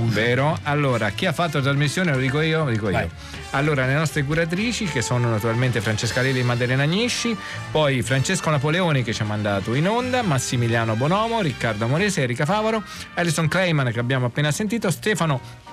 Vero? 0.06 0.58
Allora, 0.64 1.10
chi 1.10 1.26
ha 1.26 1.34
fatto 1.34 1.58
la 1.58 1.64
trasmissione 1.64 2.12
lo 2.12 2.18
dico 2.18 2.42
io? 2.42 2.64
Lo 2.64 2.72
dico 2.72 2.90
io. 2.90 3.10
Allora, 3.52 3.86
le 3.86 3.94
nostre 3.94 4.24
curatrici, 4.24 4.86
che 4.86 5.02
sono 5.02 5.30
naturalmente 5.30 5.82
Francesca 5.82 6.22
Lelli 6.22 6.40
e 6.40 6.44
Maddalena 6.44 6.84
Agnisci, 6.84 7.38
poi 7.72 8.02
Francesco 8.02 8.50
Napoleoni 8.50 9.04
che 9.04 9.14
ci 9.14 9.22
ha 9.22 9.26
mandato 9.26 9.74
in 9.74 9.88
onda, 9.88 10.22
Massimiliano 10.22 10.96
Bonomo, 10.96 11.42
Riccardo 11.42 11.86
Amorese, 11.86 12.22
Erika 12.22 12.46
Favaro, 12.46 12.84
Alison 13.16 13.48
Clayman 13.48 13.92
che 13.92 14.00
abbiamo 14.00 14.26
appena 14.26 14.52
sentito, 14.52 14.92
Stefano 14.92 15.66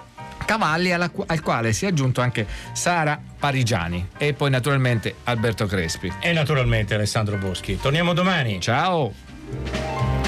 Cavalli 0.44 0.92
alla 0.92 1.10
al 1.26 1.40
quale 1.40 1.72
si 1.72 1.86
è 1.86 1.88
aggiunto 1.88 2.20
anche 2.20 2.46
Sara 2.72 3.18
Parigiani 3.38 4.10
e 4.18 4.34
poi 4.34 4.50
naturalmente 4.50 5.16
Alberto 5.24 5.66
Crespi. 5.66 6.12
E 6.20 6.32
naturalmente 6.32 6.94
Alessandro 6.94 7.36
Boschi. 7.36 7.78
Torniamo 7.80 8.12
domani. 8.12 8.60
Ciao. 8.60 10.23